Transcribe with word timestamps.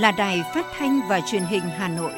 là 0.00 0.12
Đài 0.12 0.42
Phát 0.54 0.66
thanh 0.78 1.00
và 1.08 1.20
Truyền 1.30 1.42
hình 1.42 1.62
Hà 1.78 1.88
Nội. 1.88 2.12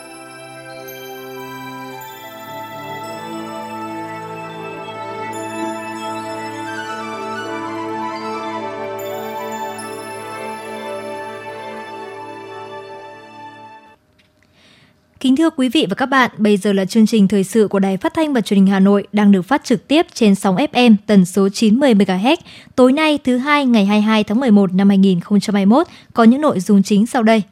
Kính 15.20 15.36
thưa 15.36 15.50
quý 15.50 15.68
vị 15.68 15.86
và 15.88 15.94
các 15.94 16.06
bạn, 16.06 16.30
bây 16.38 16.56
giờ 16.56 16.72
là 16.72 16.84
chương 16.84 17.06
trình 17.06 17.28
thời 17.28 17.44
sự 17.44 17.68
của 17.68 17.78
Đài 17.78 17.96
Phát 17.96 18.14
thanh 18.14 18.32
và 18.32 18.40
Truyền 18.40 18.60
hình 18.60 18.66
Hà 18.66 18.80
Nội 18.80 19.06
đang 19.12 19.32
được 19.32 19.42
phát 19.42 19.64
trực 19.64 19.88
tiếp 19.88 20.06
trên 20.14 20.34
sóng 20.34 20.56
FM 20.56 20.96
tần 21.06 21.24
số 21.24 21.48
90 21.48 21.94
MHz. 21.94 22.36
Tối 22.76 22.92
nay 22.92 23.18
thứ 23.24 23.38
hai 23.38 23.66
ngày 23.66 23.86
22 23.86 24.24
tháng 24.24 24.40
11 24.40 24.72
năm 24.74 24.88
2021 24.88 25.86
có 26.12 26.24
những 26.24 26.40
nội 26.40 26.60
dung 26.60 26.82
chính 26.82 27.06
sau 27.06 27.22
đây. 27.22 27.42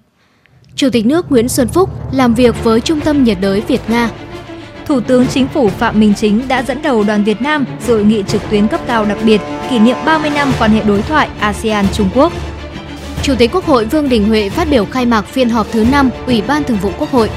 Chủ 0.77 0.91
tịch 0.91 1.07
nước 1.07 1.33
Nguyễn 1.33 1.49
Xuân 1.49 1.69
Phúc 1.69 1.91
làm 2.13 2.35
việc 2.35 2.65
với 2.65 2.81
Trung 2.81 3.01
tâm 3.01 3.25
nhiệt 3.25 3.39
đới 3.41 3.61
Việt 3.61 3.81
Nga. 3.89 4.11
Thủ 4.87 5.01
tướng 5.01 5.27
Chính 5.27 5.49
phủ 5.49 5.69
Phạm 5.69 6.01
Minh 6.01 6.15
Chính 6.17 6.49
đã 6.49 6.63
dẫn 6.63 6.83
đầu 6.83 7.05
đoàn 7.05 7.25
Việt 7.25 7.43
Nam 7.43 7.65
dự 7.87 7.95
hội 7.95 8.05
nghị 8.05 8.23
trực 8.29 8.43
tuyến 8.51 8.69
cấp 8.69 8.81
cao 8.87 9.05
đặc 9.05 9.19
biệt 9.25 9.41
kỷ 9.71 9.79
niệm 9.79 9.97
30 10.07 10.31
năm 10.31 10.53
quan 10.59 10.71
hệ 10.71 10.83
đối 10.85 11.03
thoại 11.03 11.29
ASEAN 11.41 11.87
Trung 11.93 12.09
Quốc. 12.15 12.33
Chủ 13.23 13.35
tịch 13.39 13.51
Quốc 13.53 13.65
hội 13.65 13.85
Vương 13.85 14.09
Đình 14.09 14.29
Huệ 14.29 14.49
phát 14.49 14.69
biểu 14.71 14.85
khai 14.85 15.07
mạc 15.07 15.23
phiên 15.23 15.49
họp 15.49 15.67
thứ 15.73 15.85
5 15.93 16.11
Ủy 16.27 16.43
ban 16.43 16.65
Thường 16.65 16.79
vụ 16.83 16.91
Quốc 16.99 17.11
hội. 17.11 17.31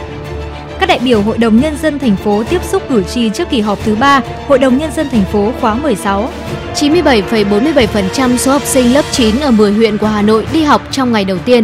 Các 0.79 0.85
đại 0.85 0.99
biểu 1.03 1.21
Hội 1.21 1.37
đồng 1.37 1.59
Nhân 1.59 1.77
dân 1.81 1.99
thành 1.99 2.15
phố 2.15 2.43
tiếp 2.49 2.63
xúc 2.63 2.83
cử 2.89 3.03
tri 3.03 3.29
trước 3.29 3.49
kỳ 3.49 3.61
họp 3.61 3.79
thứ 3.85 3.95
3 3.95 4.21
Hội 4.47 4.59
đồng 4.59 4.77
Nhân 4.77 4.91
dân 4.91 5.09
thành 5.09 5.23
phố 5.31 5.51
khóa 5.61 5.75
16. 5.75 6.29
97,47% 6.75 8.37
số 8.37 8.51
học 8.51 8.61
sinh 8.65 8.93
lớp 8.93 9.05
9 9.11 9.39
ở 9.39 9.51
10 9.51 9.71
huyện 9.73 9.97
của 9.97 10.07
Hà 10.07 10.21
Nội 10.21 10.47
đi 10.53 10.63
học 10.63 10.81
trong 10.91 11.11
ngày 11.11 11.25
đầu 11.25 11.37
tiên. 11.37 11.63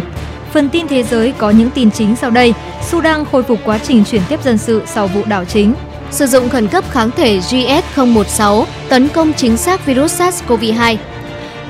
Phần 0.53 0.69
tin 0.69 0.87
thế 0.87 1.03
giới 1.03 1.33
có 1.37 1.49
những 1.49 1.69
tin 1.69 1.91
chính 1.91 2.15
sau 2.15 2.29
đây. 2.29 2.53
Sudan 2.89 3.25
khôi 3.31 3.43
phục 3.43 3.59
quá 3.65 3.77
trình 3.77 4.03
chuyển 4.11 4.21
tiếp 4.29 4.43
dân 4.43 4.57
sự 4.57 4.81
sau 4.85 5.07
vụ 5.07 5.21
đảo 5.25 5.45
chính. 5.45 5.73
Sử 6.11 6.27
dụng 6.27 6.49
khẩn 6.49 6.67
cấp 6.67 6.83
kháng 6.91 7.11
thể 7.11 7.39
GS016 7.39 8.65
tấn 8.89 9.07
công 9.09 9.33
chính 9.33 9.57
xác 9.57 9.85
virus 9.85 10.21
SARS-CoV-2. 10.21 10.95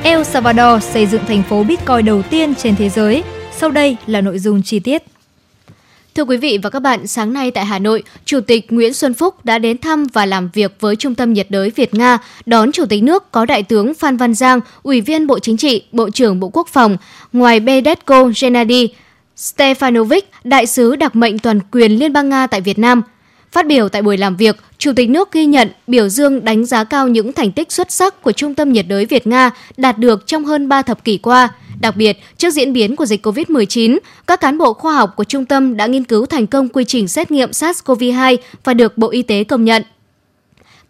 El 0.03 0.23
Salvador 0.23 0.83
xây 0.83 1.05
dựng 1.05 1.25
thành 1.25 1.43
phố 1.43 1.63
Bitcoin 1.63 2.05
đầu 2.05 2.21
tiên 2.21 2.55
trên 2.55 2.75
thế 2.75 2.89
giới. 2.89 3.23
Sau 3.57 3.71
đây 3.71 3.97
là 4.07 4.21
nội 4.21 4.39
dung 4.39 4.61
chi 4.63 4.79
tiết. 4.79 5.03
Thưa 6.19 6.25
quý 6.25 6.37
vị 6.37 6.59
và 6.63 6.69
các 6.69 6.79
bạn, 6.79 7.07
sáng 7.07 7.33
nay 7.33 7.51
tại 7.51 7.65
Hà 7.65 7.79
Nội, 7.79 8.03
Chủ 8.25 8.41
tịch 8.41 8.65
Nguyễn 8.69 8.93
Xuân 8.93 9.13
Phúc 9.13 9.45
đã 9.45 9.59
đến 9.59 9.77
thăm 9.77 10.07
và 10.13 10.25
làm 10.25 10.49
việc 10.53 10.75
với 10.79 10.95
Trung 10.95 11.15
tâm 11.15 11.33
nhiệt 11.33 11.47
đới 11.49 11.69
Việt 11.75 11.93
Nga, 11.93 12.17
đón 12.45 12.71
Chủ 12.71 12.85
tịch 12.85 13.03
nước 13.03 13.31
có 13.31 13.45
Đại 13.45 13.63
tướng 13.63 13.93
Phan 13.93 14.17
Văn 14.17 14.33
Giang, 14.33 14.59
Ủy 14.83 15.01
viên 15.01 15.27
Bộ 15.27 15.39
Chính 15.39 15.57
trị, 15.57 15.83
Bộ 15.91 16.09
trưởng 16.09 16.39
Bộ 16.39 16.49
Quốc 16.53 16.67
phòng, 16.67 16.97
ngoài 17.33 17.59
Bedetko 17.59 18.31
Gennady 18.41 18.89
Stefanovic, 19.37 20.21
Đại 20.43 20.65
sứ 20.65 20.95
đặc 20.95 21.15
mệnh 21.15 21.39
toàn 21.39 21.59
quyền 21.71 21.91
Liên 21.91 22.13
bang 22.13 22.29
Nga 22.29 22.47
tại 22.47 22.61
Việt 22.61 22.79
Nam. 22.79 23.01
Phát 23.51 23.67
biểu 23.67 23.89
tại 23.89 24.01
buổi 24.01 24.17
làm 24.17 24.35
việc, 24.35 24.57
Chủ 24.77 24.91
tịch 24.95 25.09
nước 25.09 25.31
ghi 25.31 25.45
nhận, 25.45 25.69
biểu 25.87 26.09
dương 26.09 26.45
đánh 26.45 26.65
giá 26.65 26.83
cao 26.83 27.07
những 27.07 27.33
thành 27.33 27.51
tích 27.51 27.71
xuất 27.71 27.91
sắc 27.91 28.21
của 28.21 28.31
Trung 28.31 28.55
tâm 28.55 28.73
nhiệt 28.73 28.85
đới 28.87 29.05
Việt 29.05 29.27
Nga 29.27 29.51
đạt 29.77 29.97
được 29.97 30.27
trong 30.27 30.45
hơn 30.45 30.69
3 30.69 30.81
thập 30.81 31.03
kỷ 31.03 31.17
qua– 31.17 31.49
Đặc 31.81 31.95
biệt, 31.95 32.17
trước 32.37 32.49
diễn 32.49 32.73
biến 32.73 32.95
của 32.95 33.05
dịch 33.05 33.25
COVID-19, 33.25 33.97
các 34.27 34.39
cán 34.39 34.57
bộ 34.57 34.73
khoa 34.73 34.93
học 34.93 35.13
của 35.15 35.23
trung 35.23 35.45
tâm 35.45 35.77
đã 35.77 35.85
nghiên 35.85 36.03
cứu 36.03 36.25
thành 36.25 36.47
công 36.47 36.69
quy 36.69 36.83
trình 36.85 37.07
xét 37.07 37.31
nghiệm 37.31 37.51
SARS-CoV-2 37.51 38.37
và 38.63 38.73
được 38.73 38.97
Bộ 38.97 39.09
Y 39.09 39.21
tế 39.21 39.43
công 39.43 39.65
nhận. 39.65 39.83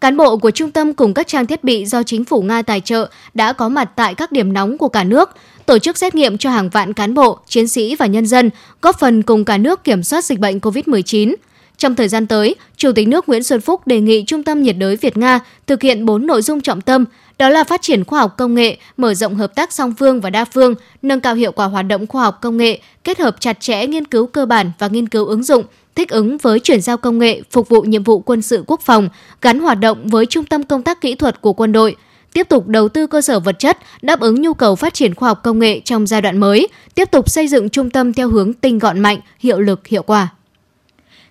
Cán 0.00 0.16
bộ 0.16 0.36
của 0.36 0.50
trung 0.50 0.70
tâm 0.70 0.94
cùng 0.94 1.14
các 1.14 1.26
trang 1.26 1.46
thiết 1.46 1.64
bị 1.64 1.86
do 1.86 2.02
chính 2.02 2.24
phủ 2.24 2.42
Nga 2.42 2.62
tài 2.62 2.80
trợ 2.80 3.10
đã 3.34 3.52
có 3.52 3.68
mặt 3.68 3.90
tại 3.96 4.14
các 4.14 4.32
điểm 4.32 4.52
nóng 4.52 4.78
của 4.78 4.88
cả 4.88 5.04
nước, 5.04 5.30
tổ 5.66 5.78
chức 5.78 5.98
xét 5.98 6.14
nghiệm 6.14 6.38
cho 6.38 6.50
hàng 6.50 6.68
vạn 6.68 6.92
cán 6.92 7.14
bộ, 7.14 7.38
chiến 7.46 7.68
sĩ 7.68 7.96
và 7.96 8.06
nhân 8.06 8.26
dân, 8.26 8.50
góp 8.82 8.98
phần 8.98 9.22
cùng 9.22 9.44
cả 9.44 9.58
nước 9.58 9.84
kiểm 9.84 10.02
soát 10.02 10.24
dịch 10.24 10.38
bệnh 10.38 10.58
COVID-19. 10.58 11.34
Trong 11.80 11.94
thời 11.94 12.08
gian 12.08 12.26
tới, 12.26 12.54
Chủ 12.76 12.92
tịch 12.92 13.08
nước 13.08 13.28
Nguyễn 13.28 13.42
Xuân 13.42 13.60
Phúc 13.60 13.86
đề 13.86 14.00
nghị 14.00 14.24
Trung 14.26 14.42
tâm 14.42 14.62
nhiệt 14.62 14.76
đới 14.78 14.96
Việt 14.96 15.16
Nga 15.16 15.40
thực 15.66 15.82
hiện 15.82 16.06
4 16.06 16.26
nội 16.26 16.42
dung 16.42 16.60
trọng 16.60 16.80
tâm, 16.80 17.04
đó 17.38 17.48
là 17.48 17.64
phát 17.64 17.82
triển 17.82 18.04
khoa 18.04 18.20
học 18.20 18.34
công 18.38 18.54
nghệ, 18.54 18.76
mở 18.96 19.14
rộng 19.14 19.34
hợp 19.34 19.54
tác 19.54 19.72
song 19.72 19.94
phương 19.98 20.20
và 20.20 20.30
đa 20.30 20.44
phương, 20.44 20.74
nâng 21.02 21.20
cao 21.20 21.34
hiệu 21.34 21.52
quả 21.52 21.66
hoạt 21.66 21.86
động 21.86 22.06
khoa 22.06 22.22
học 22.22 22.38
công 22.42 22.56
nghệ, 22.56 22.80
kết 23.04 23.18
hợp 23.18 23.36
chặt 23.40 23.60
chẽ 23.60 23.86
nghiên 23.86 24.04
cứu 24.04 24.26
cơ 24.26 24.46
bản 24.46 24.72
và 24.78 24.88
nghiên 24.88 25.08
cứu 25.08 25.26
ứng 25.26 25.42
dụng, 25.42 25.64
thích 25.94 26.08
ứng 26.08 26.38
với 26.38 26.60
chuyển 26.60 26.80
giao 26.80 26.96
công 26.96 27.18
nghệ 27.18 27.42
phục 27.50 27.68
vụ 27.68 27.82
nhiệm 27.82 28.02
vụ 28.02 28.20
quân 28.20 28.42
sự 28.42 28.64
quốc 28.66 28.80
phòng, 28.80 29.08
gắn 29.42 29.60
hoạt 29.60 29.80
động 29.80 30.08
với 30.08 30.26
trung 30.26 30.44
tâm 30.44 30.62
công 30.62 30.82
tác 30.82 31.00
kỹ 31.00 31.14
thuật 31.14 31.40
của 31.40 31.52
quân 31.52 31.72
đội, 31.72 31.96
tiếp 32.32 32.48
tục 32.48 32.68
đầu 32.68 32.88
tư 32.88 33.06
cơ 33.06 33.20
sở 33.20 33.40
vật 33.40 33.58
chất 33.58 33.78
đáp 34.02 34.20
ứng 34.20 34.42
nhu 34.42 34.54
cầu 34.54 34.76
phát 34.76 34.94
triển 34.94 35.14
khoa 35.14 35.28
học 35.28 35.40
công 35.42 35.58
nghệ 35.58 35.80
trong 35.84 36.06
giai 36.06 36.22
đoạn 36.22 36.38
mới, 36.38 36.68
tiếp 36.94 37.10
tục 37.10 37.30
xây 37.30 37.48
dựng 37.48 37.68
trung 37.68 37.90
tâm 37.90 38.12
theo 38.12 38.28
hướng 38.28 38.52
tinh 38.52 38.78
gọn 38.78 39.00
mạnh, 39.00 39.18
hiệu 39.38 39.60
lực, 39.60 39.86
hiệu 39.86 40.02
quả. 40.02 40.28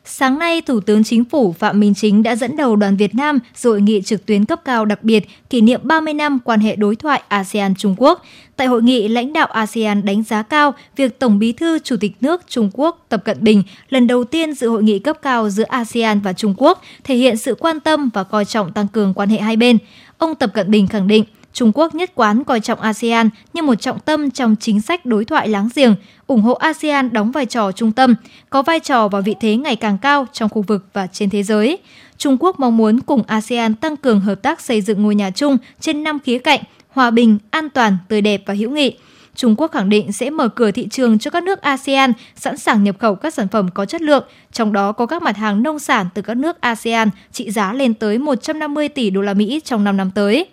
Sáng 0.06 0.40
nay, 0.40 0.62
Thủ 0.62 0.80
tướng 0.80 1.04
Chính 1.04 1.26
phủ 1.26 1.54
Phạm 1.54 1.80
Minh 1.80 1.94
Chính 1.94 2.24
đã 2.24 2.36
dẫn 2.36 2.58
đầu 2.58 2.76
đoàn 2.76 2.98
Việt 2.98 3.16
Nam 3.16 3.40
dự 3.56 3.70
hội 3.70 3.82
nghị 3.82 4.02
trực 4.02 4.26
tuyến 4.26 4.46
cấp 4.46 4.62
cao 4.66 4.86
đặc 4.86 5.04
biệt 5.04 5.28
kỷ 5.50 5.62
niệm 5.62 5.80
30 5.84 6.14
năm 6.14 6.40
quan 6.46 6.60
hệ 6.60 6.76
đối 6.76 6.96
thoại 6.96 7.22
ASEAN-Trung 7.28 7.96
Quốc. 7.98 8.24
Tại 8.56 8.68
hội 8.68 8.84
nghị, 8.84 9.08
lãnh 9.08 9.34
đạo 9.34 9.48
ASEAN 9.48 10.06
đánh 10.06 10.24
giá 10.24 10.44
cao 10.44 10.74
việc 10.96 11.20
Tổng 11.20 11.40
bí 11.40 11.52
thư 11.52 11.80
Chủ 11.80 11.96
tịch 12.00 12.12
nước 12.22 12.42
Trung 12.48 12.70
Quốc 12.74 13.06
Tập 13.10 13.22
Cận 13.26 13.38
Bình 13.42 13.64
lần 13.90 14.08
đầu 14.08 14.24
tiên 14.24 14.54
dự 14.54 14.70
hội 14.70 14.84
nghị 14.84 15.00
cấp 15.00 15.18
cao 15.22 15.50
giữa 15.50 15.64
ASEAN 15.64 16.20
và 16.20 16.34
Trung 16.34 16.54
Quốc, 16.58 16.82
thể 17.04 17.16
hiện 17.16 17.38
sự 17.38 17.56
quan 17.56 17.80
tâm 17.80 18.10
và 18.14 18.24
coi 18.24 18.46
trọng 18.46 18.74
tăng 18.74 18.88
cường 18.88 19.14
quan 19.14 19.30
hệ 19.30 19.38
hai 19.38 19.56
bên. 19.56 19.78
Ông 20.18 20.36
Tập 20.36 20.52
Cận 20.54 20.72
Bình 20.72 20.88
khẳng 20.88 21.08
định, 21.08 21.24
Trung 21.60 21.72
Quốc 21.76 21.96
nhất 21.96 22.12
quán 22.16 22.44
coi 22.44 22.60
trọng 22.60 22.82
ASEAN 22.82 23.30
như 23.54 23.62
một 23.62 23.76
trọng 23.76 24.00
tâm 24.00 24.32
trong 24.32 24.56
chính 24.60 24.82
sách 24.82 25.06
đối 25.06 25.26
thoại 25.26 25.48
láng 25.48 25.70
giềng, 25.76 25.96
ủng 26.28 26.42
hộ 26.42 26.54
ASEAN 26.54 27.14
đóng 27.14 27.32
vai 27.32 27.46
trò 27.46 27.72
trung 27.72 27.92
tâm, 27.92 28.16
có 28.50 28.62
vai 28.62 28.80
trò 28.80 29.08
và 29.08 29.20
vị 29.20 29.36
thế 29.40 29.56
ngày 29.56 29.76
càng 29.76 29.98
cao 29.98 30.28
trong 30.34 30.50
khu 30.50 30.62
vực 30.62 30.86
và 30.94 31.08
trên 31.08 31.30
thế 31.30 31.44
giới. 31.44 31.78
Trung 32.18 32.38
Quốc 32.40 32.60
mong 32.60 32.78
muốn 32.78 33.00
cùng 33.00 33.24
ASEAN 33.28 33.76
tăng 33.76 33.98
cường 33.98 34.20
hợp 34.20 34.36
tác 34.36 34.62
xây 34.62 34.82
dựng 34.82 35.04
ngôi 35.04 35.16
nhà 35.16 35.32
chung 35.32 35.58
trên 35.80 36.04
năm 36.04 36.20
khía 36.20 36.40
cạnh 36.40 36.60
hòa 36.90 37.12
bình, 37.12 37.38
an 37.52 37.70
toàn, 37.70 37.98
tươi 38.08 38.22
đẹp 38.22 38.44
và 38.46 38.54
hữu 38.54 38.72
nghị. 38.72 38.98
Trung 39.36 39.56
Quốc 39.58 39.72
khẳng 39.72 39.90
định 39.90 40.12
sẽ 40.12 40.30
mở 40.30 40.48
cửa 40.48 40.72
thị 40.72 40.88
trường 40.92 41.20
cho 41.20 41.32
các 41.32 41.44
nước 41.44 41.62
ASEAN 41.62 42.14
sẵn 42.36 42.58
sàng 42.58 42.84
nhập 42.84 42.96
khẩu 43.00 43.16
các 43.16 43.34
sản 43.34 43.48
phẩm 43.48 43.70
có 43.74 43.86
chất 43.86 44.02
lượng, 44.02 44.24
trong 44.52 44.74
đó 44.74 44.92
có 44.92 45.06
các 45.06 45.22
mặt 45.22 45.38
hàng 45.38 45.64
nông 45.64 45.80
sản 45.80 46.08
từ 46.14 46.22
các 46.22 46.38
nước 46.38 46.62
ASEAN 46.62 47.10
trị 47.32 47.52
giá 47.52 47.74
lên 47.74 47.94
tới 47.94 48.18
150 48.18 48.90
tỷ 48.90 49.10
đô 49.10 49.22
la 49.22 49.34
Mỹ 49.34 49.62
trong 49.66 49.84
5 49.84 49.98
năm 49.98 50.12
tới 50.16 50.48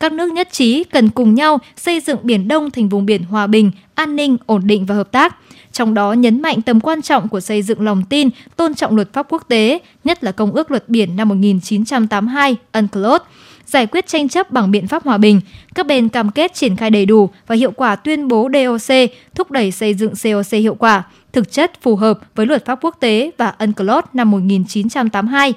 các 0.00 0.12
nước 0.12 0.32
nhất 0.32 0.48
trí 0.52 0.84
cần 0.84 1.10
cùng 1.10 1.34
nhau 1.34 1.58
xây 1.76 2.00
dựng 2.00 2.18
Biển 2.22 2.48
Đông 2.48 2.70
thành 2.70 2.88
vùng 2.88 3.06
biển 3.06 3.22
hòa 3.22 3.46
bình, 3.46 3.70
an 3.94 4.16
ninh, 4.16 4.36
ổn 4.46 4.66
định 4.66 4.86
và 4.86 4.94
hợp 4.94 5.12
tác. 5.12 5.36
Trong 5.72 5.94
đó 5.94 6.12
nhấn 6.12 6.42
mạnh 6.42 6.62
tầm 6.62 6.80
quan 6.80 7.02
trọng 7.02 7.28
của 7.28 7.40
xây 7.40 7.62
dựng 7.62 7.80
lòng 7.80 8.02
tin, 8.08 8.28
tôn 8.56 8.74
trọng 8.74 8.96
luật 8.96 9.12
pháp 9.12 9.26
quốc 9.28 9.44
tế, 9.48 9.78
nhất 10.04 10.24
là 10.24 10.32
Công 10.32 10.52
ước 10.52 10.70
Luật 10.70 10.88
Biển 10.88 11.16
năm 11.16 11.28
1982, 11.28 12.56
UNCLOS, 12.72 13.22
giải 13.66 13.86
quyết 13.86 14.06
tranh 14.06 14.28
chấp 14.28 14.50
bằng 14.50 14.70
biện 14.70 14.86
pháp 14.86 15.04
hòa 15.04 15.18
bình. 15.18 15.40
Các 15.74 15.86
bên 15.86 16.08
cam 16.08 16.30
kết 16.30 16.54
triển 16.54 16.76
khai 16.76 16.90
đầy 16.90 17.06
đủ 17.06 17.30
và 17.46 17.54
hiệu 17.54 17.70
quả 17.70 17.96
tuyên 17.96 18.28
bố 18.28 18.48
DOC, 18.52 18.96
thúc 19.34 19.50
đẩy 19.50 19.70
xây 19.70 19.94
dựng 19.94 20.12
COC 20.22 20.52
hiệu 20.52 20.74
quả, 20.74 21.02
thực 21.32 21.52
chất 21.52 21.82
phù 21.82 21.96
hợp 21.96 22.18
với 22.34 22.46
luật 22.46 22.66
pháp 22.66 22.78
quốc 22.82 22.96
tế 23.00 23.30
và 23.38 23.54
UNCLOS 23.58 24.04
năm 24.12 24.30
1982 24.30 25.54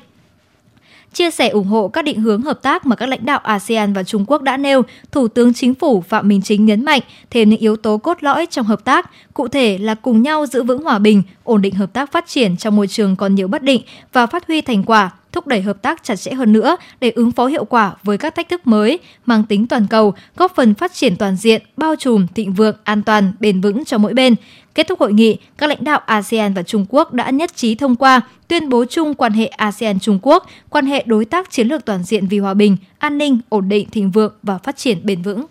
chia 1.13 1.31
sẻ 1.31 1.49
ủng 1.49 1.67
hộ 1.67 1.87
các 1.87 2.05
định 2.05 2.21
hướng 2.21 2.41
hợp 2.41 2.61
tác 2.61 2.85
mà 2.85 2.95
các 2.95 3.09
lãnh 3.09 3.25
đạo 3.25 3.39
ASEAN 3.43 3.93
và 3.93 4.03
Trung 4.03 4.25
Quốc 4.27 4.41
đã 4.41 4.57
nêu, 4.57 4.81
Thủ 5.11 5.27
tướng 5.27 5.53
Chính 5.53 5.73
phủ 5.73 6.01
Phạm 6.01 6.27
Minh 6.27 6.41
Chính 6.41 6.65
nhấn 6.65 6.85
mạnh 6.85 7.01
thêm 7.29 7.49
những 7.49 7.59
yếu 7.59 7.75
tố 7.75 7.97
cốt 7.97 8.23
lõi 8.23 8.45
trong 8.45 8.65
hợp 8.65 8.85
tác, 8.85 9.11
cụ 9.33 9.47
thể 9.47 9.77
là 9.77 9.95
cùng 9.95 10.21
nhau 10.21 10.45
giữ 10.45 10.63
vững 10.63 10.83
hòa 10.83 10.99
bình, 10.99 11.23
ổn 11.43 11.61
định 11.61 11.75
hợp 11.75 11.93
tác 11.93 12.11
phát 12.11 12.27
triển 12.27 12.57
trong 12.57 12.75
môi 12.75 12.87
trường 12.87 13.15
còn 13.15 13.35
nhiều 13.35 13.47
bất 13.47 13.63
định 13.63 13.81
và 14.13 14.25
phát 14.25 14.47
huy 14.47 14.61
thành 14.61 14.83
quả, 14.83 15.11
thúc 15.31 15.47
đẩy 15.47 15.61
hợp 15.61 15.81
tác 15.81 16.03
chặt 16.03 16.15
chẽ 16.15 16.31
hơn 16.31 16.53
nữa 16.53 16.75
để 16.99 17.09
ứng 17.09 17.31
phó 17.31 17.45
hiệu 17.45 17.65
quả 17.65 17.93
với 18.03 18.17
các 18.17 18.35
thách 18.35 18.49
thức 18.49 18.67
mới 18.67 18.99
mang 19.25 19.43
tính 19.43 19.67
toàn 19.67 19.87
cầu, 19.89 20.13
góp 20.35 20.55
phần 20.55 20.73
phát 20.73 20.93
triển 20.93 21.15
toàn 21.15 21.35
diện, 21.35 21.61
bao 21.77 21.95
trùm, 21.95 22.27
thịnh 22.35 22.53
vượng, 22.53 22.75
an 22.83 23.03
toàn, 23.03 23.33
bền 23.39 23.61
vững 23.61 23.85
cho 23.85 23.97
mỗi 23.97 24.13
bên. 24.13 24.35
Kết 24.75 24.87
thúc 24.87 24.99
hội 24.99 25.13
nghị, 25.13 25.37
các 25.57 25.67
lãnh 25.67 25.83
đạo 25.83 26.01
ASEAN 26.05 26.53
và 26.53 26.63
Trung 26.63 26.85
Quốc 26.89 27.13
đã 27.13 27.29
nhất 27.29 27.55
trí 27.55 27.75
thông 27.75 27.95
qua 27.95 28.21
tuyên 28.47 28.69
bố 28.69 28.85
chung 28.85 29.13
quan 29.13 29.33
hệ 29.33 29.45
ASEAN-Trung 29.45 30.19
Quốc, 30.21 30.47
quan 30.69 30.85
hệ 30.85 31.03
đối 31.07 31.25
tác 31.25 31.51
chiến 31.51 31.67
lược 31.67 31.85
toàn 31.85 32.03
diện 32.03 32.27
vì 32.27 32.39
hòa 32.39 32.53
bình, 32.53 32.77
an 32.97 33.17
ninh, 33.17 33.39
ổn 33.49 33.69
định, 33.69 33.89
thịnh 33.89 34.11
vượng 34.11 34.33
và 34.43 34.57
phát 34.57 34.77
triển 34.77 34.97
bền 35.03 35.21
vững. 35.21 35.45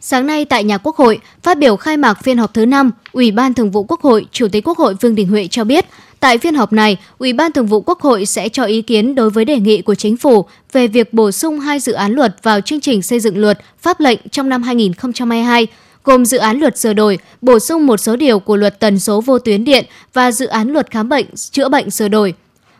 Sáng 0.00 0.26
nay 0.26 0.44
tại 0.44 0.64
nhà 0.64 0.78
Quốc 0.78 0.96
hội, 0.96 1.18
phát 1.42 1.58
biểu 1.58 1.76
khai 1.76 1.96
mạc 1.96 2.22
phiên 2.22 2.38
họp 2.38 2.54
thứ 2.54 2.66
5, 2.66 2.90
Ủy 3.12 3.30
ban 3.30 3.54
Thường 3.54 3.70
vụ 3.70 3.84
Quốc 3.88 4.00
hội, 4.00 4.26
Chủ 4.32 4.48
tịch 4.48 4.68
Quốc 4.68 4.78
hội 4.78 4.94
Vương 4.94 5.14
Đình 5.14 5.28
Huệ 5.28 5.46
cho 5.46 5.64
biết, 5.64 5.86
tại 6.20 6.38
phiên 6.38 6.54
họp 6.54 6.72
này, 6.72 6.96
Ủy 7.18 7.32
ban 7.32 7.52
Thường 7.52 7.66
vụ 7.66 7.80
Quốc 7.80 8.00
hội 8.00 8.26
sẽ 8.26 8.48
cho 8.48 8.64
ý 8.64 8.82
kiến 8.82 9.14
đối 9.14 9.30
với 9.30 9.44
đề 9.44 9.58
nghị 9.58 9.82
của 9.82 9.94
chính 9.94 10.16
phủ 10.16 10.44
về 10.72 10.86
việc 10.86 11.12
bổ 11.12 11.32
sung 11.32 11.60
hai 11.60 11.80
dự 11.80 11.92
án 11.92 12.12
luật 12.12 12.36
vào 12.42 12.60
chương 12.60 12.80
trình 12.80 13.02
xây 13.02 13.20
dựng 13.20 13.38
luật 13.38 13.58
pháp 13.78 14.00
lệnh 14.00 14.18
trong 14.30 14.48
năm 14.48 14.62
2022 14.62 15.66
gồm 16.04 16.24
dự 16.24 16.38
án 16.38 16.58
luật 16.58 16.78
sửa 16.78 16.92
đổi, 16.92 17.18
bổ 17.40 17.58
sung 17.58 17.86
một 17.86 17.96
số 17.96 18.16
điều 18.16 18.38
của 18.38 18.56
luật 18.56 18.80
tần 18.80 18.98
số 18.98 19.20
vô 19.20 19.38
tuyến 19.38 19.64
điện 19.64 19.84
và 20.12 20.32
dự 20.32 20.46
án 20.46 20.68
luật 20.68 20.90
khám 20.90 21.08
bệnh, 21.08 21.26
chữa 21.50 21.68
bệnh 21.68 21.90
sửa 21.90 22.08
đổi. 22.08 22.34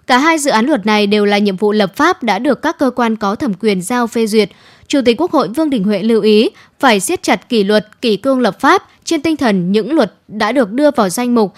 Cả 0.06 0.19
hai 0.19 0.38
dự 0.38 0.50
án 0.50 0.67
luật 0.67 0.87
này 0.87 1.06
đều 1.06 1.25
là 1.25 1.38
nhiệm 1.38 1.56
vụ 1.56 1.72
lập 1.72 1.96
pháp 1.96 2.22
đã 2.22 2.38
được 2.38 2.62
các 2.62 2.78
cơ 2.78 2.90
quan 2.90 3.17
có 3.17 3.34
thẩm 3.34 3.55
quyền 3.55 3.82
giao 3.82 4.06
phê 4.06 4.26
duyệt. 4.26 4.50
Chủ 4.88 5.00
tịch 5.05 5.20
Quốc 5.20 5.32
hội 5.32 5.49
Vương 5.49 5.70
Đình 5.70 5.84
Huệ 5.84 6.02
lưu 6.02 6.22
ý 6.22 6.50
phải 6.78 7.00
siết 7.00 7.22
chặt 7.22 7.49
kỷ 7.49 7.64
luật, 7.64 7.87
kỷ 8.02 8.17
cương 8.17 8.40
lập 8.40 8.61
pháp 8.61 8.82
trên 9.05 9.23
tinh 9.23 9.37
thần 9.37 9.73
những 9.73 9.93
luật 9.93 10.12
đã 10.28 10.52
được 10.52 10.70
đưa 10.73 10.90
vào 10.90 11.08
danh 11.08 11.34
mục 11.34 11.55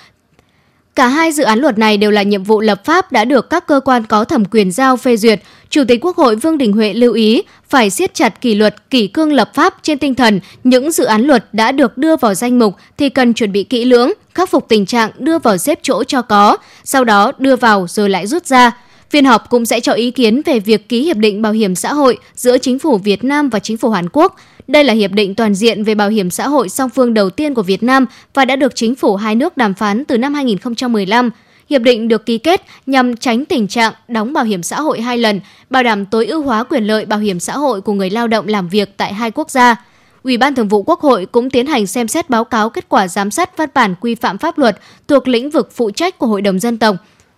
Cả 0.94 1.08
hai 1.08 1.32
dự 1.32 1.44
án 1.44 1.58
luật 1.58 1.78
này 1.78 1.96
đều 1.96 2.10
là 2.10 2.22
nhiệm 2.22 2.44
vụ 2.44 2.60
lập 2.60 2.84
pháp 2.84 3.12
đã 3.12 3.24
được 3.24 3.50
các 3.50 3.66
cơ 3.66 3.80
quan 3.84 4.04
có 4.04 4.24
thẩm 4.24 4.44
quyền 4.44 4.72
giao 4.72 4.96
phê 4.96 5.16
duyệt. 5.16 5.40
Chủ 5.70 5.82
tịch 5.88 6.04
Quốc 6.04 6.16
hội 6.16 6.36
Vương 6.36 6.58
Đình 6.58 6.72
Huệ 6.72 6.94
lưu 6.94 7.12
ý 7.12 7.42
phải 7.68 7.90
siết 7.90 8.14
chặt 8.14 8.40
kỷ 8.40 8.54
luật, 8.54 8.90
kỷ 8.90 9.06
cương 9.06 9.32
lập 9.32 9.50
pháp 9.54 9.74
trên 9.82 9.98
tinh 9.98 10.14
thần 10.14 10.40
những 10.64 10.92
dự 10.92 11.04
án 11.04 11.22
luật 11.22 11.44
đã 11.52 11.72
được 11.72 11.98
đưa 11.98 12.16
vào 12.16 12.34
danh 12.34 12.58
mục 12.58 12.74
thì 12.98 13.08
cần 13.08 13.34
chuẩn 13.34 13.52
bị 13.52 13.64
kỹ 13.64 13.84
lưỡng, 13.84 14.12
khắc 14.34 14.50
phục 14.50 14.68
tình 14.68 14.86
trạng 14.86 15.10
đưa 15.18 15.38
vào 15.38 15.58
xếp 15.58 15.78
chỗ 15.82 16.04
cho 16.04 16.22
có, 16.22 16.56
sau 16.84 17.04
đó 17.04 17.32
đưa 17.38 17.56
vào 17.56 17.86
rồi 17.88 18.10
lại 18.10 18.26
rút 18.26 18.46
ra. 18.46 18.72
Phiên 19.12 19.24
họp 19.24 19.50
cũng 19.50 19.66
sẽ 19.66 19.80
cho 19.80 19.92
ý 19.92 20.10
kiến 20.10 20.42
về 20.44 20.60
việc 20.60 20.88
ký 20.88 21.02
hiệp 21.02 21.16
định 21.16 21.42
bảo 21.42 21.52
hiểm 21.52 21.74
xã 21.74 21.92
hội 21.92 22.18
giữa 22.34 22.58
chính 22.58 22.78
phủ 22.78 22.98
Việt 22.98 23.24
Nam 23.24 23.48
và 23.48 23.58
chính 23.58 23.76
phủ 23.76 23.90
Hàn 23.90 24.08
Quốc. 24.12 24.36
Đây 24.68 24.84
là 24.84 24.94
hiệp 24.94 25.12
định 25.12 25.34
toàn 25.34 25.54
diện 25.54 25.84
về 25.84 25.94
bảo 25.94 26.08
hiểm 26.08 26.30
xã 26.30 26.48
hội 26.48 26.68
song 26.68 26.90
phương 26.90 27.14
đầu 27.14 27.30
tiên 27.30 27.54
của 27.54 27.62
Việt 27.62 27.82
Nam 27.82 28.06
và 28.34 28.44
đã 28.44 28.56
được 28.56 28.72
chính 28.74 28.94
phủ 28.94 29.16
hai 29.16 29.34
nước 29.34 29.56
đàm 29.56 29.74
phán 29.74 30.04
từ 30.04 30.18
năm 30.18 30.34
2015. 30.34 31.30
Hiệp 31.70 31.82
định 31.82 32.08
được 32.08 32.26
ký 32.26 32.38
kết 32.38 32.62
nhằm 32.86 33.16
tránh 33.16 33.44
tình 33.44 33.68
trạng 33.68 33.92
đóng 34.08 34.32
bảo 34.32 34.44
hiểm 34.44 34.62
xã 34.62 34.80
hội 34.80 35.00
hai 35.00 35.18
lần, 35.18 35.40
bảo 35.70 35.82
đảm 35.82 36.06
tối 36.06 36.26
ưu 36.26 36.42
hóa 36.42 36.64
quyền 36.64 36.84
lợi 36.84 37.06
bảo 37.06 37.18
hiểm 37.18 37.40
xã 37.40 37.56
hội 37.56 37.80
của 37.80 37.92
người 37.92 38.10
lao 38.10 38.28
động 38.28 38.48
làm 38.48 38.68
việc 38.68 38.96
tại 38.96 39.14
hai 39.14 39.30
quốc 39.30 39.50
gia. 39.50 39.76
Ủy 40.22 40.36
ban 40.36 40.54
Thường 40.54 40.68
vụ 40.68 40.82
Quốc 40.82 41.00
hội 41.00 41.26
cũng 41.26 41.50
tiến 41.50 41.66
hành 41.66 41.86
xem 41.86 42.08
xét 42.08 42.30
báo 42.30 42.44
cáo 42.44 42.70
kết 42.70 42.88
quả 42.88 43.08
giám 43.08 43.30
sát 43.30 43.56
văn 43.56 43.68
bản 43.74 43.94
quy 44.00 44.14
phạm 44.14 44.38
pháp 44.38 44.58
luật 44.58 44.78
thuộc 45.08 45.28
lĩnh 45.28 45.50
vực 45.50 45.70
phụ 45.72 45.90
trách 45.90 46.18
của 46.18 46.26
Hội 46.26 46.42
đồng 46.42 46.58
dân 46.58 46.78
tộc, 46.78 46.96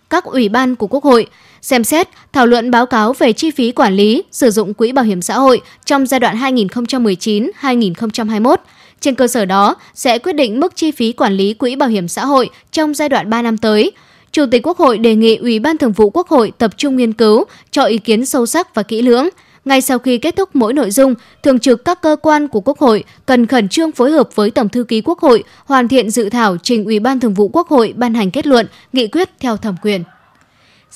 các 0.09 0.23
ủy 0.23 0.49
ban 0.49 0.75
của 0.75 0.87
Quốc 0.87 1.03
hội, 1.03 1.27
xem 1.61 1.83
xét, 1.83 2.07
thảo 2.33 2.47
luận 2.47 2.71
báo 2.71 2.85
cáo 2.85 3.13
về 3.13 3.33
chi 3.33 3.51
phí 3.51 3.71
quản 3.71 3.95
lý, 3.95 4.23
sử 4.31 4.51
dụng 4.51 4.73
quỹ 4.73 4.91
bảo 4.91 5.05
hiểm 5.05 5.21
xã 5.21 5.37
hội 5.37 5.61
trong 5.85 6.05
giai 6.05 6.19
đoạn 6.19 6.37
2019-2021. 6.37 8.55
Trên 8.99 9.15
cơ 9.15 9.27
sở 9.27 9.45
đó, 9.45 9.75
sẽ 9.93 10.19
quyết 10.19 10.33
định 10.33 10.59
mức 10.59 10.75
chi 10.75 10.91
phí 10.91 11.11
quản 11.11 11.33
lý 11.33 11.53
quỹ 11.53 11.75
bảo 11.75 11.89
hiểm 11.89 12.07
xã 12.07 12.25
hội 12.25 12.49
trong 12.71 12.93
giai 12.93 13.09
đoạn 13.09 13.29
3 13.29 13.41
năm 13.41 13.57
tới. 13.57 13.91
Chủ 14.31 14.45
tịch 14.51 14.67
Quốc 14.67 14.77
hội 14.77 14.97
đề 14.97 15.15
nghị 15.15 15.35
Ủy 15.35 15.59
ban 15.59 15.77
Thường 15.77 15.91
vụ 15.91 16.09
Quốc 16.09 16.27
hội 16.27 16.51
tập 16.57 16.71
trung 16.77 16.95
nghiên 16.95 17.13
cứu, 17.13 17.45
cho 17.71 17.83
ý 17.83 17.97
kiến 17.97 18.25
sâu 18.25 18.45
sắc 18.45 18.75
và 18.75 18.83
kỹ 18.83 19.01
lưỡng. 19.01 19.29
Ngay 19.65 19.81
sau 19.81 19.99
khi 19.99 20.17
kết 20.17 20.35
thúc 20.35 20.55
mỗi 20.55 20.73
nội 20.73 20.91
dung, 20.91 21.15
thường 21.43 21.59
trực 21.59 21.85
các 21.85 22.01
cơ 22.01 22.15
quan 22.21 22.47
của 22.47 22.61
Quốc 22.61 22.79
hội 22.79 23.03
cần 23.25 23.45
khẩn 23.45 23.69
trương 23.69 23.91
phối 23.91 24.11
hợp 24.11 24.29
với 24.35 24.51
Tổng 24.51 24.69
thư 24.69 24.83
ký 24.83 25.01
Quốc 25.01 25.19
hội 25.19 25.43
hoàn 25.65 25.87
thiện 25.87 26.09
dự 26.09 26.29
thảo 26.29 26.57
trình 26.63 26.85
Ủy 26.85 26.99
ban 26.99 27.19
Thường 27.19 27.33
vụ 27.33 27.47
Quốc 27.53 27.67
hội 27.67 27.93
ban 27.97 28.13
hành 28.13 28.31
kết 28.31 28.47
luận, 28.47 28.67
nghị 28.93 29.07
quyết 29.07 29.29
theo 29.39 29.57
thẩm 29.57 29.75
quyền. 29.81 30.03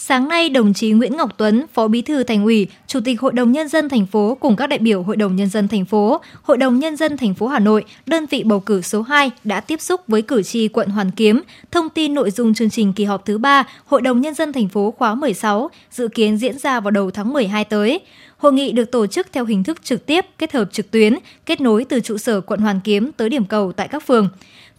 Sáng 0.02 0.28
nay, 0.28 0.50
đồng 0.50 0.74
chí 0.74 0.92
Nguyễn 0.92 1.18
Ngọc 1.18 1.30
Tuấn, 1.38 1.66
Phó 1.74 1.88
Bí 1.88 2.02
thư 2.02 2.24
Thành 2.24 2.44
ủy, 2.44 2.68
Chủ 2.88 3.00
tịch 3.06 3.22
Hội 3.22 3.34
đồng 3.34 3.52
nhân 3.52 3.68
dân 3.68 3.90
thành 3.90 4.06
phố 4.06 4.38
cùng 4.40 4.56
các 4.56 4.68
đại 4.68 4.80
biểu 4.80 5.04
Hội 5.04 5.16
đồng 5.16 5.36
nhân 5.36 5.50
dân 5.50 5.68
thành 5.68 5.86
phố, 5.86 6.22
Hội 6.44 6.58
đồng 6.58 6.80
nhân 6.80 6.96
dân 6.96 7.18
thành 7.18 7.34
phố 7.34 7.48
Hà 7.48 7.60
Nội, 7.60 7.86
đơn 8.06 8.26
vị 8.30 8.44
bầu 8.44 8.60
cử 8.60 8.82
số 8.82 9.02
2 9.02 9.32
đã 9.44 9.60
tiếp 9.60 9.82
xúc 9.82 10.02
với 10.08 10.22
cử 10.22 10.44
tri 10.44 10.68
quận 10.68 10.90
Hoàn 10.90 11.12
Kiếm, 11.12 11.42
thông 11.72 11.90
tin 11.90 12.14
nội 12.14 12.32
dung 12.32 12.54
chương 12.54 12.70
trình 12.70 12.94
kỳ 12.94 13.04
họp 13.04 13.26
thứ 13.26 13.38
3 13.38 13.64
Hội 13.86 14.02
đồng 14.02 14.22
nhân 14.22 14.34
dân 14.34 14.54
thành 14.54 14.68
phố 14.68 14.94
khóa 14.98 15.16
16 15.16 15.70
dự 15.92 16.08
kiến 16.08 16.38
diễn 16.38 16.58
ra 16.58 16.80
vào 16.80 16.92
đầu 16.92 17.12
tháng 17.12 17.34
12 17.34 17.66
tới. 17.66 18.00
Hội 18.40 18.54
nghị 18.54 18.72
được 18.72 18.92
tổ 18.92 19.08
chức 19.08 19.28
theo 19.32 19.46
hình 19.46 19.64
thức 19.64 19.84
trực 19.84 20.06
tiếp, 20.06 20.26
kết 20.38 20.54
hợp 20.54 20.66
trực 20.72 20.92
tuyến, 20.92 21.18
kết 21.46 21.62
nối 21.62 21.86
từ 21.86 22.00
trụ 22.00 22.18
sở 22.18 22.42
quận 22.42 22.60
Hoàn 22.60 22.80
Kiếm 22.84 23.12
tới 23.18 23.30
điểm 23.30 23.46
cầu 23.46 23.72
tại 23.72 23.88
các 23.88 24.08
phường. 24.08 24.30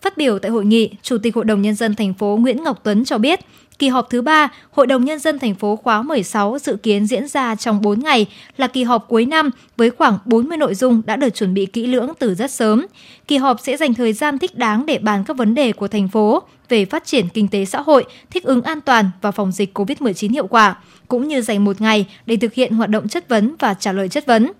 Phát 0.00 0.16
biểu 0.16 0.38
tại 0.38 0.50
hội 0.50 0.64
nghị, 0.64 0.90
Chủ 1.02 1.18
tịch 1.18 1.34
Hội 1.34 1.44
đồng 1.44 1.62
nhân 1.62 1.74
dân 1.74 1.94
thành 1.94 2.14
phố 2.14 2.38
Nguyễn 2.40 2.64
Ngọc 2.64 2.80
Tuấn 2.84 3.04
cho 3.04 3.18
biết, 3.18 3.40
Kỳ 3.78 3.88
họp 3.88 4.10
thứ 4.10 4.22
3, 4.22 4.48
Hội 4.70 4.86
đồng 4.86 5.04
Nhân 5.04 5.18
dân 5.18 5.38
thành 5.38 5.54
phố 5.54 5.76
khóa 5.76 6.02
16 6.02 6.58
dự 6.58 6.76
kiến 6.76 7.06
diễn 7.06 7.28
ra 7.28 7.54
trong 7.54 7.82
4 7.82 8.00
ngày 8.00 8.26
là 8.56 8.66
kỳ 8.66 8.82
họp 8.82 9.08
cuối 9.08 9.26
năm 9.26 9.50
với 9.76 9.90
khoảng 9.90 10.18
40 10.24 10.56
nội 10.56 10.74
dung 10.74 11.02
đã 11.06 11.16
được 11.16 11.30
chuẩn 11.30 11.54
bị 11.54 11.66
kỹ 11.66 11.86
lưỡng 11.86 12.12
từ 12.18 12.34
rất 12.34 12.50
sớm. 12.50 12.86
Kỳ 13.28 13.36
họp 13.36 13.60
sẽ 13.60 13.76
dành 13.76 13.94
thời 13.94 14.12
gian 14.12 14.38
thích 14.38 14.58
đáng 14.58 14.86
để 14.86 14.98
bàn 14.98 15.24
các 15.24 15.36
vấn 15.36 15.54
đề 15.54 15.72
của 15.72 15.88
thành 15.88 16.08
phố 16.08 16.42
về 16.70 16.84
phát 16.84 17.04
triển 17.04 17.28
kinh 17.28 17.48
tế 17.48 17.64
xã 17.64 17.80
hội, 17.80 18.04
thích 18.30 18.44
ứng 18.44 18.62
an 18.62 18.80
toàn 18.80 19.10
và 19.22 19.30
phòng 19.30 19.52
dịch 19.52 19.78
COVID-19 19.78 20.32
hiệu 20.32 20.46
quả, 20.46 20.76
cũng 21.08 21.28
như 21.28 21.42
dành 21.42 21.64
một 21.64 21.80
ngày 21.80 22.06
để 22.26 22.36
thực 22.36 22.54
hiện 22.54 22.72
hoạt 22.72 22.90
động 22.90 23.08
chất 23.08 23.28
vấn 23.28 23.54
và 23.58 23.74
trả 23.74 23.92
lời 23.92 24.08
chất 24.08 24.26
vấn 24.26 24.52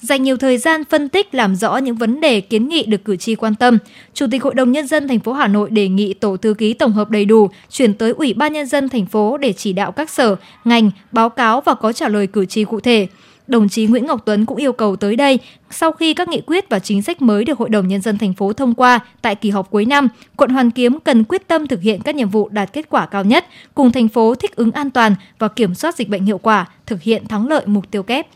dành 0.00 0.22
nhiều 0.22 0.36
thời 0.36 0.58
gian 0.58 0.84
phân 0.84 1.08
tích 1.08 1.34
làm 1.34 1.56
rõ 1.56 1.76
những 1.76 1.96
vấn 1.96 2.20
đề 2.20 2.40
kiến 2.40 2.68
nghị 2.68 2.82
được 2.82 3.04
cử 3.04 3.16
tri 3.16 3.34
quan 3.34 3.54
tâm. 3.54 3.78
Chủ 4.14 4.26
tịch 4.30 4.42
Hội 4.42 4.54
đồng 4.54 4.72
nhân 4.72 4.86
dân 4.86 5.08
thành 5.08 5.20
phố 5.20 5.32
Hà 5.32 5.48
Nội 5.48 5.70
đề 5.70 5.88
nghị 5.88 6.14
tổ 6.14 6.36
thư 6.36 6.54
ký 6.54 6.74
tổng 6.74 6.92
hợp 6.92 7.10
đầy 7.10 7.24
đủ 7.24 7.50
chuyển 7.70 7.94
tới 7.94 8.10
Ủy 8.10 8.34
ban 8.34 8.52
nhân 8.52 8.66
dân 8.66 8.88
thành 8.88 9.06
phố 9.06 9.36
để 9.36 9.52
chỉ 9.52 9.72
đạo 9.72 9.92
các 9.92 10.10
sở, 10.10 10.36
ngành 10.64 10.90
báo 11.12 11.28
cáo 11.28 11.60
và 11.60 11.74
có 11.74 11.92
trả 11.92 12.08
lời 12.08 12.26
cử 12.26 12.46
tri 12.46 12.64
cụ 12.64 12.80
thể. 12.80 13.06
Đồng 13.48 13.68
chí 13.68 13.86
Nguyễn 13.86 14.06
Ngọc 14.06 14.22
Tuấn 14.24 14.46
cũng 14.46 14.56
yêu 14.56 14.72
cầu 14.72 14.96
tới 14.96 15.16
đây, 15.16 15.38
sau 15.70 15.92
khi 15.92 16.14
các 16.14 16.28
nghị 16.28 16.40
quyết 16.46 16.68
và 16.68 16.78
chính 16.78 17.02
sách 17.02 17.22
mới 17.22 17.44
được 17.44 17.58
Hội 17.58 17.68
đồng 17.68 17.88
Nhân 17.88 18.00
dân 18.00 18.18
thành 18.18 18.34
phố 18.34 18.52
thông 18.52 18.74
qua 18.74 19.00
tại 19.22 19.34
kỳ 19.34 19.50
họp 19.50 19.70
cuối 19.70 19.84
năm, 19.84 20.08
quận 20.36 20.50
Hoàn 20.50 20.70
Kiếm 20.70 21.00
cần 21.00 21.24
quyết 21.24 21.48
tâm 21.48 21.66
thực 21.66 21.82
hiện 21.82 22.00
các 22.02 22.14
nhiệm 22.14 22.28
vụ 22.28 22.48
đạt 22.48 22.72
kết 22.72 22.88
quả 22.88 23.06
cao 23.06 23.24
nhất, 23.24 23.46
cùng 23.74 23.92
thành 23.92 24.08
phố 24.08 24.34
thích 24.34 24.56
ứng 24.56 24.72
an 24.72 24.90
toàn 24.90 25.14
và 25.38 25.48
kiểm 25.48 25.74
soát 25.74 25.94
dịch 25.96 26.08
bệnh 26.08 26.24
hiệu 26.24 26.38
quả, 26.38 26.66
thực 26.86 27.02
hiện 27.02 27.26
thắng 27.28 27.48
lợi 27.48 27.62
mục 27.66 27.90
tiêu 27.90 28.02
kép. 28.02 28.26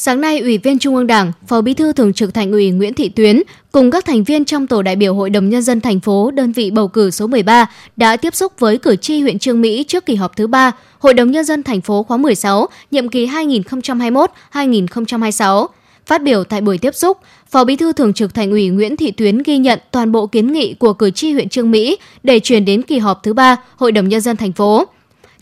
Sáng 0.00 0.20
nay, 0.20 0.40
Ủy 0.40 0.58
viên 0.58 0.78
Trung 0.78 0.96
ương 0.96 1.06
Đảng, 1.06 1.32
Phó 1.46 1.60
Bí 1.60 1.74
thư 1.74 1.92
Thường 1.92 2.12
trực 2.12 2.34
Thành 2.34 2.52
ủy 2.52 2.70
Nguyễn 2.70 2.94
Thị 2.94 3.08
Tuyến 3.08 3.42
cùng 3.72 3.90
các 3.90 4.04
thành 4.04 4.24
viên 4.24 4.44
trong 4.44 4.66
tổ 4.66 4.82
đại 4.82 4.96
biểu 4.96 5.14
Hội 5.14 5.30
đồng 5.30 5.48
nhân 5.48 5.62
dân 5.62 5.80
thành 5.80 6.00
phố 6.00 6.30
đơn 6.30 6.52
vị 6.52 6.70
bầu 6.70 6.88
cử 6.88 7.10
số 7.10 7.26
13 7.26 7.66
đã 7.96 8.16
tiếp 8.16 8.34
xúc 8.34 8.52
với 8.58 8.78
cử 8.78 8.96
tri 8.96 9.20
huyện 9.20 9.38
Trương 9.38 9.60
Mỹ 9.60 9.84
trước 9.88 10.06
kỳ 10.06 10.14
họp 10.14 10.36
thứ 10.36 10.46
3 10.46 10.72
Hội 10.98 11.14
đồng 11.14 11.30
nhân 11.30 11.44
dân 11.44 11.62
thành 11.62 11.80
phố 11.80 12.02
khóa 12.02 12.16
16, 12.16 12.66
nhiệm 12.90 13.08
kỳ 13.08 13.26
2021-2026. 13.26 15.66
Phát 16.06 16.22
biểu 16.22 16.44
tại 16.44 16.60
buổi 16.60 16.78
tiếp 16.78 16.94
xúc, 16.94 17.18
Phó 17.50 17.64
Bí 17.64 17.76
thư 17.76 17.92
Thường 17.92 18.12
trực 18.12 18.34
Thành 18.34 18.50
ủy 18.50 18.68
Nguyễn 18.68 18.96
Thị 18.96 19.10
Tuyến 19.10 19.42
ghi 19.42 19.58
nhận 19.58 19.78
toàn 19.90 20.12
bộ 20.12 20.26
kiến 20.26 20.52
nghị 20.52 20.74
của 20.74 20.92
cử 20.92 21.10
tri 21.10 21.32
huyện 21.32 21.48
Trương 21.48 21.70
Mỹ 21.70 21.96
để 22.22 22.40
chuyển 22.40 22.64
đến 22.64 22.82
kỳ 22.82 22.98
họp 22.98 23.22
thứ 23.22 23.32
3 23.32 23.56
Hội 23.76 23.92
đồng 23.92 24.08
nhân 24.08 24.20
dân 24.20 24.36
thành 24.36 24.52
phố. 24.52 24.84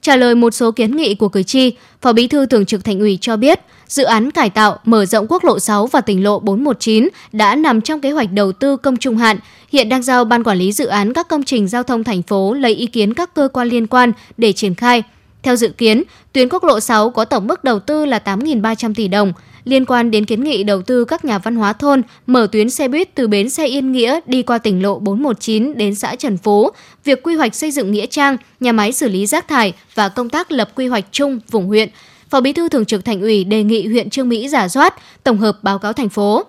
Trả 0.06 0.17
lời 0.17 0.35
một 0.35 0.55
số 0.55 0.70
kiến 0.70 0.97
nghị 0.97 1.14
của 1.14 1.29
cử 1.29 1.43
tri, 1.43 1.73
Phó 2.03 2.12
Bí 2.12 2.26
thư 2.26 2.47
Thường 2.47 2.67
trực 2.67 2.85
Thành 2.85 3.00
ủy 3.00 3.19
cho 3.20 3.37
biết, 3.37 3.61
dự 3.87 4.05
án 4.05 4.31
cải 4.31 4.50
tạo, 4.50 4.79
mở 4.84 5.06
rộng 5.06 5.27
quốc 5.29 5.44
lộ 5.44 5.58
6 5.58 5.86
và 5.86 6.01
tỉnh 6.01 6.25
lộ 6.25 6.39
419 6.39 7.08
đã 7.32 7.56
nằm 7.56 7.81
trong 7.81 8.01
kế 8.01 8.10
hoạch 8.10 8.32
đầu 8.32 8.53
tư 8.53 8.77
công 8.77 8.96
trung 8.96 9.17
hạn, 9.17 9.39
hiện 9.72 9.89
đang 9.89 10.03
giao 10.03 10.25
Ban 10.25 10.44
Quản 10.44 10.58
lý 10.58 10.72
Dự 10.72 10.86
án 10.86 11.13
các 11.13 11.29
công 11.29 11.43
trình 11.43 11.69
giao 11.69 11.82
thông 11.82 12.05
thành 12.05 12.22
phố 12.22 12.55
lấy 12.55 12.75
ý 12.75 12.86
kiến 12.86 13.15
các 13.15 13.34
cơ 13.34 13.48
quan 13.53 13.69
liên 13.69 13.86
quan 13.86 14.13
để 14.36 14.53
triển 14.53 14.75
khai. 14.75 15.03
Theo 15.43 15.56
dự 15.56 15.69
kiến, 15.69 16.03
tuyến 16.32 16.48
quốc 16.48 16.65
lộ 16.65 16.81
6 16.81 17.10
có 17.10 17.25
tổng 17.25 17.46
mức 17.46 17.65
đầu 17.65 17.79
tư 17.79 18.05
là 18.05 18.19
8.300 18.25 18.94
tỷ 18.94 19.08
đồng. 19.08 19.32
Liên 19.67 19.85
quan 19.85 20.11
đến 20.11 20.25
kiến 20.25 20.44
nghị 20.44 20.65
đầu 20.65 20.82
tư 20.82 21.05
các 21.05 21.25
nhà 21.25 21.39
văn 21.39 21.56
hóa 21.56 21.73
thôn, 21.73 22.03
mở 22.27 22.49
tuyến 22.53 22.70
xe 22.70 22.89
buýt 22.89 23.15
từ 23.15 23.29
bến 23.29 23.51
xe 23.51 23.67
Yên 23.67 23.93
Nghĩa 23.93 24.20
đi 24.27 24.43
qua 24.43 24.58
tỉnh 24.58 24.82
lộ 24.82 24.99
419 24.99 25.77
đến 25.77 25.94
xã 25.94 26.15
Trần 26.15 26.37
Phú, 26.39 26.70
việc 27.05 27.23
quy 27.23 27.35
hoạch 27.35 27.55
xây 27.55 27.70
dựng 27.70 27.93
Nghĩa 27.93 28.06
Trang, 28.06 28.37
nhà 28.61 28.73
máy 28.73 28.93
xử 28.93 29.08
lý 29.08 29.27
rác 29.27 29.49
thải 29.49 29.73
và 29.94 30.08
công 30.08 30.29
tác 30.29 30.53
lập 30.53 30.70
quy 30.75 30.87
hoạch 30.87 31.05
chung 31.13 31.41
vùng 31.51 31.67
huyện, 31.67 31.89
Phó 32.31 32.41
Bí 32.41 32.53
thư 32.53 32.69
Thường 32.69 32.85
trực 32.85 33.05
Thành 33.05 33.20
ủy 33.20 33.44
đề 33.44 33.63
nghị 33.63 33.87
huyện 33.87 34.11
Trương 34.11 34.29
Mỹ 34.29 34.49
giả 34.49 34.69
soát, 34.69 34.94
tổng 35.25 35.39
hợp 35.39 35.58
báo 35.63 35.79
cáo 35.79 35.93
thành 35.93 36.08
phố. 36.08 36.43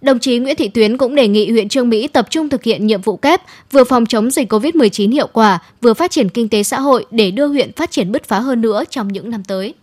Đồng 0.00 0.18
chí 0.18 0.38
Nguyễn 0.38 0.56
Thị 0.56 0.68
Tuyến 0.68 0.98
cũng 0.98 1.14
đề 1.14 1.28
nghị 1.28 1.50
huyện 1.50 1.68
Trương 1.68 1.88
Mỹ 1.88 2.08
tập 2.08 2.26
trung 2.30 2.48
thực 2.48 2.64
hiện 2.64 2.86
nhiệm 2.86 3.00
vụ 3.00 3.16
kép 3.16 3.40
vừa 3.72 3.84
phòng 3.84 4.06
chống 4.06 4.30
dịch 4.30 4.52
COVID-19 4.52 5.12
hiệu 5.12 5.28
quả, 5.32 5.58
vừa 5.80 5.94
phát 5.94 6.10
triển 6.10 6.28
kinh 6.28 6.48
tế 6.48 6.62
xã 6.62 6.80
hội 6.80 7.06
để 7.10 7.30
đưa 7.30 7.46
huyện 7.46 7.72
phát 7.72 7.90
triển 7.90 8.12
bứt 8.12 8.24
phá 8.24 8.38
hơn 8.40 8.60
nữa 8.60 8.84
trong 8.90 9.08
những 9.08 9.30
năm 9.30 9.44
tới. 9.44 9.74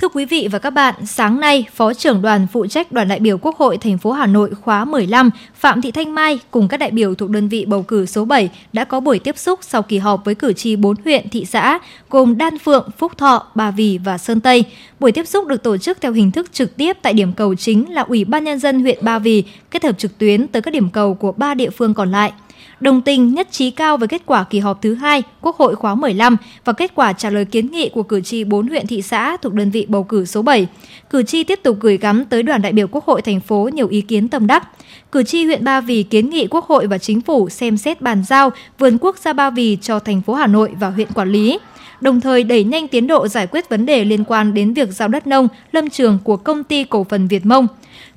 Thưa 0.00 0.08
quý 0.08 0.24
vị 0.24 0.48
và 0.50 0.58
các 0.58 0.70
bạn, 0.70 0.94
sáng 1.06 1.40
nay, 1.40 1.64
Phó 1.74 1.94
trưởng 1.94 2.22
đoàn 2.22 2.46
phụ 2.52 2.66
trách 2.66 2.92
đoàn 2.92 3.08
đại 3.08 3.20
biểu 3.20 3.38
Quốc 3.38 3.56
hội 3.56 3.78
thành 3.78 3.98
phố 3.98 4.12
Hà 4.12 4.26
Nội 4.26 4.50
khóa 4.62 4.84
15, 4.84 5.30
Phạm 5.54 5.82
Thị 5.82 5.90
Thanh 5.90 6.14
Mai 6.14 6.38
cùng 6.50 6.68
các 6.68 6.76
đại 6.76 6.90
biểu 6.90 7.14
thuộc 7.14 7.30
đơn 7.30 7.48
vị 7.48 7.64
bầu 7.64 7.82
cử 7.82 8.06
số 8.06 8.24
7 8.24 8.50
đã 8.72 8.84
có 8.84 9.00
buổi 9.00 9.18
tiếp 9.18 9.38
xúc 9.38 9.60
sau 9.62 9.82
kỳ 9.82 9.98
họp 9.98 10.24
với 10.24 10.34
cử 10.34 10.52
tri 10.52 10.76
4 10.76 10.96
huyện, 11.04 11.28
thị 11.28 11.44
xã 11.44 11.78
gồm 12.10 12.38
Đan 12.38 12.58
Phượng, 12.58 12.90
Phúc 12.98 13.18
Thọ, 13.18 13.46
Ba 13.54 13.70
Vì 13.70 13.98
và 14.04 14.18
Sơn 14.18 14.40
Tây. 14.40 14.64
Buổi 15.00 15.12
tiếp 15.12 15.28
xúc 15.28 15.46
được 15.46 15.62
tổ 15.62 15.76
chức 15.76 16.00
theo 16.00 16.12
hình 16.12 16.30
thức 16.30 16.52
trực 16.52 16.76
tiếp 16.76 16.96
tại 17.02 17.12
điểm 17.12 17.32
cầu 17.32 17.54
chính 17.54 17.92
là 17.92 18.02
Ủy 18.02 18.24
ban 18.24 18.44
nhân 18.44 18.58
dân 18.58 18.80
huyện 18.80 18.98
Ba 19.02 19.18
Vì 19.18 19.44
kết 19.70 19.84
hợp 19.84 19.98
trực 19.98 20.18
tuyến 20.18 20.48
tới 20.48 20.62
các 20.62 20.74
điểm 20.74 20.90
cầu 20.90 21.14
của 21.14 21.32
ba 21.32 21.54
địa 21.54 21.70
phương 21.70 21.94
còn 21.94 22.10
lại 22.10 22.32
đồng 22.80 23.02
tình, 23.02 23.34
nhất 23.34 23.48
trí 23.50 23.70
cao 23.70 23.96
với 23.96 24.08
kết 24.08 24.22
quả 24.26 24.44
kỳ 24.44 24.58
họp 24.58 24.82
thứ 24.82 24.94
hai, 24.94 25.22
Quốc 25.40 25.56
hội 25.56 25.74
khóa 25.74 25.94
15 25.94 26.36
và 26.64 26.72
kết 26.72 26.94
quả 26.94 27.12
trả 27.12 27.30
lời 27.30 27.44
kiến 27.44 27.70
nghị 27.72 27.88
của 27.88 28.02
cử 28.02 28.20
tri 28.20 28.44
4 28.44 28.68
huyện 28.68 28.86
thị 28.86 29.02
xã 29.02 29.36
thuộc 29.36 29.52
đơn 29.52 29.70
vị 29.70 29.86
bầu 29.88 30.02
cử 30.02 30.24
số 30.24 30.42
7. 30.42 30.66
Cử 31.10 31.22
tri 31.22 31.44
tiếp 31.44 31.60
tục 31.62 31.76
gửi 31.80 31.98
gắm 31.98 32.24
tới 32.24 32.42
đoàn 32.42 32.62
đại 32.62 32.72
biểu 32.72 32.86
Quốc 32.90 33.04
hội 33.04 33.22
thành 33.22 33.40
phố 33.40 33.68
nhiều 33.72 33.88
ý 33.88 34.00
kiến 34.00 34.28
tâm 34.28 34.46
đắc. 34.46 34.68
Cử 35.12 35.22
tri 35.22 35.44
huyện 35.44 35.64
Ba 35.64 35.80
Vì 35.80 36.02
kiến 36.02 36.30
nghị 36.30 36.46
Quốc 36.46 36.64
hội 36.64 36.86
và 36.86 36.98
Chính 36.98 37.20
phủ 37.20 37.48
xem 37.48 37.76
xét 37.76 38.00
bàn 38.00 38.22
giao 38.28 38.50
vườn 38.78 38.98
quốc 39.00 39.16
gia 39.18 39.32
Ba 39.32 39.50
Vì 39.50 39.78
cho 39.82 39.98
thành 39.98 40.22
phố 40.22 40.34
Hà 40.34 40.46
Nội 40.46 40.70
và 40.80 40.90
huyện 40.90 41.08
quản 41.14 41.28
lý 41.28 41.58
đồng 42.00 42.20
thời 42.20 42.42
đẩy 42.42 42.64
nhanh 42.64 42.88
tiến 42.88 43.06
độ 43.06 43.28
giải 43.28 43.46
quyết 43.46 43.68
vấn 43.68 43.86
đề 43.86 44.04
liên 44.04 44.24
quan 44.24 44.54
đến 44.54 44.74
việc 44.74 44.88
giao 44.92 45.08
đất 45.08 45.26
nông, 45.26 45.48
lâm 45.72 45.90
trường 45.90 46.18
của 46.24 46.36
công 46.36 46.64
ty 46.64 46.84
cổ 46.84 47.04
phần 47.04 47.28
Việt 47.28 47.46
Mông. 47.46 47.66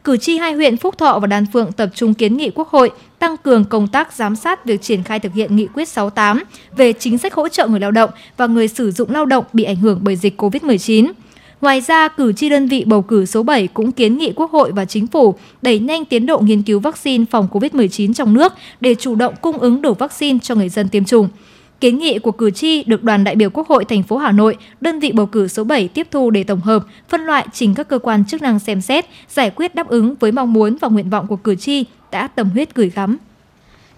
Cử 0.03 0.17
tri 0.17 0.37
hai 0.37 0.53
huyện 0.53 0.77
Phúc 0.77 0.97
Thọ 0.97 1.19
và 1.19 1.27
Đan 1.27 1.45
Phượng 1.53 1.71
tập 1.71 1.89
trung 1.95 2.13
kiến 2.13 2.37
nghị 2.37 2.51
Quốc 2.55 2.67
hội 2.67 2.91
tăng 3.19 3.37
cường 3.37 3.65
công 3.65 3.87
tác 3.87 4.13
giám 4.13 4.35
sát 4.35 4.65
việc 4.65 4.81
triển 4.81 5.03
khai 5.03 5.19
thực 5.19 5.33
hiện 5.33 5.55
nghị 5.55 5.67
quyết 5.67 5.87
68 5.87 6.43
về 6.77 6.93
chính 6.93 7.17
sách 7.17 7.33
hỗ 7.33 7.49
trợ 7.49 7.67
người 7.67 7.79
lao 7.79 7.91
động 7.91 8.09
và 8.37 8.47
người 8.47 8.67
sử 8.67 8.91
dụng 8.91 9.11
lao 9.11 9.25
động 9.25 9.45
bị 9.53 9.63
ảnh 9.63 9.75
hưởng 9.75 9.99
bởi 10.01 10.15
dịch 10.15 10.41
COVID-19. 10.41 11.11
Ngoài 11.61 11.81
ra, 11.81 12.07
cử 12.07 12.33
tri 12.33 12.49
đơn 12.49 12.67
vị 12.67 12.83
bầu 12.85 13.01
cử 13.01 13.25
số 13.25 13.43
7 13.43 13.67
cũng 13.67 13.91
kiến 13.91 14.17
nghị 14.17 14.33
Quốc 14.35 14.51
hội 14.51 14.71
và 14.71 14.85
Chính 14.85 15.07
phủ 15.07 15.35
đẩy 15.61 15.79
nhanh 15.79 16.05
tiến 16.05 16.25
độ 16.25 16.39
nghiên 16.39 16.63
cứu 16.63 16.79
vaccine 16.79 17.25
phòng 17.31 17.47
COVID-19 17.51 18.13
trong 18.13 18.33
nước 18.33 18.53
để 18.81 18.95
chủ 18.95 19.15
động 19.15 19.33
cung 19.41 19.57
ứng 19.57 19.81
đủ 19.81 19.93
vaccine 19.93 20.39
cho 20.41 20.55
người 20.55 20.69
dân 20.69 20.89
tiêm 20.89 21.05
chủng. 21.05 21.29
Kiến 21.83 21.97
nghị 21.97 22.19
của 22.19 22.31
cử 22.31 22.51
tri 22.51 22.83
được 22.83 23.03
đoàn 23.03 23.23
đại 23.23 23.35
biểu 23.35 23.49
Quốc 23.49 23.67
hội 23.67 23.85
thành 23.85 24.03
phố 24.03 24.17
Hà 24.17 24.31
Nội, 24.31 24.57
đơn 24.81 24.99
vị 24.99 25.11
bầu 25.11 25.25
cử 25.25 25.47
số 25.47 25.63
7 25.63 25.87
tiếp 25.87 26.07
thu 26.11 26.29
để 26.29 26.43
tổng 26.43 26.59
hợp, 26.59 26.85
phân 27.09 27.21
loại 27.21 27.47
trình 27.53 27.73
các 27.75 27.87
cơ 27.87 27.99
quan 27.99 28.25
chức 28.25 28.41
năng 28.41 28.59
xem 28.59 28.81
xét, 28.81 29.05
giải 29.29 29.49
quyết 29.55 29.75
đáp 29.75 29.87
ứng 29.87 30.15
với 30.19 30.31
mong 30.31 30.53
muốn 30.53 30.77
và 30.81 30.87
nguyện 30.87 31.09
vọng 31.09 31.27
của 31.27 31.35
cử 31.35 31.55
tri 31.55 31.85
đã 32.11 32.27
tâm 32.27 32.49
huyết 32.49 32.75
gửi 32.75 32.91
gắm. 32.95 33.17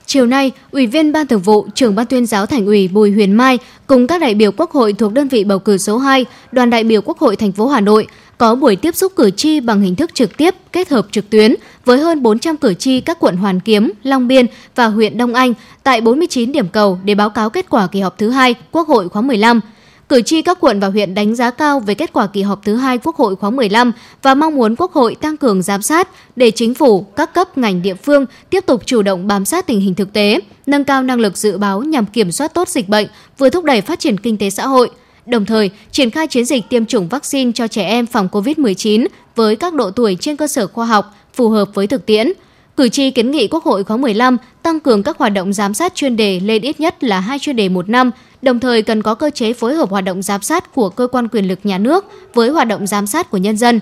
Chiều 0.06 0.26
nay, 0.26 0.52
Ủy 0.72 0.88
viên 0.88 1.12
Ban 1.12 1.28
Thường 1.28 1.42
vụ, 1.42 1.68
trưởng 1.76 1.96
Ban 1.96 2.06
tuyên 2.06 2.26
giáo 2.26 2.46
Thành 2.46 2.66
ủy 2.66 2.88
Bùi 2.88 3.12
Huyền 3.12 3.32
Mai 3.32 3.60
cùng 3.88 4.08
các 4.08 4.22
đại 4.22 4.36
biểu 4.36 4.52
Quốc 4.52 4.72
hội 4.72 4.94
thuộc 4.94 5.14
đơn 5.14 5.28
vị 5.28 5.44
bầu 5.44 5.60
cử 5.60 5.78
số 5.78 5.98
2, 5.98 6.26
đoàn 6.52 6.70
đại 6.70 6.84
biểu 6.84 7.02
Quốc 7.02 7.20
hội 7.20 7.36
thành 7.36 7.52
phố 7.52 7.68
Hà 7.68 7.82
Nội 7.82 8.08
có 8.38 8.56
buổi 8.56 8.76
tiếp 8.76 8.96
xúc 8.96 9.14
cử 9.16 9.32
tri 9.32 9.60
bằng 9.60 9.82
hình 9.82 9.96
thức 9.96 10.14
trực 10.14 10.38
tiếp 10.38 10.56
kết 10.72 10.90
hợp 10.90 11.08
trực 11.12 11.30
tuyến 11.30 11.56
với 11.86 12.00
hơn 12.00 12.24
400 12.24 12.58
cử 12.58 12.74
tri 12.74 13.02
các 13.02 13.20
quận 13.20 13.38
Hoàn 13.38 13.60
Kiếm, 13.60 13.92
Long 14.04 14.28
Biên 14.28 14.46
và 14.76 14.86
huyện 14.86 15.18
Đông 15.18 15.34
Anh 15.34 15.54
tại 15.84 16.02
49 16.02 16.52
điểm 16.52 16.68
cầu 16.68 17.00
để 17.04 17.16
báo 17.16 17.30
cáo 17.30 17.50
kết 17.50 17.66
quả 17.70 17.88
kỳ 17.88 18.00
họp 18.00 18.18
thứ 18.18 18.30
hai 18.30 18.56
Quốc 18.72 18.88
hội 18.88 19.10
khóa 19.10 19.22
15. 19.22 19.62
Cử 20.10 20.22
tri 20.22 20.42
các 20.42 20.58
quận 20.62 20.80
và 20.80 20.88
huyện 20.88 21.14
đánh 21.14 21.36
giá 21.36 21.52
cao 21.52 21.80
về 21.80 21.96
kết 21.96 22.14
quả 22.14 22.28
kỳ 22.28 22.42
họp 22.42 22.66
thứ 22.66 22.76
hai 22.76 22.98
Quốc 22.98 23.16
hội 23.16 23.36
khóa 23.36 23.50
15 23.50 23.92
và 24.22 24.34
mong 24.34 24.56
muốn 24.56 24.76
Quốc 24.76 24.94
hội 24.94 25.16
tăng 25.16 25.38
cường 25.38 25.62
giám 25.62 25.82
sát 25.82 26.10
để 26.36 26.52
chính 26.52 26.74
phủ, 26.74 27.02
các 27.02 27.34
cấp 27.34 27.58
ngành 27.58 27.82
địa 27.82 27.96
phương 27.96 28.26
tiếp 28.50 28.66
tục 28.66 28.82
chủ 28.86 29.02
động 29.02 29.28
bám 29.28 29.46
sát 29.46 29.68
tình 29.68 29.80
hình 29.80 29.96
thực 29.96 30.14
tế, 30.14 30.40
nâng 30.66 30.84
cao 30.84 31.04
năng 31.04 31.20
lực 31.20 31.38
dự 31.38 31.58
báo 31.58 31.84
nhằm 31.84 32.06
kiểm 32.06 32.32
soát 32.32 32.54
tốt 32.54 32.70
dịch 32.70 32.90
bệnh, 32.90 33.08
vừa 33.38 33.50
thúc 33.50 33.64
đẩy 33.64 33.82
phát 33.82 34.00
triển 34.00 34.18
kinh 34.18 34.38
tế 34.38 34.50
xã 34.50 34.68
hội– 34.68 34.90
đồng 35.26 35.46
thời 35.46 35.70
triển 35.92 36.10
khai 36.10 36.28
chiến 36.28 36.46
dịch 36.46 36.64
tiêm 36.70 36.86
chủng 36.86 37.08
vaccine 37.08 37.52
cho 37.56 37.68
trẻ 37.68 37.84
em 37.84 38.06
phòng 38.06 38.30
COVID-19 38.32 39.08
với 39.36 39.56
các 39.56 39.74
độ 39.74 39.92
tuổi 39.92 40.18
trên 40.20 40.36
cơ 40.36 40.48
sở 40.48 40.68
khoa 40.68 40.86
học, 40.86 41.16
phù 41.34 41.50
hợp 41.50 41.70
với 41.74 41.88
thực 41.88 42.06
tiễn. 42.06 42.32
Cử 42.78 42.90
tri 42.90 43.12
kiến 43.12 43.32
nghị 43.32 43.48
Quốc 43.48 43.64
hội 43.64 43.84
khóa 43.84 43.98
15 43.98 44.38
tăng 44.64 44.80
cường 44.80 45.04
các 45.04 45.18
hoạt 45.18 45.34
động 45.34 45.54
giám 45.54 45.74
sát 45.74 45.96
chuyên 45.96 46.16
đề 46.16 46.40
lên 46.40 46.62
ít 46.62 46.80
nhất 46.80 47.04
là 47.04 47.20
hai 47.20 47.40
chuyên 47.40 47.56
đề 47.56 47.70
một 47.70 47.90
năm, 47.90 48.12
đồng 48.42 48.60
thời 48.60 48.82
cần 48.82 49.01
có 49.01 49.15
cơ 49.15 49.30
chế 49.30 49.54
phối 49.54 49.75
hợp 49.75 49.89
hoạt 49.89 50.04
động 50.04 50.22
giám 50.22 50.42
sát 50.42 50.74
của 50.74 50.89
cơ 50.89 51.08
quan 51.08 51.27
quyền 51.27 51.48
lực 51.48 51.60
nhà 51.63 51.77
nước 51.77 52.06
với 52.34 52.50
hoạt 52.50 52.68
động 52.68 52.88
giám 52.88 53.08
sát 53.08 53.32
của 53.32 53.38
nhân 53.38 53.58
dân. 53.58 53.80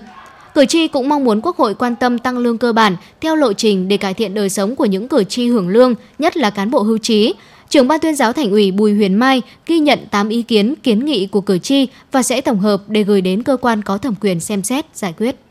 Cử 0.54 0.66
tri 0.66 0.88
cũng 0.88 1.08
mong 1.08 1.24
muốn 1.24 1.40
Quốc 1.40 1.56
hội 1.56 1.74
quan 1.74 1.96
tâm 1.96 2.18
tăng 2.18 2.38
lương 2.38 2.58
cơ 2.58 2.72
bản 2.72 2.96
theo 3.20 3.36
lộ 3.36 3.52
trình 3.52 3.88
để 3.88 3.96
cải 3.96 4.14
thiện 4.14 4.34
đời 4.34 4.50
sống 4.50 4.76
của 4.76 4.84
những 4.84 5.08
cử 5.08 5.24
tri 5.24 5.48
hưởng 5.48 5.68
lương, 5.68 5.94
nhất 6.18 6.36
là 6.36 6.50
cán 6.50 6.70
bộ 6.70 6.82
hưu 6.82 6.98
trí, 6.98 7.34
Trưởng 7.68 7.88
ban 7.88 8.00
tuyên 8.00 8.14
giáo 8.14 8.32
Thành 8.32 8.50
ủy 8.50 8.70
Bùi 8.70 8.94
Huyền 8.94 9.14
Mai 9.14 9.42
ghi 9.66 9.78
nhận 9.78 9.98
8 10.10 10.28
ý 10.28 10.42
kiến 10.42 10.74
kiến 10.82 11.04
nghị 11.04 11.26
của 11.26 11.40
cử 11.40 11.58
tri 11.58 11.86
và 12.12 12.22
sẽ 12.22 12.40
tổng 12.40 12.58
hợp 12.58 12.82
để 12.88 13.02
gửi 13.02 13.20
đến 13.20 13.42
cơ 13.42 13.56
quan 13.56 13.82
có 13.82 13.98
thẩm 13.98 14.14
quyền 14.20 14.40
xem 14.40 14.62
xét 14.62 14.86
giải 14.94 15.14
quyết. 15.18 15.43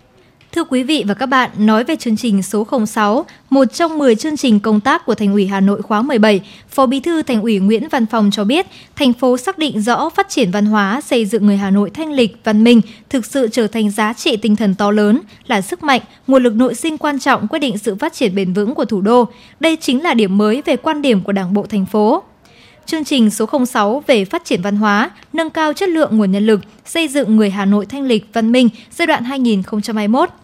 Thưa 0.55 0.63
quý 0.63 0.83
vị 0.83 1.03
và 1.07 1.13
các 1.13 1.25
bạn, 1.25 1.50
nói 1.57 1.83
về 1.83 1.95
chương 1.95 2.17
trình 2.17 2.43
số 2.43 2.67
06, 2.86 3.25
một 3.50 3.65
trong 3.74 3.98
10 3.98 4.15
chương 4.15 4.38
trình 4.38 4.60
công 4.60 4.79
tác 4.79 5.05
của 5.05 5.15
Thành 5.15 5.33
ủy 5.33 5.48
Hà 5.48 5.60
Nội 5.60 5.81
khóa 5.81 6.01
17, 6.01 6.41
Phó 6.69 6.86
Bí 6.86 7.00
thư 7.00 7.22
Thành 7.22 7.41
ủy 7.41 7.60
Nguyễn 7.60 7.88
Văn 7.88 8.05
Phòng 8.05 8.29
cho 8.31 8.43
biết, 8.43 8.65
thành 8.95 9.13
phố 9.13 9.38
xác 9.38 9.57
định 9.57 9.81
rõ 9.81 10.10
phát 10.10 10.29
triển 10.29 10.51
văn 10.51 10.65
hóa, 10.65 11.01
xây 11.01 11.25
dựng 11.25 11.45
người 11.45 11.57
Hà 11.57 11.69
Nội 11.69 11.89
thanh 11.89 12.12
lịch, 12.12 12.38
văn 12.43 12.63
minh 12.63 12.81
thực 13.10 13.25
sự 13.25 13.48
trở 13.51 13.67
thành 13.67 13.91
giá 13.91 14.13
trị 14.13 14.38
tinh 14.38 14.55
thần 14.55 14.75
to 14.75 14.91
lớn, 14.91 15.19
là 15.48 15.62
sức 15.62 15.83
mạnh, 15.83 16.01
nguồn 16.27 16.43
lực 16.43 16.55
nội 16.55 16.75
sinh 16.75 16.98
quan 16.98 17.19
trọng 17.19 17.48
quyết 17.48 17.60
định 17.60 17.77
sự 17.77 17.95
phát 17.95 18.13
triển 18.13 18.36
bền 18.36 18.53
vững 18.53 18.75
của 18.75 18.86
thủ 18.86 19.01
đô. 19.01 19.27
Đây 19.60 19.77
chính 19.81 20.03
là 20.03 20.13
điểm 20.13 20.38
mới 20.38 20.62
về 20.65 20.77
quan 20.77 21.01
điểm 21.01 21.22
của 21.22 21.31
Đảng 21.31 21.53
bộ 21.53 21.65
thành 21.69 21.86
phố. 21.86 22.24
Chương 22.85 23.03
trình 23.03 23.29
số 23.29 23.45
06 23.65 24.03
về 24.07 24.25
phát 24.25 24.45
triển 24.45 24.61
văn 24.61 24.75
hóa, 24.75 25.11
nâng 25.33 25.49
cao 25.49 25.73
chất 25.73 25.89
lượng 25.89 26.17
nguồn 26.17 26.31
nhân 26.31 26.45
lực, 26.45 26.59
xây 26.85 27.07
dựng 27.07 27.35
người 27.35 27.49
Hà 27.49 27.65
Nội 27.65 27.85
thanh 27.85 28.03
lịch 28.03 28.25
văn 28.33 28.51
minh 28.51 28.69
giai 28.91 29.07
đoạn 29.07 29.23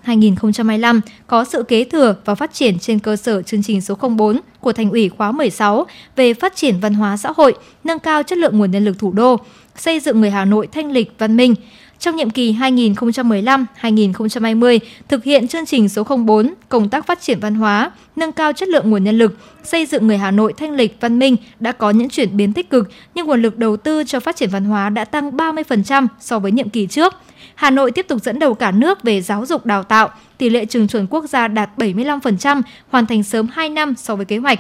2021-2025 0.06 1.02
có 1.28 1.46
sự 1.46 1.64
kế 1.64 1.84
thừa 1.84 2.16
và 2.26 2.36
phát 2.36 2.54
triển 2.54 2.80
trên 2.80 3.00
cơ 3.00 3.16
sở 3.16 3.42
chương 3.42 3.64
trình 3.64 3.82
số 3.82 3.96
04 3.96 4.40
của 4.60 4.74
Thành 4.74 4.92
ủy 4.92 5.10
khóa 5.10 5.32
16 5.32 5.86
về 6.16 6.34
phát 6.34 6.56
triển 6.56 6.80
văn 6.80 6.94
hóa 6.94 7.18
xã 7.18 7.32
hội, 7.38 7.54
nâng 7.84 8.00
cao 8.00 8.24
chất 8.24 8.38
lượng 8.38 8.58
nguồn 8.58 8.72
nhân 8.72 8.86
lực 8.86 9.00
thủ 9.00 9.12
đô, 9.12 9.38
xây 9.76 10.00
dựng 10.00 10.22
người 10.22 10.32
Hà 10.32 10.46
Nội 10.46 10.68
thanh 10.68 10.92
lịch 10.92 11.12
văn 11.18 11.38
minh 11.38 11.56
trong 12.00 12.16
nhiệm 12.16 12.30
kỳ 12.30 12.54
2015-2020 12.54 14.80
thực 15.08 15.24
hiện 15.24 15.48
chương 15.48 15.66
trình 15.66 15.90
số 15.90 16.04
04 16.04 16.54
công 16.70 16.90
tác 16.90 17.08
phát 17.08 17.22
triển 17.22 17.40
văn 17.40 17.56
hóa, 17.56 17.92
nâng 18.16 18.32
cao 18.32 18.54
chất 18.54 18.70
lượng 18.70 18.90
nguồn 18.90 19.04
nhân 19.04 19.18
lực, 19.18 19.38
xây 19.64 19.86
dựng 19.86 20.08
người 20.08 20.18
Hà 20.18 20.32
Nội 20.32 20.54
thanh 20.54 20.72
lịch 20.72 20.98
văn 21.00 21.20
minh 21.20 21.36
đã 21.60 21.72
có 21.72 21.90
những 21.90 22.10
chuyển 22.10 22.38
biến 22.38 22.54
tích 22.54 22.70
cực, 22.70 22.90
nhưng 23.16 23.28
nguồn 23.28 23.42
lực 23.42 23.58
đầu 23.58 23.78
tư 23.78 24.04
cho 24.04 24.20
phát 24.20 24.36
triển 24.36 24.50
văn 24.50 24.66
hóa 24.66 24.90
đã 24.90 25.06
tăng 25.06 25.32
30% 25.32 26.08
so 26.20 26.40
với 26.40 26.52
nhiệm 26.52 26.70
kỳ 26.70 26.88
trước. 26.88 27.16
Hà 27.56 27.70
Nội 27.70 27.92
tiếp 27.92 28.06
tục 28.08 28.24
dẫn 28.24 28.40
đầu 28.40 28.54
cả 28.54 28.72
nước 28.72 29.04
về 29.04 29.22
giáo 29.22 29.46
dục 29.46 29.66
đào 29.66 29.84
tạo, 29.84 30.10
tỷ 30.38 30.50
lệ 30.50 30.66
trường 30.66 30.88
chuẩn 30.88 31.08
quốc 31.10 31.26
gia 31.30 31.48
đạt 31.48 31.70
75%, 31.78 32.62
hoàn 32.90 33.06
thành 33.06 33.24
sớm 33.24 33.48
2 33.52 33.70
năm 33.70 33.94
so 33.98 34.16
với 34.16 34.26
kế 34.26 34.38
hoạch. 34.38 34.60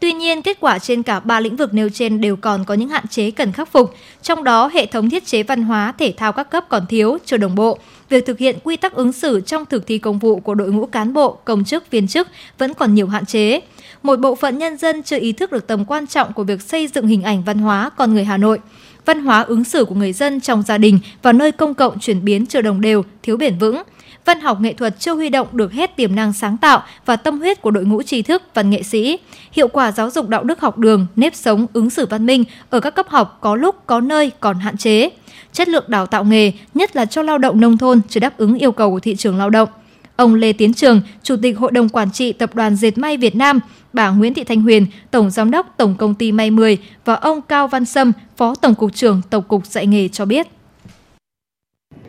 Tuy 0.00 0.12
nhiên, 0.12 0.42
kết 0.42 0.56
quả 0.60 0.78
trên 0.78 1.02
cả 1.02 1.20
ba 1.20 1.40
lĩnh 1.40 1.56
vực 1.56 1.74
nêu 1.74 1.88
trên 1.88 2.20
đều 2.20 2.36
còn 2.36 2.64
có 2.64 2.74
những 2.74 2.88
hạn 2.88 3.08
chế 3.08 3.30
cần 3.30 3.52
khắc 3.52 3.72
phục, 3.72 3.94
trong 4.22 4.44
đó 4.44 4.70
hệ 4.74 4.86
thống 4.86 5.10
thiết 5.10 5.26
chế 5.26 5.42
văn 5.42 5.62
hóa 5.62 5.92
thể 5.98 6.14
thao 6.16 6.32
các 6.32 6.50
cấp 6.50 6.64
còn 6.68 6.86
thiếu, 6.86 7.18
chưa 7.24 7.36
đồng 7.36 7.54
bộ. 7.54 7.78
Việc 8.08 8.26
thực 8.26 8.38
hiện 8.38 8.56
quy 8.64 8.76
tắc 8.76 8.94
ứng 8.94 9.12
xử 9.12 9.40
trong 9.40 9.66
thực 9.66 9.86
thi 9.86 9.98
công 9.98 10.18
vụ 10.18 10.40
của 10.40 10.54
đội 10.54 10.72
ngũ 10.72 10.86
cán 10.86 11.12
bộ, 11.12 11.38
công 11.44 11.64
chức, 11.64 11.90
viên 11.90 12.08
chức 12.08 12.28
vẫn 12.58 12.74
còn 12.74 12.94
nhiều 12.94 13.06
hạn 13.06 13.26
chế. 13.26 13.60
Một 14.02 14.20
bộ 14.20 14.34
phận 14.34 14.58
nhân 14.58 14.76
dân 14.76 15.02
chưa 15.02 15.18
ý 15.18 15.32
thức 15.32 15.52
được 15.52 15.66
tầm 15.66 15.84
quan 15.84 16.06
trọng 16.06 16.32
của 16.32 16.44
việc 16.44 16.62
xây 16.62 16.86
dựng 16.86 17.06
hình 17.06 17.22
ảnh 17.22 17.42
văn 17.44 17.58
hóa 17.58 17.90
con 17.96 18.14
người 18.14 18.24
Hà 18.24 18.36
Nội. 18.36 18.58
Văn 19.04 19.24
hóa 19.24 19.40
ứng 19.42 19.64
xử 19.64 19.84
của 19.84 19.94
người 19.94 20.12
dân 20.12 20.40
trong 20.40 20.62
gia 20.62 20.78
đình 20.78 20.98
và 21.22 21.32
nơi 21.32 21.52
công 21.52 21.74
cộng 21.74 21.98
chuyển 21.98 22.24
biến 22.24 22.46
chưa 22.46 22.60
đồng 22.60 22.80
đều, 22.80 23.04
thiếu 23.22 23.36
bền 23.36 23.58
vững– 23.58 23.82
văn 24.26 24.40
học 24.40 24.60
nghệ 24.60 24.72
thuật 24.72 25.00
chưa 25.00 25.14
huy 25.14 25.28
động 25.28 25.48
được 25.52 25.72
hết 25.72 25.96
tiềm 25.96 26.14
năng 26.14 26.32
sáng 26.32 26.56
tạo 26.56 26.82
và 27.06 27.16
tâm 27.16 27.38
huyết 27.38 27.62
của 27.62 27.70
đội 27.70 27.84
ngũ 27.84 28.02
trí 28.02 28.22
thức, 28.22 28.42
văn 28.54 28.70
nghệ 28.70 28.82
sĩ. 28.82 29.18
Hiệu 29.52 29.68
quả 29.68 29.92
giáo 29.92 30.10
dục 30.10 30.28
đạo 30.28 30.44
đức 30.44 30.60
học 30.60 30.78
đường, 30.78 31.06
nếp 31.16 31.34
sống, 31.34 31.66
ứng 31.72 31.90
xử 31.90 32.06
văn 32.06 32.26
minh 32.26 32.44
ở 32.70 32.80
các 32.80 32.94
cấp 32.94 33.08
học 33.08 33.38
có 33.40 33.56
lúc 33.56 33.86
có 33.86 34.00
nơi 34.00 34.32
còn 34.40 34.58
hạn 34.58 34.76
chế. 34.76 35.10
Chất 35.52 35.68
lượng 35.68 35.84
đào 35.88 36.06
tạo 36.06 36.24
nghề, 36.24 36.52
nhất 36.74 36.96
là 36.96 37.06
cho 37.06 37.22
lao 37.22 37.38
động 37.38 37.60
nông 37.60 37.78
thôn 37.78 38.00
chưa 38.08 38.20
đáp 38.20 38.38
ứng 38.38 38.58
yêu 38.58 38.72
cầu 38.72 38.90
của 38.90 39.00
thị 39.00 39.16
trường 39.16 39.38
lao 39.38 39.50
động. 39.50 39.68
Ông 40.16 40.34
Lê 40.34 40.52
Tiến 40.52 40.74
Trường, 40.74 41.00
Chủ 41.22 41.36
tịch 41.42 41.58
Hội 41.58 41.72
đồng 41.72 41.88
Quản 41.88 42.10
trị 42.10 42.32
Tập 42.32 42.54
đoàn 42.54 42.76
Dệt 42.76 42.98
May 42.98 43.16
Việt 43.16 43.36
Nam, 43.36 43.60
bà 43.92 44.10
Nguyễn 44.10 44.34
Thị 44.34 44.44
Thanh 44.44 44.62
Huyền, 44.62 44.86
Tổng 45.10 45.30
Giám 45.30 45.50
đốc 45.50 45.74
Tổng 45.76 45.94
Công 45.94 46.14
ty 46.14 46.32
May 46.32 46.50
10 46.50 46.78
và 47.04 47.14
ông 47.14 47.42
Cao 47.42 47.68
Văn 47.68 47.84
Sâm, 47.84 48.12
Phó 48.36 48.54
Tổng 48.54 48.74
cục 48.74 48.94
trưởng 48.94 49.22
Tổng 49.30 49.44
cục 49.48 49.66
Dạy 49.66 49.86
nghề 49.86 50.08
cho 50.08 50.24
biết 50.24 50.46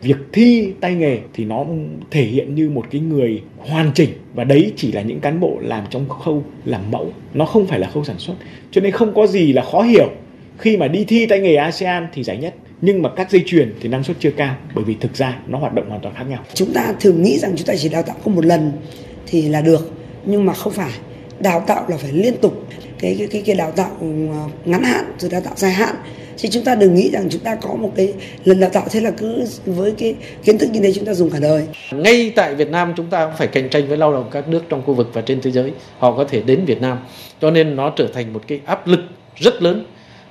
việc 0.02 0.16
thi 0.32 0.72
tay 0.80 0.94
nghề 0.94 1.18
thì 1.34 1.44
nó 1.44 1.66
thể 2.10 2.22
hiện 2.22 2.54
như 2.54 2.70
một 2.70 2.86
cái 2.90 3.00
người 3.00 3.42
hoàn 3.58 3.90
chỉnh. 3.94 4.10
Và 4.34 4.44
đấy 4.44 4.72
chỉ 4.76 4.92
là 4.92 5.02
những 5.02 5.20
cán 5.20 5.40
bộ 5.40 5.58
làm 5.60 5.84
trong 5.90 6.08
khâu 6.08 6.44
làm 6.64 6.90
mẫu. 6.90 7.12
Nó 7.34 7.44
không 7.44 7.66
phải 7.66 7.78
là 7.78 7.90
khâu 7.90 8.04
sản 8.04 8.18
xuất. 8.18 8.34
Cho 8.70 8.80
nên 8.80 8.92
không 8.92 9.14
có 9.14 9.26
gì 9.26 9.52
là 9.52 9.62
khó 9.62 9.82
hiểu. 9.82 10.10
Khi 10.58 10.76
mà 10.76 10.88
đi 10.88 11.04
thi 11.04 11.26
tay 11.26 11.40
nghề 11.40 11.54
ASEAN 11.54 12.06
thì 12.12 12.22
giải 12.22 12.36
nhất. 12.36 12.54
Nhưng 12.80 13.02
mà 13.02 13.10
các 13.16 13.30
dây 13.30 13.42
chuyền 13.46 13.74
thì 13.80 13.88
năng 13.88 14.04
suất 14.04 14.16
chưa 14.20 14.30
cao. 14.30 14.56
Bởi 14.74 14.84
vì 14.84 14.96
thực 15.00 15.16
ra 15.16 15.38
nó 15.46 15.58
hoạt 15.58 15.74
động 15.74 15.88
hoàn 15.88 16.00
toàn 16.00 16.14
khác 16.14 16.24
nhau. 16.28 16.44
Chúng 16.54 16.72
ta 16.72 16.94
thường 17.00 17.22
nghĩ 17.22 17.38
rằng 17.38 17.52
chúng 17.56 17.66
ta 17.66 17.74
chỉ 17.76 17.88
đào 17.88 18.02
tạo 18.02 18.16
có 18.24 18.30
một 18.30 18.44
lần 18.44 18.72
thì 19.26 19.48
là 19.48 19.60
được. 19.60 19.92
Nhưng 20.26 20.46
mà 20.46 20.52
không 20.52 20.72
phải. 20.72 20.90
Đào 21.40 21.60
tạo 21.60 21.84
là 21.88 21.96
phải 21.96 22.12
liên 22.12 22.34
tục. 22.40 22.66
Cái 22.98 23.16
cái 23.18 23.28
cái, 23.30 23.42
cái 23.46 23.56
đào 23.56 23.70
tạo 23.70 23.90
ờ, 24.00 24.06
ngắn 24.64 24.82
hạn 24.82 25.04
rồi 25.18 25.30
đào 25.30 25.40
tạo 25.40 25.54
dài 25.56 25.72
hạn 25.72 25.94
chứ 26.38 26.48
chúng 26.52 26.64
ta 26.64 26.74
đừng 26.74 26.94
nghĩ 26.94 27.10
rằng 27.10 27.28
chúng 27.30 27.40
ta 27.40 27.54
có 27.54 27.74
một 27.74 27.92
cái 27.96 28.12
lần 28.44 28.60
đào 28.60 28.70
tạo 28.70 28.84
thế 28.90 29.00
là 29.00 29.10
cứ 29.10 29.44
với 29.66 29.92
cái 29.98 30.14
kiến 30.44 30.58
thức 30.58 30.70
như 30.72 30.80
thế 30.80 30.92
chúng 30.92 31.04
ta 31.04 31.14
dùng 31.14 31.30
cả 31.30 31.38
đời. 31.42 31.66
Ngay 31.92 32.32
tại 32.36 32.54
Việt 32.54 32.70
Nam 32.70 32.92
chúng 32.96 33.06
ta 33.06 33.24
cũng 33.24 33.34
phải 33.38 33.46
cạnh 33.46 33.68
tranh 33.68 33.88
với 33.88 33.96
lao 33.96 34.12
động 34.12 34.28
các 34.30 34.48
nước 34.48 34.62
trong 34.68 34.82
khu 34.86 34.94
vực 34.94 35.10
và 35.12 35.20
trên 35.20 35.40
thế 35.40 35.50
giới. 35.50 35.72
Họ 35.98 36.16
có 36.16 36.24
thể 36.24 36.40
đến 36.40 36.64
Việt 36.64 36.80
Nam. 36.80 36.98
Cho 37.40 37.50
nên 37.50 37.76
nó 37.76 37.90
trở 37.90 38.06
thành 38.14 38.32
một 38.32 38.42
cái 38.46 38.60
áp 38.64 38.86
lực 38.86 39.00
rất 39.36 39.62
lớn. 39.62 39.84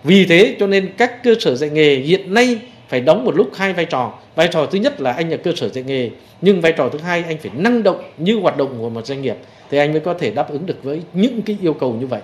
Vì 0.04 0.26
thế 0.26 0.56
cho 0.60 0.68
nên 0.68 0.90
các 0.98 1.24
cơ 1.24 1.36
sở 1.40 1.56
dạy 1.56 1.70
nghề 1.70 1.96
hiện 1.96 2.34
nay 2.34 2.60
phải 2.88 3.02
đóng 3.02 3.26
một 3.26 3.36
lúc 3.36 3.50
hai 3.56 3.74
vai 3.74 3.86
trò. 3.86 4.14
Vai 4.36 4.48
trò 4.52 4.66
thứ 4.66 4.80
nhất 4.80 5.02
là 5.02 5.12
anh 5.12 5.30
là 5.30 5.38
cơ 5.38 5.52
sở 5.56 5.70
dạy 5.70 5.84
nghề. 5.88 6.10
Nhưng 6.42 6.62
vai 6.62 6.72
trò 6.72 6.90
thứ 6.90 7.00
hai, 7.00 7.24
anh 7.28 7.38
phải 7.38 7.52
năng 7.56 7.84
động 7.84 8.04
như 8.18 8.40
hoạt 8.40 8.58
động 8.58 8.76
của 8.80 8.90
một 8.90 9.06
doanh 9.06 9.22
nghiệp. 9.22 9.36
Thì 9.72 9.78
anh 9.78 9.92
mới 9.92 10.00
có 10.00 10.14
thể 10.14 10.32
đáp 10.32 10.50
ứng 10.50 10.66
được 10.66 10.84
với 10.84 11.02
những 11.14 11.42
cái 11.42 11.58
yêu 11.62 11.74
cầu 11.74 11.94
như 11.94 12.08
vậy. 12.08 12.22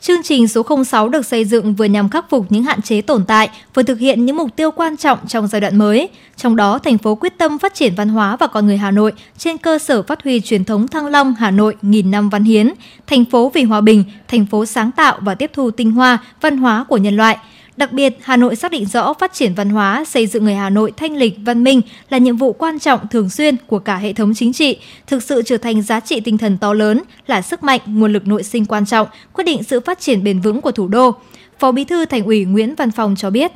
Chương 0.00 0.22
trình 0.22 0.48
số 0.48 0.84
06 0.84 1.08
được 1.08 1.26
xây 1.26 1.44
dựng 1.44 1.74
vừa 1.74 1.84
nhằm 1.84 2.08
khắc 2.08 2.30
phục 2.30 2.46
những 2.52 2.62
hạn 2.62 2.82
chế 2.82 3.00
tồn 3.00 3.24
tại, 3.24 3.48
vừa 3.74 3.82
thực 3.82 3.98
hiện 3.98 4.26
những 4.26 4.36
mục 4.36 4.56
tiêu 4.56 4.70
quan 4.70 4.96
trọng 4.96 5.18
trong 5.26 5.46
giai 5.46 5.60
đoạn 5.60 5.78
mới. 5.78 6.08
Trong 6.36 6.56
đó, 6.56 6.78
thành 6.78 6.98
phố 6.98 7.14
quyết 7.14 7.38
tâm 7.38 7.58
phát 7.58 7.74
triển 7.74 7.94
văn 7.94 8.08
hóa 8.08 8.36
và 8.36 8.46
con 8.46 8.66
người 8.66 8.76
Hà 8.76 8.90
Nội 8.90 9.12
trên 9.38 9.58
cơ 9.58 9.78
sở 9.78 10.02
phát 10.02 10.22
huy 10.24 10.40
truyền 10.40 10.64
thống 10.64 10.88
Thăng 10.88 11.06
Long 11.06 11.34
Hà 11.34 11.50
Nội 11.50 11.76
nghìn 11.82 12.10
năm 12.10 12.28
văn 12.28 12.44
hiến, 12.44 12.72
thành 13.06 13.24
phố 13.24 13.50
vì 13.54 13.62
hòa 13.62 13.80
bình, 13.80 14.04
thành 14.28 14.46
phố 14.46 14.66
sáng 14.66 14.90
tạo 14.90 15.18
và 15.20 15.34
tiếp 15.34 15.50
thu 15.54 15.70
tinh 15.70 15.90
hoa 15.90 16.18
văn 16.40 16.56
hóa 16.56 16.84
của 16.88 16.96
nhân 16.96 17.16
loại– 17.16 17.38
Đặc 17.78 17.92
biệt, 17.92 18.16
Hà 18.20 18.36
Nội 18.36 18.56
xác 18.56 18.72
định 18.72 18.86
rõ 18.86 19.12
phát 19.12 19.34
triển 19.34 19.54
văn 19.54 19.70
hóa, 19.70 20.04
xây 20.04 20.26
dựng 20.26 20.44
người 20.44 20.54
Hà 20.54 20.70
Nội 20.70 20.92
thanh 20.96 21.16
lịch, 21.16 21.34
văn 21.44 21.64
minh 21.64 21.80
là 22.10 22.18
nhiệm 22.18 22.36
vụ 22.36 22.52
quan 22.52 22.78
trọng 22.78 23.00
thường 23.10 23.30
xuyên 23.30 23.56
của 23.66 23.78
cả 23.78 23.96
hệ 23.96 24.12
thống 24.12 24.34
chính 24.34 24.52
trị, 24.52 24.76
thực 25.06 25.22
sự 25.22 25.42
trở 25.46 25.56
thành 25.56 25.82
giá 25.82 26.00
trị 26.00 26.20
tinh 26.20 26.38
thần 26.38 26.58
to 26.58 26.72
lớn, 26.72 27.02
là 27.26 27.42
sức 27.42 27.62
mạnh, 27.62 27.80
nguồn 27.86 28.12
lực 28.12 28.26
nội 28.26 28.42
sinh 28.42 28.64
quan 28.64 28.86
trọng, 28.86 29.06
quyết 29.32 29.44
định 29.44 29.62
sự 29.62 29.80
phát 29.80 30.00
triển 30.00 30.24
bền 30.24 30.40
vững 30.40 30.60
của 30.60 30.70
thủ 30.72 30.88
đô. 30.88 31.14
Phó 31.58 31.72
Bí 31.72 31.84
thư 31.84 32.04
Thành 32.04 32.24
ủy 32.24 32.44
Nguyễn 32.44 32.74
Văn 32.74 32.90
Phong 32.90 33.14
cho 33.16 33.30
biết. 33.30 33.52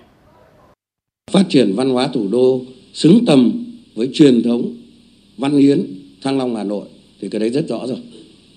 phát 1.32 1.44
triển 1.48 1.72
văn 1.76 1.90
hóa 1.90 2.08
thủ 2.14 2.28
đô 2.30 2.60
xứng 2.92 3.24
tầm 3.26 3.64
với 3.94 4.10
truyền 4.14 4.42
thống 4.42 4.76
văn 5.38 5.56
hiến 5.58 5.86
Thăng 6.22 6.38
Long 6.38 6.56
Hà 6.56 6.64
Nội 6.64 6.84
thì 7.20 7.28
cái 7.28 7.40
đấy 7.40 7.50
rất 7.50 7.68
rõ 7.68 7.86
rồi. 7.86 7.98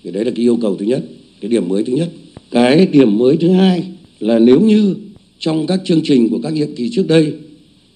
Cái 0.04 0.12
đấy 0.12 0.24
là 0.24 0.30
cái 0.36 0.44
yêu 0.44 0.58
cầu 0.62 0.76
thứ 0.76 0.84
nhất, 0.84 1.04
cái 1.40 1.48
điểm 1.48 1.68
mới 1.68 1.84
thứ 1.84 1.92
nhất. 1.92 2.08
Cái 2.50 2.86
điểm 2.86 3.18
mới 3.18 3.36
thứ 3.36 3.50
hai 3.50 3.84
là 4.20 4.38
nếu 4.38 4.60
như 4.60 4.94
trong 5.38 5.66
các 5.66 5.80
chương 5.84 6.00
trình 6.04 6.28
của 6.28 6.38
các 6.42 6.52
nhiệm 6.52 6.74
kỳ 6.74 6.90
trước 6.92 7.08
đây, 7.08 7.32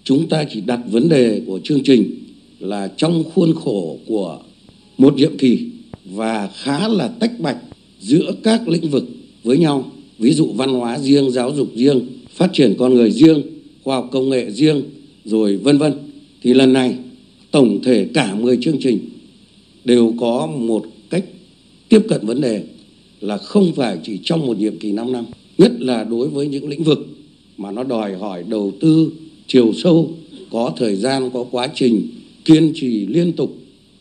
chúng 0.04 0.28
ta 0.28 0.44
chỉ 0.52 0.60
đặt 0.60 0.80
vấn 0.90 1.08
đề 1.08 1.42
của 1.46 1.60
chương 1.64 1.82
trình 1.82 2.10
là 2.58 2.88
trong 2.96 3.24
khuôn 3.34 3.54
khổ 3.54 3.98
của 4.06 4.38
một 4.98 5.16
nhiệm 5.16 5.36
kỳ 5.36 5.66
và 6.04 6.50
khá 6.54 6.88
là 6.88 7.08
tách 7.08 7.40
bạch 7.40 7.58
giữa 8.00 8.32
các 8.42 8.68
lĩnh 8.68 8.90
vực 8.90 9.04
với 9.44 9.58
nhau. 9.58 9.92
Ví 10.18 10.32
dụ 10.32 10.46
văn 10.46 10.70
hóa 10.70 10.98
riêng, 10.98 11.30
giáo 11.30 11.54
dục 11.54 11.68
riêng, 11.74 12.00
phát 12.30 12.50
triển 12.52 12.74
con 12.78 12.94
người 12.94 13.10
riêng, 13.10 13.42
khoa 13.84 13.96
học 13.96 14.08
công 14.12 14.30
nghệ 14.30 14.50
riêng, 14.50 14.82
rồi 15.24 15.56
vân 15.56 15.78
vân. 15.78 15.92
Thì 16.42 16.54
lần 16.54 16.72
này, 16.72 16.94
tổng 17.50 17.80
thể 17.82 18.06
cả 18.14 18.34
10 18.34 18.58
chương 18.60 18.76
trình 18.80 18.98
đều 19.84 20.14
có 20.20 20.46
một 20.46 20.86
cách 21.10 21.24
tiếp 21.88 22.00
cận 22.08 22.26
vấn 22.26 22.40
đề 22.40 22.62
là 23.20 23.36
không 23.36 23.72
phải 23.76 23.98
chỉ 24.02 24.18
trong 24.24 24.46
một 24.46 24.58
nhiệm 24.58 24.78
kỳ 24.78 24.92
5 24.92 25.12
năm, 25.12 25.24
nhất 25.58 25.72
là 25.78 26.04
đối 26.04 26.28
với 26.28 26.48
những 26.48 26.68
lĩnh 26.68 26.82
vực 26.82 27.06
mà 27.60 27.70
nó 27.70 27.84
đòi 27.84 28.16
hỏi 28.16 28.44
đầu 28.48 28.72
tư 28.80 29.12
chiều 29.46 29.72
sâu, 29.72 30.10
có 30.50 30.72
thời 30.76 30.96
gian, 30.96 31.30
có 31.30 31.44
quá 31.50 31.68
trình, 31.74 32.08
kiên 32.44 32.72
trì 32.74 33.06
liên 33.06 33.32
tục 33.32 33.58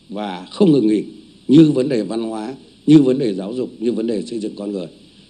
và 0.08 0.46
không 0.50 0.72
ngừng 0.72 0.86
nghỉ. 0.86 1.02
Như 1.48 1.70
vấn 1.70 1.88
đề 1.88 2.02
văn 2.02 2.22
hóa, 2.22 2.54
như 2.86 3.02
vấn 3.02 3.18
đề 3.18 3.34
giáo 3.34 3.52
dục, 3.54 3.70
như 3.78 3.92
vấn 3.92 4.06
đề 4.06 4.22
xây 4.22 4.38
dựng 4.38 4.52
con 4.56 4.72
người. 4.72 4.86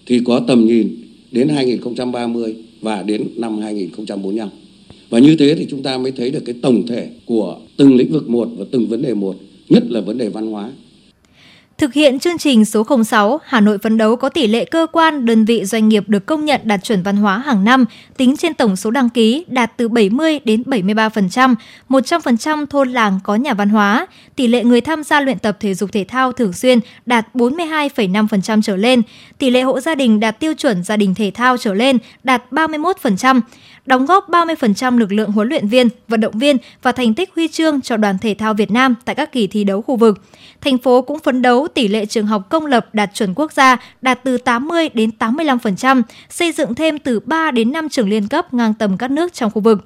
Thì 0.06 0.20
có 0.24 0.40
tầm 0.46 0.66
nhìn 0.66 0.96
đến 1.32 1.48
2030 1.48 2.56
và 2.80 3.02
đến 3.02 3.24
năm 3.36 3.58
2045 3.58 4.48
và 5.10 5.18
như 5.18 5.36
thế 5.36 5.54
thì 5.54 5.66
chúng 5.70 5.82
ta 5.82 5.98
mới 5.98 6.12
thấy 6.12 6.30
được 6.30 6.42
cái 6.44 6.54
tổng 6.62 6.86
thể 6.86 7.08
của 7.24 7.58
từng 7.76 7.96
lĩnh 7.96 8.12
vực 8.12 8.30
một 8.30 8.48
và 8.56 8.64
từng 8.70 8.86
vấn 8.86 9.02
đề 9.02 9.14
một, 9.14 9.36
nhất 9.68 9.82
là 9.88 10.00
vấn 10.00 10.18
đề 10.18 10.28
văn 10.28 10.46
hóa. 10.46 10.70
Thực 11.80 11.92
hiện 11.92 12.18
chương 12.18 12.38
trình 12.38 12.64
số 12.64 12.86
06, 13.04 13.40
Hà 13.44 13.60
Nội 13.60 13.78
phấn 13.78 13.96
đấu 13.96 14.16
có 14.16 14.28
tỷ 14.28 14.46
lệ 14.46 14.64
cơ 14.64 14.86
quan, 14.92 15.26
đơn 15.26 15.44
vị 15.44 15.64
doanh 15.64 15.88
nghiệp 15.88 16.04
được 16.08 16.26
công 16.26 16.44
nhận 16.44 16.60
đạt 16.64 16.84
chuẩn 16.84 17.02
văn 17.02 17.16
hóa 17.16 17.38
hàng 17.38 17.64
năm, 17.64 17.84
tính 18.16 18.36
trên 18.36 18.54
tổng 18.54 18.76
số 18.76 18.90
đăng 18.90 19.08
ký 19.08 19.44
đạt 19.48 19.72
từ 19.76 19.88
70 19.88 20.40
đến 20.44 20.62
73%, 20.66 21.54
100% 21.88 22.66
thôn 22.66 22.92
làng 22.92 23.20
có 23.24 23.34
nhà 23.34 23.54
văn 23.54 23.68
hóa, 23.68 24.06
tỷ 24.36 24.46
lệ 24.46 24.64
người 24.64 24.80
tham 24.80 25.04
gia 25.04 25.20
luyện 25.20 25.38
tập 25.38 25.56
thể 25.60 25.74
dục 25.74 25.92
thể 25.92 26.04
thao 26.08 26.32
thường 26.32 26.52
xuyên 26.52 26.80
đạt 27.06 27.26
42,5% 27.34 28.62
trở 28.62 28.76
lên, 28.76 29.02
tỷ 29.38 29.50
lệ 29.50 29.62
hộ 29.62 29.80
gia 29.80 29.94
đình 29.94 30.20
đạt 30.20 30.40
tiêu 30.40 30.54
chuẩn 30.54 30.82
gia 30.82 30.96
đình 30.96 31.14
thể 31.14 31.30
thao 31.34 31.56
trở 31.56 31.74
lên 31.74 31.98
đạt 32.24 32.42
31%, 32.50 33.40
đóng 33.86 34.06
góp 34.06 34.28
30% 34.28 34.98
lực 34.98 35.12
lượng 35.12 35.32
huấn 35.32 35.48
luyện 35.48 35.68
viên, 35.68 35.88
vận 36.08 36.20
động 36.20 36.38
viên 36.38 36.56
và 36.82 36.92
thành 36.92 37.14
tích 37.14 37.30
huy 37.34 37.48
chương 37.48 37.80
cho 37.80 37.96
đoàn 37.96 38.18
thể 38.18 38.34
thao 38.34 38.54
Việt 38.54 38.70
Nam 38.70 38.94
tại 39.04 39.14
các 39.14 39.32
kỳ 39.32 39.46
thi 39.46 39.64
đấu 39.64 39.82
khu 39.82 39.96
vực. 39.96 40.22
Thành 40.60 40.78
phố 40.78 41.02
cũng 41.02 41.18
phấn 41.18 41.42
đấu 41.42 41.68
tỷ 41.74 41.88
lệ 41.88 42.06
trường 42.06 42.26
học 42.26 42.46
công 42.48 42.66
lập 42.66 42.86
đạt 42.92 43.10
chuẩn 43.14 43.34
quốc 43.34 43.52
gia 43.52 43.76
đạt 44.02 44.24
từ 44.24 44.38
80 44.38 44.88
đến 44.94 45.10
85%, 45.18 46.02
xây 46.30 46.52
dựng 46.52 46.74
thêm 46.74 46.98
từ 46.98 47.20
3 47.20 47.50
đến 47.50 47.72
5 47.72 47.88
trường 47.88 48.08
liên 48.08 48.28
cấp 48.28 48.54
ngang 48.54 48.74
tầm 48.74 48.96
các 48.96 49.10
nước 49.10 49.32
trong 49.32 49.50
khu 49.50 49.60
vực. 49.60 49.84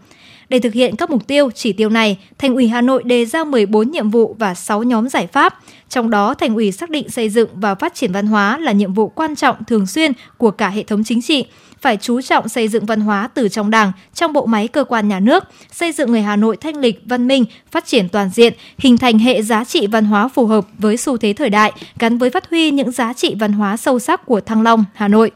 Để 0.49 0.59
thực 0.59 0.73
hiện 0.73 0.97
các 0.97 1.11
mục 1.11 1.27
tiêu, 1.27 1.51
chỉ 1.55 1.73
tiêu 1.73 1.91
này, 1.91 2.19
Thành 2.39 2.55
ủy 2.55 2.69
Hà 2.69 2.81
Nội 2.81 3.03
đề 3.03 3.25
ra 3.25 3.45
14 3.45 3.91
nhiệm 3.91 4.11
vụ 4.11 4.37
và 4.39 4.55
6 4.55 4.83
nhóm 4.83 5.09
giải 5.09 5.27
pháp. 5.27 5.59
Trong 5.89 6.11
đó, 6.11 6.35
Thành 6.35 6.55
ủy 6.55 6.73
xác 6.73 6.91
định 6.91 7.09
xây 7.09 7.29
dựng 7.29 7.49
và 7.55 7.75
phát 7.75 7.95
triển 7.95 8.13
văn 8.13 8.27
hóa 8.27 8.59
là 8.59 8.73
nhiệm 8.73 8.95
vụ 8.95 9.09
quan 9.09 9.37
trọng 9.37 9.65
thường 9.65 9.87
xuyên 9.87 10.13
của 10.39 10.51
cả 10.51 10.69
hệ 10.69 10.83
thống 10.83 11.05
chính 11.05 11.23
trị, 11.23 11.47
phải 11.85 11.97
chú 11.97 12.21
trọng 12.21 12.49
xây 12.49 12.69
dựng 12.69 12.87
văn 12.87 13.01
hóa 13.01 13.29
từ 13.35 13.49
trong 13.49 13.71
Đảng, 13.71 13.93
trong 14.15 14.33
bộ 14.33 14.47
máy 14.47 14.69
cơ 14.69 14.85
quan 14.85 15.09
nhà 15.09 15.21
nước, 15.21 15.45
xây 15.73 15.93
dựng 15.93 16.11
người 16.11 16.23
Hà 16.23 16.37
Nội 16.37 16.57
thanh 16.57 16.77
lịch, 16.77 17.01
văn 17.05 17.29
minh, 17.29 17.45
phát 17.71 17.87
triển 17.87 18.09
toàn 18.09 18.31
diện, 18.35 18.53
hình 18.79 18.99
thành 18.99 19.19
hệ 19.19 19.43
giá 19.43 19.65
trị 19.65 19.87
văn 19.87 20.05
hóa 20.05 20.29
phù 20.29 20.47
hợp 20.47 20.67
với 20.79 20.97
xu 20.97 21.17
thế 21.17 21.33
thời 21.33 21.51
đại, 21.51 21.73
gắn 21.99 22.19
với 22.19 22.31
phát 22.31 22.51
huy 22.51 22.71
những 22.71 22.91
giá 22.91 23.13
trị 23.13 23.35
văn 23.39 23.53
hóa 23.53 23.77
sâu 23.77 23.99
sắc 23.99 24.27
của 24.27 24.41
Thăng 24.41 24.63
Long, 24.63 24.85
Hà 24.95 25.09
Nội. 25.09 25.31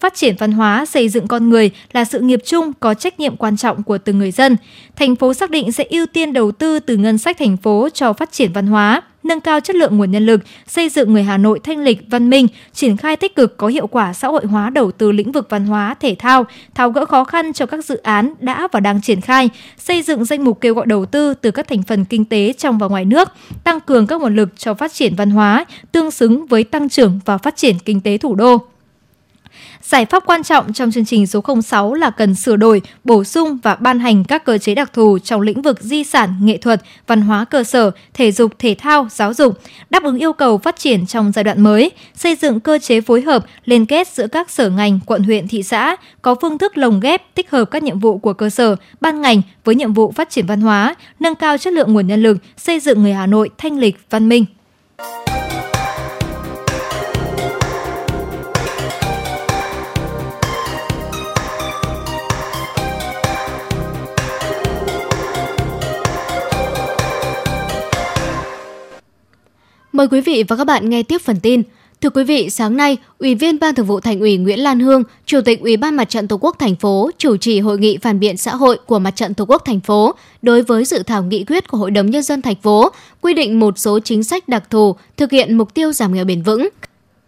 Phát 0.00 0.14
triển 0.14 0.34
văn 0.38 0.52
hóa, 0.52 0.86
xây 0.86 1.08
dựng 1.08 1.28
con 1.28 1.48
người 1.48 1.70
là 1.92 2.04
sự 2.04 2.20
nghiệp 2.20 2.40
chung 2.44 2.72
có 2.80 2.94
trách 2.94 3.20
nhiệm 3.20 3.36
quan 3.36 3.56
trọng 3.56 3.82
của 3.82 3.98
từng 3.98 4.18
người 4.18 4.30
dân. 4.30 4.56
Thành 4.96 5.16
phố 5.16 5.34
xác 5.34 5.50
định 5.50 5.72
sẽ 5.72 5.84
ưu 5.90 6.06
tiên 6.06 6.32
đầu 6.32 6.52
tư 6.52 6.78
từ 6.78 6.96
ngân 6.96 7.18
sách 7.18 7.38
thành 7.38 7.56
phố 7.56 7.88
cho 7.94 8.12
phát 8.12 8.32
triển 8.32 8.52
văn 8.52 8.66
hóa, 8.66 9.02
nâng 9.22 9.40
cao 9.40 9.60
chất 9.60 9.76
lượng 9.76 9.96
nguồn 9.96 10.10
nhân 10.10 10.26
lực, 10.26 10.40
xây 10.66 10.88
dựng 10.88 11.12
người 11.12 11.22
Hà 11.22 11.36
Nội 11.36 11.60
thanh 11.64 11.78
lịch, 11.78 11.98
văn 12.10 12.30
minh, 12.30 12.46
triển 12.72 12.96
khai 12.96 13.16
tích 13.16 13.36
cực 13.36 13.56
có 13.56 13.66
hiệu 13.66 13.86
quả 13.86 14.12
xã 14.12 14.28
hội 14.28 14.46
hóa 14.46 14.70
đầu 14.70 14.90
tư 14.92 15.12
lĩnh 15.12 15.32
vực 15.32 15.46
văn 15.50 15.66
hóa, 15.66 15.94
thể 16.00 16.16
thao, 16.18 16.46
tháo 16.74 16.90
gỡ 16.90 17.04
khó 17.04 17.24
khăn 17.24 17.52
cho 17.52 17.66
các 17.66 17.84
dự 17.84 17.96
án 17.96 18.34
đã 18.40 18.68
và 18.72 18.80
đang 18.80 19.00
triển 19.02 19.20
khai, 19.20 19.50
xây 19.78 20.02
dựng 20.02 20.24
danh 20.24 20.44
mục 20.44 20.60
kêu 20.60 20.74
gọi 20.74 20.86
đầu 20.86 21.06
tư 21.06 21.34
từ 21.34 21.50
các 21.50 21.68
thành 21.68 21.82
phần 21.82 22.04
kinh 22.04 22.24
tế 22.24 22.52
trong 22.58 22.78
và 22.78 22.88
ngoài 22.88 23.04
nước, 23.04 23.28
tăng 23.64 23.80
cường 23.80 24.06
các 24.06 24.20
nguồn 24.20 24.36
lực 24.36 24.48
cho 24.56 24.74
phát 24.74 24.92
triển 24.92 25.14
văn 25.16 25.30
hóa, 25.30 25.64
tương 25.92 26.10
xứng 26.10 26.46
với 26.46 26.64
tăng 26.64 26.88
trưởng 26.88 27.20
và 27.24 27.38
phát 27.38 27.56
triển 27.56 27.76
kinh 27.84 28.00
tế 28.00 28.18
thủ 28.18 28.34
đô. 28.34 28.58
Giải 29.82 30.06
pháp 30.06 30.22
quan 30.26 30.42
trọng 30.42 30.72
trong 30.72 30.90
chương 30.90 31.04
trình 31.04 31.26
số 31.26 31.44
06 31.62 31.94
là 31.94 32.10
cần 32.10 32.34
sửa 32.34 32.56
đổi, 32.56 32.82
bổ 33.04 33.24
sung 33.24 33.58
và 33.62 33.74
ban 33.74 33.98
hành 33.98 34.24
các 34.24 34.44
cơ 34.44 34.58
chế 34.58 34.74
đặc 34.74 34.92
thù 34.92 35.18
trong 35.18 35.40
lĩnh 35.40 35.62
vực 35.62 35.80
di 35.80 36.04
sản, 36.04 36.34
nghệ 36.42 36.56
thuật, 36.56 36.82
văn 37.06 37.20
hóa 37.20 37.44
cơ 37.44 37.64
sở, 37.64 37.90
thể 38.14 38.32
dục, 38.32 38.52
thể 38.58 38.76
thao, 38.78 39.08
giáo 39.10 39.34
dục, 39.34 39.60
đáp 39.90 40.02
ứng 40.02 40.18
yêu 40.18 40.32
cầu 40.32 40.58
phát 40.58 40.78
triển 40.78 41.06
trong 41.06 41.32
giai 41.32 41.44
đoạn 41.44 41.60
mới, 41.60 41.90
xây 42.14 42.34
dựng 42.34 42.60
cơ 42.60 42.78
chế 42.78 43.00
phối 43.00 43.20
hợp, 43.20 43.46
liên 43.64 43.86
kết 43.86 44.08
giữa 44.08 44.26
các 44.26 44.50
sở 44.50 44.70
ngành, 44.70 45.00
quận 45.06 45.22
huyện, 45.22 45.48
thị 45.48 45.62
xã, 45.62 45.96
có 46.22 46.34
phương 46.40 46.58
thức 46.58 46.78
lồng 46.78 47.00
ghép, 47.00 47.34
tích 47.34 47.50
hợp 47.50 47.64
các 47.64 47.82
nhiệm 47.82 47.98
vụ 47.98 48.18
của 48.18 48.32
cơ 48.32 48.50
sở, 48.50 48.76
ban 49.00 49.20
ngành 49.20 49.42
với 49.64 49.74
nhiệm 49.74 49.92
vụ 49.92 50.12
phát 50.12 50.30
triển 50.30 50.46
văn 50.46 50.60
hóa, 50.60 50.94
nâng 51.20 51.34
cao 51.34 51.58
chất 51.58 51.72
lượng 51.72 51.92
nguồn 51.92 52.06
nhân 52.06 52.22
lực, 52.22 52.36
xây 52.56 52.80
dựng 52.80 53.02
người 53.02 53.12
Hà 53.12 53.26
Nội 53.26 53.50
thanh 53.58 53.78
lịch, 53.78 53.96
văn 54.10 54.28
minh. 54.28 54.44
Mời 69.98 70.08
quý 70.08 70.20
vị 70.20 70.44
và 70.48 70.56
các 70.56 70.64
bạn 70.64 70.90
nghe 70.90 71.02
tiếp 71.02 71.18
phần 71.24 71.40
tin. 71.40 71.62
Thưa 72.00 72.10
quý 72.10 72.24
vị, 72.24 72.50
sáng 72.50 72.76
nay, 72.76 72.96
Ủy 73.18 73.34
viên 73.34 73.58
Ban 73.58 73.74
Thường 73.74 73.86
vụ 73.86 74.00
Thành 74.00 74.20
ủy 74.20 74.36
Nguyễn 74.36 74.60
Lan 74.60 74.80
Hương, 74.80 75.02
Chủ 75.26 75.40
tịch 75.40 75.60
Ủy 75.60 75.76
ban 75.76 75.96
Mặt 75.96 76.04
trận 76.04 76.28
Tổ 76.28 76.38
quốc 76.40 76.56
thành 76.58 76.76
phố 76.76 77.10
chủ 77.18 77.36
trì 77.36 77.60
hội 77.60 77.78
nghị 77.78 77.98
phản 77.98 78.20
biện 78.20 78.36
xã 78.36 78.54
hội 78.54 78.78
của 78.86 78.98
Mặt 78.98 79.16
trận 79.16 79.34
Tổ 79.34 79.44
quốc 79.44 79.62
thành 79.64 79.80
phố 79.80 80.14
đối 80.42 80.62
với 80.62 80.84
dự 80.84 81.02
thảo 81.02 81.22
nghị 81.22 81.44
quyết 81.44 81.68
của 81.68 81.78
Hội 81.78 81.90
đồng 81.90 82.10
nhân 82.10 82.22
dân 82.22 82.42
thành 82.42 82.54
phố 82.62 82.90
quy 83.20 83.34
định 83.34 83.60
một 83.60 83.78
số 83.78 83.98
chính 84.00 84.24
sách 84.24 84.48
đặc 84.48 84.70
thù 84.70 84.96
thực 85.16 85.30
hiện 85.30 85.58
mục 85.58 85.74
tiêu 85.74 85.92
giảm 85.92 86.14
nghèo 86.14 86.24
bền 86.24 86.42
vững. 86.42 86.68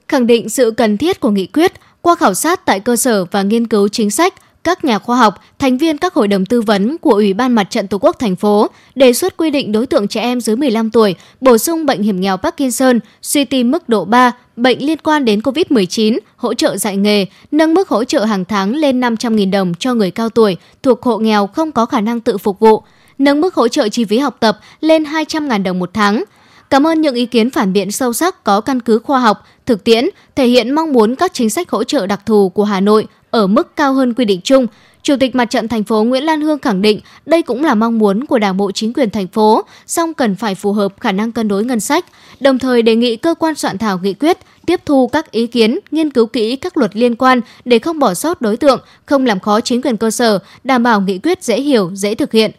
Khẳng 0.08 0.26
định 0.26 0.48
sự 0.48 0.70
cần 0.70 0.96
thiết 0.96 1.20
của 1.20 1.30
nghị 1.30 1.46
quyết 1.46 1.72
qua 2.02 2.14
khảo 2.14 2.34
sát 2.34 2.66
tại 2.66 2.80
cơ 2.80 2.96
sở 2.96 3.24
và 3.24 3.42
nghiên 3.42 3.66
cứu 3.66 3.88
chính 3.88 4.10
sách, 4.10 4.34
các 4.64 4.84
nhà 4.84 4.98
khoa 4.98 5.16
học, 5.16 5.34
thành 5.58 5.78
viên 5.78 5.98
các 5.98 6.14
hội 6.14 6.28
đồng 6.28 6.46
tư 6.46 6.60
vấn 6.60 6.98
của 6.98 7.10
Ủy 7.10 7.32
ban 7.32 7.52
Mặt 7.52 7.64
trận 7.70 7.88
Tổ 7.88 7.98
quốc 7.98 8.16
thành 8.18 8.36
phố 8.36 8.66
đề 8.94 9.12
xuất 9.12 9.36
quy 9.36 9.50
định 9.50 9.72
đối 9.72 9.86
tượng 9.86 10.08
trẻ 10.08 10.20
em 10.20 10.40
dưới 10.40 10.56
15 10.56 10.90
tuổi 10.90 11.14
bổ 11.40 11.58
sung 11.58 11.86
bệnh 11.86 12.02
hiểm 12.02 12.20
nghèo 12.20 12.36
Parkinson, 12.36 12.98
suy 13.22 13.44
tim 13.44 13.70
mức 13.70 13.88
độ 13.88 14.04
3, 14.04 14.32
bệnh 14.56 14.86
liên 14.86 14.98
quan 14.98 15.24
đến 15.24 15.40
COVID-19, 15.40 16.18
hỗ 16.36 16.54
trợ 16.54 16.76
dạy 16.76 16.96
nghề, 16.96 17.26
nâng 17.50 17.74
mức 17.74 17.88
hỗ 17.88 18.04
trợ 18.04 18.24
hàng 18.24 18.44
tháng 18.44 18.74
lên 18.74 19.00
500.000 19.00 19.50
đồng 19.50 19.74
cho 19.74 19.94
người 19.94 20.10
cao 20.10 20.28
tuổi 20.28 20.56
thuộc 20.82 21.02
hộ 21.02 21.18
nghèo 21.18 21.46
không 21.46 21.72
có 21.72 21.86
khả 21.86 22.00
năng 22.00 22.20
tự 22.20 22.38
phục 22.38 22.58
vụ, 22.58 22.82
nâng 23.18 23.40
mức 23.40 23.54
hỗ 23.54 23.68
trợ 23.68 23.88
chi 23.88 24.04
phí 24.04 24.18
học 24.18 24.36
tập 24.40 24.58
lên 24.80 25.04
200.000 25.04 25.62
đồng 25.62 25.78
một 25.78 25.90
tháng. 25.94 26.24
Cảm 26.70 26.86
ơn 26.86 27.00
những 27.00 27.14
ý 27.14 27.26
kiến 27.26 27.50
phản 27.50 27.72
biện 27.72 27.90
sâu 27.90 28.12
sắc 28.12 28.44
có 28.44 28.60
căn 28.60 28.80
cứ 28.80 28.98
khoa 28.98 29.20
học, 29.20 29.46
thực 29.66 29.84
tiễn, 29.84 30.08
thể 30.36 30.46
hiện 30.46 30.74
mong 30.74 30.92
muốn 30.92 31.16
các 31.16 31.34
chính 31.34 31.50
sách 31.50 31.70
hỗ 31.70 31.84
trợ 31.84 32.06
đặc 32.06 32.20
thù 32.26 32.48
của 32.48 32.64
Hà 32.64 32.80
Nội 32.80 33.06
ở 33.30 33.46
mức 33.46 33.76
cao 33.76 33.94
hơn 33.94 34.14
quy 34.14 34.24
định 34.24 34.40
chung. 34.44 34.66
Chủ 35.02 35.16
tịch 35.20 35.34
Mặt 35.34 35.44
trận 35.44 35.68
thành 35.68 35.84
phố 35.84 36.04
Nguyễn 36.04 36.24
Lan 36.24 36.40
Hương 36.40 36.58
khẳng 36.58 36.82
định 36.82 37.00
đây 37.26 37.42
cũng 37.42 37.64
là 37.64 37.74
mong 37.74 37.98
muốn 37.98 38.26
của 38.26 38.38
Đảng 38.38 38.56
bộ 38.56 38.72
chính 38.72 38.92
quyền 38.92 39.10
thành 39.10 39.26
phố, 39.26 39.64
song 39.86 40.14
cần 40.14 40.36
phải 40.36 40.54
phù 40.54 40.72
hợp 40.72 41.00
khả 41.00 41.12
năng 41.12 41.32
cân 41.32 41.48
đối 41.48 41.64
ngân 41.64 41.80
sách, 41.80 42.04
đồng 42.40 42.58
thời 42.58 42.82
đề 42.82 42.96
nghị 42.96 43.16
cơ 43.16 43.34
quan 43.34 43.54
soạn 43.54 43.78
thảo 43.78 43.98
nghị 44.02 44.14
quyết 44.14 44.38
tiếp 44.66 44.80
thu 44.86 45.08
các 45.08 45.30
ý 45.30 45.46
kiến, 45.46 45.78
nghiên 45.90 46.10
cứu 46.10 46.26
kỹ 46.26 46.56
các 46.56 46.76
luật 46.76 46.96
liên 46.96 47.16
quan 47.16 47.40
để 47.64 47.78
không 47.78 47.98
bỏ 47.98 48.14
sót 48.14 48.40
đối 48.40 48.56
tượng, 48.56 48.80
không 49.06 49.26
làm 49.26 49.40
khó 49.40 49.60
chính 49.60 49.82
quyền 49.82 49.96
cơ 49.96 50.10
sở, 50.10 50.38
đảm 50.64 50.82
bảo 50.82 51.00
nghị 51.00 51.18
quyết 51.18 51.44
dễ 51.44 51.60
hiểu, 51.60 51.90
dễ 51.94 52.14
thực 52.14 52.32
hiện. 52.32 52.50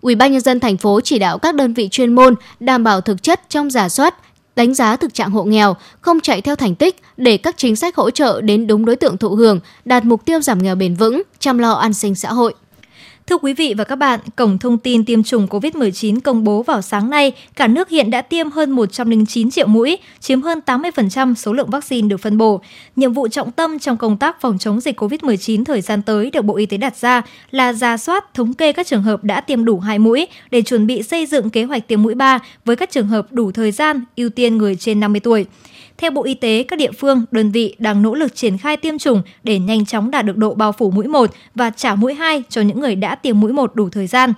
Ủy 0.00 0.14
ban 0.14 0.32
nhân 0.32 0.40
dân 0.40 0.60
thành 0.60 0.76
phố 0.76 1.00
chỉ 1.00 1.18
đạo 1.18 1.38
các 1.38 1.54
đơn 1.54 1.74
vị 1.74 1.88
chuyên 1.88 2.14
môn 2.14 2.34
đảm 2.60 2.84
bảo 2.84 3.00
thực 3.00 3.22
chất 3.22 3.40
trong 3.48 3.70
giả 3.70 3.88
soát, 3.88 4.14
đánh 4.56 4.74
giá 4.74 4.96
thực 4.96 5.14
trạng 5.14 5.30
hộ 5.30 5.44
nghèo, 5.44 5.76
không 6.00 6.20
chạy 6.20 6.40
theo 6.40 6.56
thành 6.56 6.74
tích 6.74 6.96
để 7.16 7.36
các 7.36 7.54
chính 7.58 7.76
sách 7.76 7.96
hỗ 7.96 8.10
trợ 8.10 8.40
đến 8.40 8.66
đúng 8.66 8.84
đối 8.84 8.96
tượng 8.96 9.16
thụ 9.16 9.34
hưởng, 9.34 9.60
đạt 9.84 10.04
mục 10.04 10.24
tiêu 10.24 10.40
giảm 10.40 10.62
nghèo 10.62 10.74
bền 10.74 10.94
vững, 10.94 11.22
chăm 11.38 11.58
lo 11.58 11.72
an 11.72 11.92
sinh 11.92 12.14
xã 12.14 12.32
hội. 12.32 12.54
Thưa 13.30 13.38
quý 13.38 13.52
vị 13.52 13.74
và 13.78 13.84
các 13.84 13.96
bạn, 13.96 14.20
Cổng 14.36 14.58
thông 14.58 14.78
tin 14.78 15.04
tiêm 15.04 15.22
chủng 15.22 15.46
COVID-19 15.46 16.20
công 16.20 16.44
bố 16.44 16.62
vào 16.62 16.82
sáng 16.82 17.10
nay, 17.10 17.32
cả 17.56 17.66
nước 17.66 17.88
hiện 17.88 18.10
đã 18.10 18.22
tiêm 18.22 18.50
hơn 18.50 18.70
109 18.70 19.50
triệu 19.50 19.66
mũi, 19.66 19.98
chiếm 20.20 20.42
hơn 20.42 20.60
80% 20.66 21.34
số 21.34 21.52
lượng 21.52 21.70
vaccine 21.70 22.08
được 22.08 22.16
phân 22.16 22.38
bổ. 22.38 22.60
Nhiệm 22.96 23.12
vụ 23.12 23.28
trọng 23.28 23.52
tâm 23.52 23.78
trong 23.78 23.96
công 23.96 24.16
tác 24.16 24.40
phòng 24.40 24.58
chống 24.58 24.80
dịch 24.80 25.00
COVID-19 25.00 25.64
thời 25.64 25.80
gian 25.80 26.02
tới 26.02 26.30
được 26.30 26.44
Bộ 26.44 26.56
Y 26.56 26.66
tế 26.66 26.76
đặt 26.76 26.96
ra 26.96 27.22
là 27.50 27.72
ra 27.72 27.96
soát, 27.96 28.34
thống 28.34 28.54
kê 28.54 28.72
các 28.72 28.86
trường 28.86 29.02
hợp 29.02 29.24
đã 29.24 29.40
tiêm 29.40 29.64
đủ 29.64 29.80
hai 29.80 29.98
mũi 29.98 30.26
để 30.50 30.62
chuẩn 30.62 30.86
bị 30.86 31.02
xây 31.02 31.26
dựng 31.26 31.50
kế 31.50 31.64
hoạch 31.64 31.88
tiêm 31.88 32.02
mũi 32.02 32.14
3 32.14 32.38
với 32.64 32.76
các 32.76 32.90
trường 32.90 33.06
hợp 33.06 33.26
đủ 33.30 33.52
thời 33.52 33.72
gian, 33.72 34.04
ưu 34.16 34.30
tiên 34.30 34.58
người 34.58 34.76
trên 34.76 35.00
50 35.00 35.20
tuổi. 35.20 35.46
Theo 36.00 36.10
Bộ 36.10 36.24
Y 36.24 36.34
tế, 36.34 36.62
các 36.62 36.78
địa 36.78 36.92
phương, 36.92 37.24
đơn 37.30 37.50
vị 37.50 37.74
đang 37.78 38.02
nỗ 38.02 38.14
lực 38.14 38.34
triển 38.34 38.58
khai 38.58 38.76
tiêm 38.76 38.98
chủng 38.98 39.22
để 39.42 39.58
nhanh 39.58 39.86
chóng 39.86 40.10
đạt 40.10 40.24
được 40.26 40.36
độ 40.36 40.54
bao 40.54 40.72
phủ 40.72 40.90
mũi 40.90 41.06
1 41.06 41.30
và 41.54 41.70
trả 41.70 41.94
mũi 41.94 42.14
2 42.14 42.42
cho 42.48 42.60
những 42.60 42.80
người 42.80 42.96
đã 42.96 43.14
tiêm 43.14 43.40
mũi 43.40 43.52
1 43.52 43.74
đủ 43.74 43.88
thời 43.88 44.06
gian. 44.06 44.32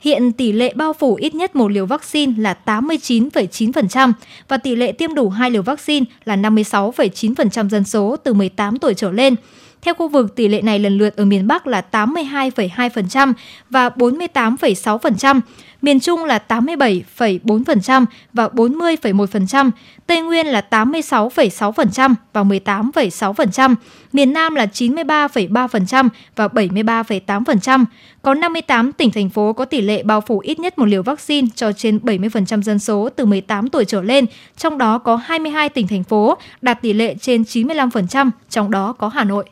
Hiện 0.00 0.32
tỷ 0.32 0.52
lệ 0.52 0.72
bao 0.74 0.92
phủ 0.92 1.14
ít 1.14 1.34
nhất 1.34 1.56
một 1.56 1.72
liều 1.72 1.86
vaccine 1.86 2.32
là 2.36 2.56
89,9% 2.64 4.12
và 4.48 4.56
tỷ 4.56 4.76
lệ 4.76 4.92
tiêm 4.92 5.14
đủ 5.14 5.28
hai 5.28 5.50
liều 5.50 5.62
vaccine 5.62 6.06
là 6.24 6.36
56,9% 6.36 7.68
dân 7.68 7.84
số 7.84 8.16
từ 8.16 8.34
18 8.34 8.78
tuổi 8.78 8.94
trở 8.94 9.10
lên. 9.10 9.34
Theo 9.82 9.94
khu 9.94 10.08
vực, 10.08 10.36
tỷ 10.36 10.48
lệ 10.48 10.62
này 10.62 10.78
lần 10.78 10.98
lượt 10.98 11.16
ở 11.16 11.24
miền 11.24 11.46
Bắc 11.46 11.66
là 11.66 11.82
82,2% 11.92 13.32
và 13.70 13.88
48,6%, 13.88 15.40
miền 15.82 16.00
Trung 16.00 16.24
là 16.24 16.42
87,4% 16.48 18.04
và 18.32 18.48
40,1%, 18.48 19.70
Tây 20.06 20.22
Nguyên 20.22 20.46
là 20.46 20.62
86,6% 20.70 22.14
và 22.32 22.42
18,6%, 22.42 23.74
miền 24.12 24.32
Nam 24.32 24.54
là 24.54 24.66
93,3% 24.66 26.08
và 26.36 26.46
73,8%. 26.46 27.84
Có 28.22 28.34
58 28.34 28.92
tỉnh 28.92 29.10
thành 29.10 29.30
phố 29.30 29.52
có 29.52 29.64
tỷ 29.64 29.80
lệ 29.80 30.02
bao 30.02 30.20
phủ 30.20 30.38
ít 30.38 30.58
nhất 30.58 30.78
một 30.78 30.86
liều 30.86 31.02
vaccine 31.02 31.48
cho 31.54 31.72
trên 31.72 31.98
70% 31.98 32.62
dân 32.62 32.78
số 32.78 33.08
từ 33.16 33.26
18 33.26 33.68
tuổi 33.68 33.84
trở 33.84 34.02
lên, 34.02 34.24
trong 34.56 34.78
đó 34.78 34.98
có 34.98 35.16
22 35.16 35.68
tỉnh 35.68 35.86
thành 35.86 36.04
phố 36.04 36.36
đạt 36.60 36.82
tỷ 36.82 36.92
lệ 36.92 37.14
trên 37.20 37.42
95%, 37.42 38.30
trong 38.50 38.70
đó 38.70 38.92
có 38.92 39.08
Hà 39.08 39.24
Nội. 39.24 39.44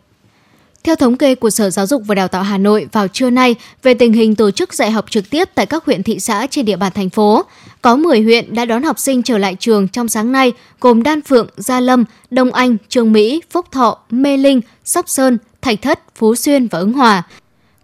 Theo 0.87 0.97
thống 0.97 1.17
kê 1.17 1.35
của 1.35 1.51
Sở 1.51 1.71
Giáo 1.71 1.87
dục 1.87 2.03
và 2.07 2.15
Đào 2.15 2.29
tạo 2.29 2.43
Hà 2.43 2.59
Nội 2.59 2.89
vào 2.93 3.09
trưa 3.09 3.31
nay 3.31 3.55
về 3.83 3.95
tình 3.95 4.13
hình 4.13 4.35
tổ 4.35 4.51
chức 4.51 4.75
dạy 4.75 4.91
học 4.91 5.11
trực 5.11 5.31
tiếp 5.31 5.49
tại 5.55 5.67
các 5.67 5.85
huyện 5.85 6.03
thị 6.03 6.21
xã 6.21 6.47
trên 6.51 6.65
địa 6.65 6.77
bàn 6.77 6.93
thành 6.95 7.11
phố, 7.11 7.45
có 7.83 7.97
10 7.97 8.23
huyện 8.23 8.55
đã 8.55 8.65
đón 8.65 8.83
học 8.83 8.99
sinh 8.99 9.23
trở 9.23 9.39
lại 9.39 9.57
trường 9.61 9.89
trong 9.89 10.09
sáng 10.09 10.33
nay, 10.33 10.53
gồm 10.81 11.03
Đan 11.03 11.23
Phượng, 11.23 11.49
Gia 11.57 11.81
Lâm, 11.81 12.05
Đông 12.31 12.53
Anh, 12.53 12.77
Trường 12.89 13.13
Mỹ, 13.13 13.43
Phúc 13.51 13.67
Thọ, 13.73 13.99
Mê 14.11 14.37
Linh, 14.37 14.61
Sóc 14.85 15.09
Sơn, 15.09 15.39
Thạch 15.63 15.83
Thất, 15.83 16.01
Phú 16.17 16.35
Xuyên 16.35 16.67
và 16.67 16.79
Ứng 16.79 16.93
Hòa. 16.93 17.23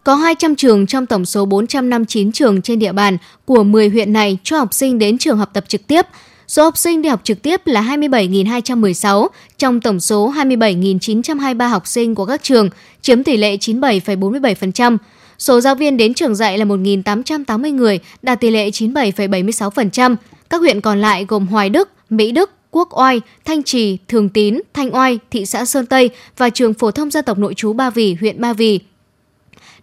Có 0.04 0.14
200 0.14 0.56
trường 0.56 0.86
trong 0.86 1.06
tổng 1.06 1.24
số 1.24 1.44
459 1.44 2.32
trường 2.32 2.62
trên 2.62 2.78
địa 2.78 2.92
bàn 2.92 3.16
của 3.44 3.62
10 3.62 3.88
huyện 3.88 4.12
này 4.12 4.38
cho 4.42 4.58
học 4.58 4.74
sinh 4.74 4.98
đến 4.98 5.18
trường 5.18 5.38
học 5.38 5.50
tập 5.52 5.64
trực 5.68 5.86
tiếp– 5.86 6.06
Số 6.48 6.64
học 6.64 6.78
sinh 6.78 7.02
đi 7.02 7.08
học 7.08 7.20
trực 7.24 7.42
tiếp 7.42 7.66
là 7.66 7.82
27.216 7.82 9.28
trong 9.58 9.80
tổng 9.80 10.00
số 10.00 10.32
27.923 10.32 11.68
học 11.68 11.86
sinh 11.86 12.14
của 12.14 12.26
các 12.26 12.42
trường, 12.42 12.68
chiếm 13.02 13.22
tỷ 13.22 13.36
lệ 13.36 13.56
97,47%. 13.56 14.96
Số 15.38 15.60
giáo 15.60 15.74
viên 15.74 15.96
đến 15.96 16.14
trường 16.14 16.34
dạy 16.34 16.58
là 16.58 16.64
1.880 16.64 17.74
người, 17.74 17.98
đạt 18.22 18.40
tỷ 18.40 18.50
lệ 18.50 18.70
97,76%. 18.70 20.16
Các 20.50 20.60
huyện 20.60 20.80
còn 20.80 21.00
lại 21.00 21.24
gồm 21.28 21.46
Hoài 21.46 21.70
Đức, 21.70 21.88
Mỹ 22.10 22.32
Đức, 22.32 22.50
Quốc 22.70 22.88
Oai, 22.98 23.20
Thanh 23.44 23.62
Trì, 23.62 23.98
Thường 24.08 24.28
Tín, 24.28 24.60
Thanh 24.74 24.94
Oai, 24.94 25.18
thị 25.30 25.46
xã 25.46 25.64
Sơn 25.64 25.86
Tây 25.86 26.10
và 26.36 26.50
trường 26.50 26.74
phổ 26.74 26.90
thông 26.90 27.10
dân 27.10 27.24
tộc 27.24 27.38
nội 27.38 27.54
trú 27.54 27.72
Ba 27.72 27.90
Vì, 27.90 28.16
huyện 28.20 28.40
Ba 28.40 28.52
Vì 28.52 28.80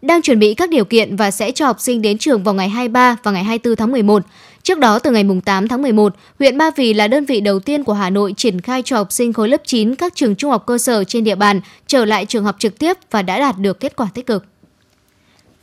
đang 0.01 0.21
chuẩn 0.21 0.39
bị 0.39 0.53
các 0.53 0.69
điều 0.69 0.85
kiện 0.85 1.15
và 1.15 1.31
sẽ 1.31 1.51
cho 1.51 1.65
học 1.65 1.79
sinh 1.79 2.01
đến 2.01 2.17
trường 2.17 2.43
vào 2.43 2.53
ngày 2.53 2.69
23 2.69 3.15
và 3.23 3.31
ngày 3.31 3.43
24 3.43 3.75
tháng 3.75 3.91
11. 3.91 4.23
Trước 4.63 4.79
đó, 4.79 4.99
từ 4.99 5.11
ngày 5.11 5.25
8 5.45 5.67
tháng 5.67 5.81
11, 5.81 6.15
huyện 6.39 6.57
Ba 6.57 6.71
Vì 6.75 6.93
là 6.93 7.07
đơn 7.07 7.25
vị 7.25 7.41
đầu 7.41 7.59
tiên 7.59 7.83
của 7.83 7.93
Hà 7.93 8.09
Nội 8.09 8.33
triển 8.37 8.61
khai 8.61 8.81
cho 8.85 8.97
học 8.97 9.11
sinh 9.11 9.33
khối 9.33 9.49
lớp 9.49 9.61
9 9.65 9.95
các 9.95 10.15
trường 10.15 10.35
trung 10.35 10.51
học 10.51 10.63
cơ 10.65 10.77
sở 10.77 11.03
trên 11.03 11.23
địa 11.23 11.35
bàn 11.35 11.61
trở 11.87 12.05
lại 12.05 12.25
trường 12.25 12.43
học 12.43 12.55
trực 12.59 12.79
tiếp 12.79 12.97
và 13.11 13.21
đã 13.21 13.39
đạt 13.39 13.57
được 13.57 13.79
kết 13.79 13.95
quả 13.95 14.07
tích 14.13 14.25
cực. 14.25 14.45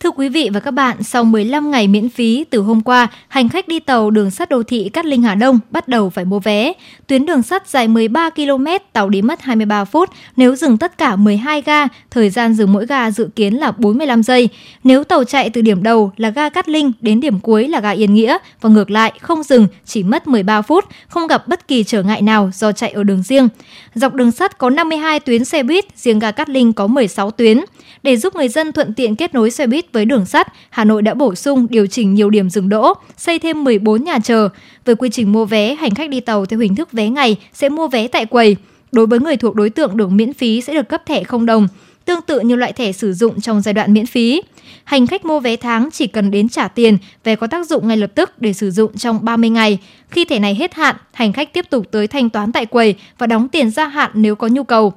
Thưa 0.07 0.13
quý 0.17 0.29
vị 0.29 0.51
và 0.53 0.61
các 0.61 0.71
bạn, 0.71 1.03
sau 1.03 1.25
15 1.25 1.71
ngày 1.71 1.89
miễn 1.89 2.09
phí 2.09 2.45
từ 2.51 2.61
hôm 2.61 2.81
qua, 2.81 3.09
hành 3.29 3.49
khách 3.49 3.69
đi 3.69 3.81
tàu 3.81 4.11
đường 4.11 4.31
sắt 4.31 4.49
đô 4.49 4.63
thị 4.63 4.89
Cát 4.89 5.05
Linh 5.05 5.23
Hà 5.23 5.35
Đông 5.35 5.59
bắt 5.71 5.89
đầu 5.89 6.11
phải 6.11 6.25
mua 6.25 6.39
vé. 6.39 6.73
Tuyến 7.07 7.27
đường 7.27 7.43
sắt 7.43 7.69
dài 7.69 7.89
13 7.89 8.31
km, 8.31 8.67
tàu 8.93 9.09
đi 9.09 9.23
mất 9.23 9.43
23 9.43 9.85
phút. 9.85 10.11
Nếu 10.37 10.57
dừng 10.57 10.79
tất 10.79 10.99
cả 10.99 11.17
12 11.17 11.63
ga, 11.63 11.87
thời 12.11 12.31
gian 12.31 12.55
dừng 12.55 12.73
mỗi 12.73 12.87
ga 12.87 13.11
dự 13.11 13.29
kiến 13.37 13.55
là 13.55 13.71
45 13.71 14.23
giây. 14.23 14.49
Nếu 14.85 15.05
tàu 15.05 15.25
chạy 15.25 15.51
từ 15.51 15.61
điểm 15.61 15.83
đầu 15.83 16.13
là 16.17 16.31
ga 16.31 16.49
Cát 16.49 16.69
Linh 16.69 16.93
đến 17.01 17.21
điểm 17.21 17.41
cuối 17.41 17.69
là 17.69 17.81
ga 17.81 17.91
Yên 17.91 18.15
Nghĩa 18.15 18.39
và 18.61 18.71
ngược 18.71 18.91
lại 18.91 19.13
không 19.21 19.43
dừng 19.43 19.67
chỉ 19.85 20.03
mất 20.03 20.27
13 20.27 20.63
phút, 20.63 20.85
không 21.09 21.27
gặp 21.27 21.49
bất 21.49 21.69
kỳ 21.69 21.85
trở 21.85 22.03
ngại 22.03 22.23
nào 22.23 22.51
do 22.55 22.73
chạy 22.73 22.91
ở 22.91 23.05
đường 23.05 23.23
riêng. 23.23 23.49
Dọc 23.95 24.15
đường 24.15 24.33
sắt 24.33 24.59
có 24.59 24.71
52 24.71 25.21
tuyến 25.21 25.45
xe 25.45 25.63
buýt, 25.63 25.85
riêng 25.97 26.19
ga 26.19 26.31
Cát 26.31 26.49
Linh 26.49 26.73
có 26.73 26.87
16 26.87 27.31
tuyến. 27.31 27.61
Để 28.07 28.17
giúp 28.17 28.37
người 28.37 28.49
dân 28.49 28.73
thuận 28.73 28.95
tiện 28.95 29.17
kết 29.17 29.35
nối 29.35 29.51
xe 29.51 29.67
buýt 29.67 29.93
với 29.93 30.05
đường 30.05 30.27
sắt, 30.27 30.53
Hà 30.71 30.85
Nội 30.85 31.03
đã 31.03 31.15
bổ 31.15 31.35
sung 31.35 31.67
điều 31.71 31.87
chỉnh 31.87 32.15
nhiều 32.15 32.31
điểm 32.31 32.51
dừng 32.51 32.69
đỗ, 32.69 32.95
xây 33.17 33.39
thêm 33.39 33.65
14 33.65 34.05
nhà 34.05 34.19
chờ. 34.25 34.49
Với 34.85 34.97
quy 34.97 35.09
trình 35.13 35.33
mua 35.33 35.45
vé, 35.45 35.75
hành 35.75 35.95
khách 35.95 36.11
đi 36.11 36.21
tàu 36.21 36.47
theo 36.47 36.61
hình 36.61 36.75
thức 36.75 36.93
vé 36.93 37.09
ngày 37.09 37.37
sẽ 37.53 37.69
mua 37.69 37.89
vé 37.89 38.09
tại 38.09 38.27
quầy. 38.27 38.57
Đối 38.93 39.07
với 39.07 39.21
người 39.21 39.37
thuộc 39.37 39.55
đối 39.55 39.71
tượng 39.71 39.97
được 39.97 40.11
miễn 40.11 40.33
phí 40.33 40.61
sẽ 40.61 40.75
được 40.75 40.89
cấp 40.89 41.03
thẻ 41.07 41.25
không 41.25 41.47
đồng, 41.47 41.69
tương 42.05 42.23
tự 42.23 42.41
như 42.41 42.57
loại 42.57 42.73
thẻ 42.73 42.93
sử 42.93 43.13
dụng 43.13 43.41
trong 43.41 43.61
giai 43.61 43.75
đoạn 43.75 43.95
miễn 43.95 44.07
phí. 44.07 44.43
Hành 44.85 45.07
khách 45.07 45.25
mua 45.25 45.41
vé 45.41 45.57
tháng 45.57 45.89
chỉ 45.93 46.07
cần 46.07 46.31
đến 46.31 46.49
trả 46.49 46.69
tiền, 46.69 46.99
vé 47.25 47.37
có 47.37 47.47
tác 47.47 47.67
dụng 47.67 47.89
ngay 47.89 47.97
lập 47.97 48.11
tức 48.15 48.31
để 48.41 48.53
sử 48.53 48.71
dụng 48.71 48.97
trong 48.97 49.25
30 49.25 49.51
ngày. 49.51 49.79
Khi 50.11 50.25
thẻ 50.25 50.39
này 50.39 50.55
hết 50.55 50.75
hạn, 50.75 50.97
hành 51.13 51.33
khách 51.33 51.53
tiếp 51.53 51.67
tục 51.71 51.87
tới 51.91 52.07
thanh 52.07 52.31
toán 52.31 52.53
tại 52.53 52.67
quầy 52.67 52.95
và 53.19 53.27
đóng 53.27 53.49
tiền 53.49 53.71
gia 53.71 53.89
hạn 53.89 54.11
nếu 54.15 54.37
có 54.37 54.47
nhu 54.49 54.65
cầu. 54.65 54.93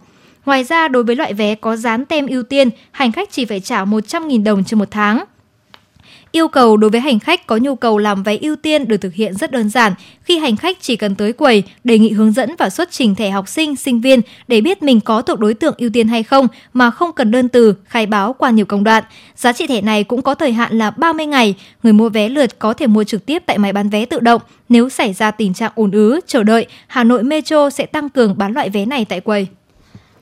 Ngoài 0.45 0.63
ra, 0.63 0.87
đối 0.87 1.03
với 1.03 1.15
loại 1.15 1.33
vé 1.33 1.55
có 1.55 1.75
dán 1.75 2.05
tem 2.05 2.27
ưu 2.27 2.43
tiên, 2.43 2.69
hành 2.91 3.11
khách 3.11 3.31
chỉ 3.31 3.45
phải 3.45 3.59
trả 3.59 3.85
100.000 3.85 4.43
đồng 4.43 4.63
trên 4.63 4.79
một 4.79 4.91
tháng. 4.91 5.25
Yêu 6.31 6.47
cầu 6.47 6.77
đối 6.77 6.89
với 6.89 7.01
hành 7.01 7.19
khách 7.19 7.47
có 7.47 7.57
nhu 7.57 7.75
cầu 7.75 7.97
làm 7.97 8.23
vé 8.23 8.37
ưu 8.37 8.55
tiên 8.55 8.87
được 8.87 8.97
thực 8.97 9.13
hiện 9.13 9.35
rất 9.35 9.51
đơn 9.51 9.69
giản 9.69 9.93
khi 10.23 10.39
hành 10.39 10.57
khách 10.57 10.77
chỉ 10.81 10.95
cần 10.95 11.15
tới 11.15 11.33
quầy, 11.33 11.63
đề 11.83 11.99
nghị 11.99 12.09
hướng 12.09 12.31
dẫn 12.31 12.55
và 12.57 12.69
xuất 12.69 12.91
trình 12.91 13.15
thẻ 13.15 13.29
học 13.29 13.47
sinh, 13.47 13.75
sinh 13.75 14.01
viên 14.01 14.21
để 14.47 14.61
biết 14.61 14.83
mình 14.83 14.99
có 14.99 15.21
thuộc 15.21 15.39
đối 15.39 15.53
tượng 15.53 15.73
ưu 15.77 15.89
tiên 15.89 16.07
hay 16.07 16.23
không 16.23 16.47
mà 16.73 16.91
không 16.91 17.11
cần 17.13 17.31
đơn 17.31 17.49
từ, 17.49 17.75
khai 17.85 18.05
báo 18.05 18.33
qua 18.33 18.49
nhiều 18.49 18.65
công 18.65 18.83
đoạn. 18.83 19.03
Giá 19.35 19.53
trị 19.53 19.67
thẻ 19.67 19.81
này 19.81 20.03
cũng 20.03 20.21
có 20.21 20.35
thời 20.35 20.53
hạn 20.53 20.77
là 20.77 20.91
30 20.91 21.25
ngày. 21.25 21.55
Người 21.83 21.93
mua 21.93 22.09
vé 22.09 22.29
lượt 22.29 22.59
có 22.59 22.73
thể 22.73 22.87
mua 22.87 23.03
trực 23.03 23.25
tiếp 23.25 23.43
tại 23.45 23.57
máy 23.57 23.73
bán 23.73 23.89
vé 23.89 24.05
tự 24.05 24.19
động. 24.19 24.41
Nếu 24.69 24.89
xảy 24.89 25.13
ra 25.13 25.31
tình 25.31 25.53
trạng 25.53 25.71
ùn 25.75 25.91
ứ, 25.91 26.19
chờ 26.27 26.43
đợi, 26.43 26.65
Hà 26.87 27.03
Nội 27.03 27.23
Metro 27.23 27.69
sẽ 27.69 27.85
tăng 27.85 28.09
cường 28.09 28.37
bán 28.37 28.53
loại 28.53 28.69
vé 28.69 28.85
này 28.85 29.05
tại 29.05 29.19
quầy. 29.19 29.47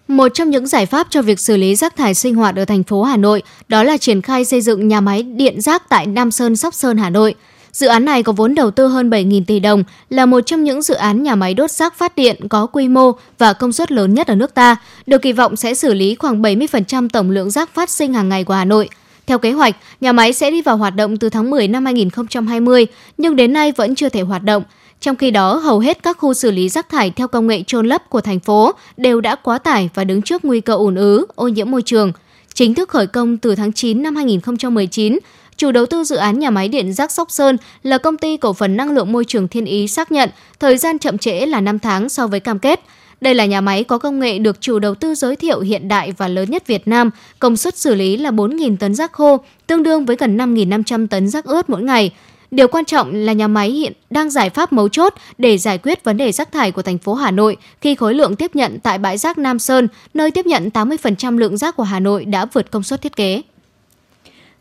Một 0.08 0.28
trong 0.34 0.50
những 0.50 0.68
giải 0.68 0.86
pháp 0.86 1.08
cho 1.10 1.22
việc 1.22 1.40
xử 1.40 1.58
lý 1.58 1.76
rác 1.76 1.96
thải 1.96 2.14
sinh 2.14 2.36
hoạt 2.36 2.56
ở 2.56 2.66
thành 2.66 2.84
phố 2.84 3.04
Hà 3.04 3.18
Nội 3.18 3.44
đó 3.68 3.84
là 3.84 3.98
triển 3.98 4.22
khai 4.22 4.46
xây 4.46 4.62
dựng 4.62 4.88
nhà 4.88 5.02
máy 5.02 5.24
điện 5.24 5.62
rác 5.62 5.90
tại 5.90 6.06
Nam 6.06 6.32
Sơn, 6.32 6.56
Sóc 6.56 6.74
Sơn, 6.74 6.98
Hà 6.98 7.10
Nội. 7.10 7.36
Dự 7.72 7.88
án 7.88 8.06
này 8.06 8.24
có 8.24 8.32
vốn 8.32 8.56
đầu 8.56 8.72
tư 8.72 8.88
hơn 8.88 9.10
7.000 9.10 9.44
tỷ 9.48 9.60
đồng, 9.60 9.84
là 10.10 10.26
một 10.26 10.42
trong 10.46 10.64
những 10.64 10.82
dự 10.82 10.94
án 10.94 11.24
nhà 11.24 11.36
máy 11.36 11.54
đốt 11.54 11.72
rác 11.72 11.98
phát 11.98 12.16
điện 12.16 12.48
có 12.48 12.66
quy 12.66 12.88
mô 12.88 13.12
và 13.38 13.54
công 13.54 13.72
suất 13.72 13.92
lớn 13.92 14.14
nhất 14.14 14.28
ở 14.28 14.36
nước 14.36 14.54
ta, 14.54 14.76
được 15.06 15.22
kỳ 15.22 15.32
vọng 15.32 15.56
sẽ 15.56 15.74
xử 15.74 15.94
lý 15.94 16.16
khoảng 16.16 16.42
70% 16.42 17.10
tổng 17.10 17.32
lượng 17.32 17.50
rác 17.50 17.74
phát 17.74 17.90
sinh 17.90 18.14
hàng 18.14 18.30
ngày 18.30 18.44
của 18.44 18.54
Hà 18.54 18.66
Nội. 18.66 18.90
Theo 19.28 19.40
kế 19.40 19.52
hoạch, 19.52 19.76
nhà 20.02 20.12
máy 20.12 20.34
sẽ 20.34 20.52
đi 20.52 20.62
vào 20.62 20.78
hoạt 20.78 20.96
động 20.96 21.18
từ 21.18 21.30
tháng 21.30 21.50
10 21.50 21.68
năm 21.68 21.86
2020, 21.86 22.88
nhưng 23.18 23.36
đến 23.36 23.54
nay 23.54 23.72
vẫn 23.72 23.96
chưa 23.96 24.10
thể 24.10 24.22
hoạt 24.22 24.44
động. 24.44 24.64
Trong 25.02 25.16
khi 25.16 25.32
đó, 25.32 25.56
hầu 25.56 25.80
hết 25.80 26.04
các 26.04 26.18
khu 26.18 26.34
xử 26.34 26.52
lý 26.52 26.70
rác 26.70 26.90
thải 26.90 27.12
theo 27.12 27.28
công 27.28 27.48
nghệ 27.48 27.64
trôn 27.68 27.88
lấp 27.88 28.10
của 28.10 28.22
thành 28.22 28.40
phố 28.40 28.72
đều 28.98 29.22
đã 29.22 29.36
quá 29.36 29.58
tải 29.58 29.90
và 29.94 30.04
đứng 30.04 30.22
trước 30.22 30.46
nguy 30.46 30.62
cơ 30.62 30.74
ủn 30.74 30.96
ứ, 30.96 31.26
ô 31.36 31.48
nhiễm 31.48 31.72
môi 31.72 31.82
trường. 31.82 32.12
Chính 32.54 32.76
thức 32.76 32.90
khởi 32.90 33.08
công 33.08 33.38
từ 33.38 33.56
tháng 33.56 33.74
9 33.74 34.04
năm 34.04 34.16
2019, 34.16 35.20
chủ 35.58 35.72
đầu 35.72 35.86
tư 35.86 36.04
dự 36.04 36.16
án 36.16 36.40
nhà 36.40 36.50
máy 36.50 36.68
điện 36.68 36.94
rác 36.94 37.12
Sóc 37.12 37.32
Sơn 37.32 37.58
là 37.84 37.98
công 37.98 38.18
ty 38.18 38.38
cổ 38.38 38.54
phần 38.54 38.78
năng 38.78 38.92
lượng 38.92 39.12
môi 39.12 39.26
trường 39.26 39.48
Thiên 39.48 39.66
Ý 39.66 39.88
xác 39.88 40.12
nhận 40.12 40.30
thời 40.60 40.78
gian 40.78 41.00
chậm 41.00 41.18
trễ 41.18 41.46
là 41.46 41.62
5 41.62 41.80
tháng 41.80 42.10
so 42.10 42.28
với 42.28 42.40
cam 42.40 42.60
kết. 42.60 42.80
Đây 43.22 43.36
là 43.36 43.46
nhà 43.46 43.62
máy 43.62 43.84
có 43.84 43.98
công 43.98 44.20
nghệ 44.20 44.40
được 44.40 44.62
chủ 44.62 44.80
đầu 44.80 44.96
tư 44.96 45.16
giới 45.16 45.36
thiệu 45.36 45.60
hiện 45.60 45.88
đại 45.88 46.14
và 46.18 46.28
lớn 46.28 46.52
nhất 46.52 46.68
Việt 46.68 46.88
Nam, 46.88 47.10
công 47.40 47.58
suất 47.58 47.78
xử 47.78 47.96
lý 47.96 48.18
là 48.18 48.32
4.000 48.32 48.78
tấn 48.78 48.96
rác 48.96 49.12
khô, 49.12 49.40
tương 49.68 49.84
đương 49.84 50.06
với 50.06 50.16
gần 50.16 50.38
5.500 50.38 51.08
tấn 51.08 51.28
rác 51.28 51.46
ướt 51.46 51.70
mỗi 51.70 51.82
ngày. 51.82 52.12
Điều 52.52 52.68
quan 52.68 52.86
trọng 52.86 53.16
là 53.16 53.34
nhà 53.34 53.48
máy 53.48 53.72
hiện 53.72 53.94
đang 54.10 54.30
giải 54.30 54.50
pháp 54.50 54.74
mấu 54.74 54.90
chốt 54.90 55.14
để 55.38 55.58
giải 55.58 55.78
quyết 55.78 56.04
vấn 56.04 56.18
đề 56.18 56.32
rác 56.32 56.52
thải 56.52 56.72
của 56.72 56.82
thành 56.82 56.98
phố 56.98 57.14
Hà 57.14 57.32
Nội 57.32 57.58
khi 57.82 57.96
khối 57.96 58.14
lượng 58.14 58.36
tiếp 58.36 58.56
nhận 58.56 58.80
tại 58.80 58.98
bãi 58.98 59.18
rác 59.18 59.38
Nam 59.38 59.60
Sơn, 59.60 59.88
nơi 60.14 60.32
tiếp 60.32 60.46
nhận 60.46 60.70
80% 60.74 61.38
lượng 61.38 61.58
rác 61.58 61.76
của 61.76 61.84
Hà 61.84 62.00
Nội 62.00 62.26
đã 62.26 62.46
vượt 62.46 62.72
công 62.72 62.84
suất 62.84 63.02
thiết 63.02 63.16
kế. 63.16 63.42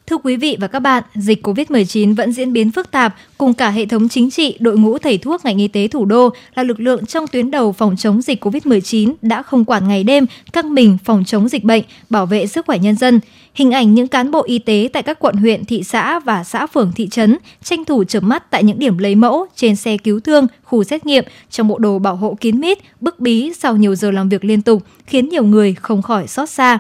Thưa 0.06 0.18
quý 0.18 0.36
vị 0.36 0.56
và 0.60 0.66
các 0.66 0.80
bạn, 0.80 1.02
dịch 1.14 1.46
COVID-19 1.46 2.14
vẫn 2.14 2.32
diễn 2.32 2.52
biến 2.52 2.72
phức 2.72 2.90
tạp, 2.90 3.14
cùng 3.38 3.54
cả 3.54 3.70
hệ 3.70 3.86
thống 3.86 4.08
chính 4.08 4.30
trị, 4.30 4.56
đội 4.60 4.76
ngũ 4.78 4.98
thầy 4.98 5.18
thuốc 5.18 5.44
ngành 5.44 5.58
y 5.58 5.68
tế 5.68 5.88
thủ 5.88 6.04
đô 6.04 6.30
là 6.54 6.62
lực 6.62 6.80
lượng 6.80 7.06
trong 7.06 7.26
tuyến 7.26 7.50
đầu 7.50 7.72
phòng 7.72 7.96
chống 7.96 8.22
dịch 8.22 8.44
COVID-19 8.44 9.14
đã 9.22 9.42
không 9.42 9.64
quản 9.64 9.88
ngày 9.88 10.04
đêm, 10.04 10.26
căng 10.52 10.74
mình 10.74 10.98
phòng 11.04 11.24
chống 11.26 11.48
dịch 11.48 11.64
bệnh, 11.64 11.82
bảo 12.10 12.26
vệ 12.26 12.46
sức 12.46 12.66
khỏe 12.66 12.78
nhân 12.78 12.96
dân. 12.96 13.20
Hình 13.54 13.70
ảnh 13.70 13.94
những 13.94 14.08
cán 14.08 14.30
bộ 14.30 14.42
y 14.46 14.58
tế 14.58 14.88
tại 14.92 15.02
các 15.02 15.18
quận 15.18 15.36
huyện, 15.36 15.64
thị 15.64 15.82
xã 15.82 16.20
và 16.20 16.44
xã 16.44 16.66
phường 16.66 16.92
thị 16.96 17.08
trấn 17.08 17.38
tranh 17.64 17.84
thủ 17.84 18.04
chợp 18.04 18.22
mắt 18.22 18.50
tại 18.50 18.64
những 18.64 18.78
điểm 18.78 18.98
lấy 18.98 19.14
mẫu, 19.14 19.46
trên 19.56 19.76
xe 19.76 19.96
cứu 19.96 20.20
thương, 20.20 20.46
khu 20.64 20.84
xét 20.84 21.06
nghiệm 21.06 21.24
trong 21.50 21.68
bộ 21.68 21.78
đồ 21.78 21.98
bảo 21.98 22.16
hộ 22.16 22.36
kín 22.40 22.60
mít, 22.60 22.78
bức 23.00 23.20
bí 23.20 23.52
sau 23.58 23.76
nhiều 23.76 23.94
giờ 23.94 24.10
làm 24.10 24.28
việc 24.28 24.44
liên 24.44 24.62
tục, 24.62 24.82
khiến 25.06 25.28
nhiều 25.28 25.44
người 25.44 25.74
không 25.74 26.02
khỏi 26.02 26.26
xót 26.26 26.50
xa. 26.50 26.78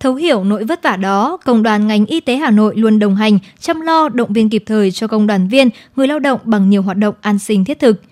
Thấu 0.00 0.14
hiểu 0.14 0.44
nỗi 0.44 0.64
vất 0.64 0.82
vả 0.82 0.96
đó, 0.96 1.36
Công 1.44 1.62
đoàn 1.62 1.86
ngành 1.86 2.06
y 2.06 2.20
tế 2.20 2.36
Hà 2.36 2.50
Nội 2.50 2.76
luôn 2.76 2.98
đồng 2.98 3.16
hành, 3.16 3.38
chăm 3.60 3.80
lo, 3.80 4.08
động 4.08 4.32
viên 4.32 4.50
kịp 4.50 4.62
thời 4.66 4.90
cho 4.90 5.06
công 5.06 5.26
đoàn 5.26 5.48
viên, 5.48 5.70
người 5.96 6.08
lao 6.08 6.18
động 6.18 6.40
bằng 6.44 6.70
nhiều 6.70 6.82
hoạt 6.82 6.96
động 6.96 7.14
an 7.20 7.38
sinh 7.38 7.64
thiết 7.64 7.78
thực. 7.78 8.02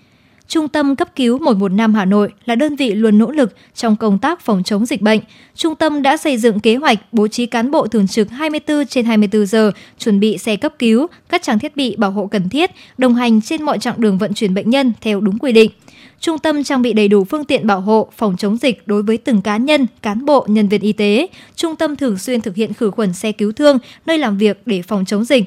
Trung 0.47 0.67
tâm 0.67 0.95
cấp 0.95 1.15
cứu 1.15 1.39
115 1.39 1.93
Hà 1.93 2.05
Nội 2.05 2.33
là 2.45 2.55
đơn 2.55 2.75
vị 2.75 2.95
luôn 2.95 3.17
nỗ 3.17 3.31
lực 3.31 3.55
trong 3.75 3.95
công 3.95 4.19
tác 4.19 4.41
phòng 4.41 4.63
chống 4.63 4.85
dịch 4.85 5.01
bệnh. 5.01 5.19
Trung 5.55 5.75
tâm 5.75 6.01
đã 6.01 6.17
xây 6.17 6.37
dựng 6.37 6.59
kế 6.59 6.75
hoạch 6.75 6.99
bố 7.11 7.27
trí 7.27 7.45
cán 7.45 7.71
bộ 7.71 7.87
thường 7.87 8.07
trực 8.07 8.29
24 8.29 8.85
trên 8.85 9.05
24 9.05 9.45
giờ, 9.45 9.71
chuẩn 9.99 10.19
bị 10.19 10.37
xe 10.37 10.55
cấp 10.55 10.73
cứu, 10.79 11.07
các 11.29 11.43
trang 11.43 11.59
thiết 11.59 11.75
bị 11.75 11.95
bảo 11.95 12.11
hộ 12.11 12.27
cần 12.27 12.49
thiết, 12.49 12.71
đồng 12.97 13.15
hành 13.15 13.41
trên 13.41 13.63
mọi 13.63 13.79
chặng 13.79 13.95
đường 13.97 14.17
vận 14.17 14.33
chuyển 14.33 14.53
bệnh 14.53 14.69
nhân 14.69 14.93
theo 15.01 15.21
đúng 15.21 15.37
quy 15.39 15.51
định. 15.51 15.71
Trung 16.19 16.39
tâm 16.39 16.63
trang 16.63 16.81
bị 16.81 16.93
đầy 16.93 17.07
đủ 17.07 17.23
phương 17.23 17.45
tiện 17.45 17.67
bảo 17.67 17.81
hộ, 17.81 18.09
phòng 18.17 18.37
chống 18.37 18.57
dịch 18.57 18.87
đối 18.87 19.03
với 19.03 19.17
từng 19.17 19.41
cá 19.41 19.57
nhân, 19.57 19.87
cán 20.01 20.25
bộ, 20.25 20.45
nhân 20.49 20.67
viên 20.67 20.81
y 20.81 20.93
tế. 20.93 21.27
Trung 21.55 21.75
tâm 21.75 21.95
thường 21.95 22.17
xuyên 22.17 22.41
thực 22.41 22.55
hiện 22.55 22.73
khử 22.73 22.91
khuẩn 22.91 23.13
xe 23.13 23.31
cứu 23.31 23.51
thương, 23.51 23.77
nơi 24.05 24.17
làm 24.17 24.37
việc 24.37 24.61
để 24.65 24.81
phòng 24.81 25.05
chống 25.05 25.23
dịch. 25.23 25.43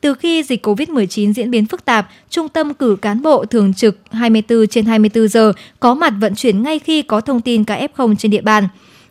Từ 0.00 0.14
khi 0.14 0.42
dịch 0.42 0.66
COVID-19 0.66 1.32
diễn 1.32 1.50
biến 1.50 1.66
phức 1.66 1.84
tạp, 1.84 2.08
trung 2.30 2.48
tâm 2.48 2.74
cử 2.74 2.96
cán 2.96 3.22
bộ 3.22 3.44
thường 3.44 3.74
trực 3.74 3.98
24 4.10 4.66
trên 4.66 4.84
24 4.84 5.28
giờ 5.28 5.52
có 5.80 5.94
mặt 5.94 6.12
vận 6.20 6.34
chuyển 6.34 6.62
ngay 6.62 6.78
khi 6.78 7.02
có 7.02 7.20
thông 7.20 7.40
tin 7.40 7.64
ca 7.64 7.86
F0 7.96 8.14
trên 8.16 8.30
địa 8.30 8.40
bàn. 8.40 8.68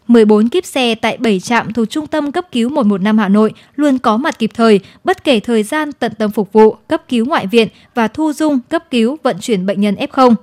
14 0.08 0.50
kíp 0.50 0.66
xe 0.66 0.96
tại 0.96 1.18
7 1.18 1.40
trạm 1.40 1.74
thuộc 1.74 1.90
Trung 1.90 2.08
tâm 2.08 2.32
cấp 2.32 2.46
cứu 2.52 2.70
115 2.70 3.18
Hà 3.18 3.30
Nội 3.30 3.54
luôn 3.76 4.00
có 4.00 4.18
mặt 4.18 4.40
kịp 4.40 4.52
thời, 4.54 4.80
bất 5.04 5.24
kể 5.24 5.40
thời 5.40 5.64
gian 5.64 5.92
tận 5.92 6.12
tâm 6.18 6.32
phục 6.32 6.54
vụ, 6.54 6.76
cấp 6.88 7.02
cứu 7.10 7.26
ngoại 7.26 7.48
viện 7.48 7.68
và 7.96 8.08
thu 8.08 8.34
dung, 8.34 8.60
cấp 8.70 8.84
cứu, 8.92 9.18
vận 9.24 9.38
chuyển 9.40 9.66
bệnh 9.66 9.82
nhân 9.82 9.96
F0. 9.96 10.36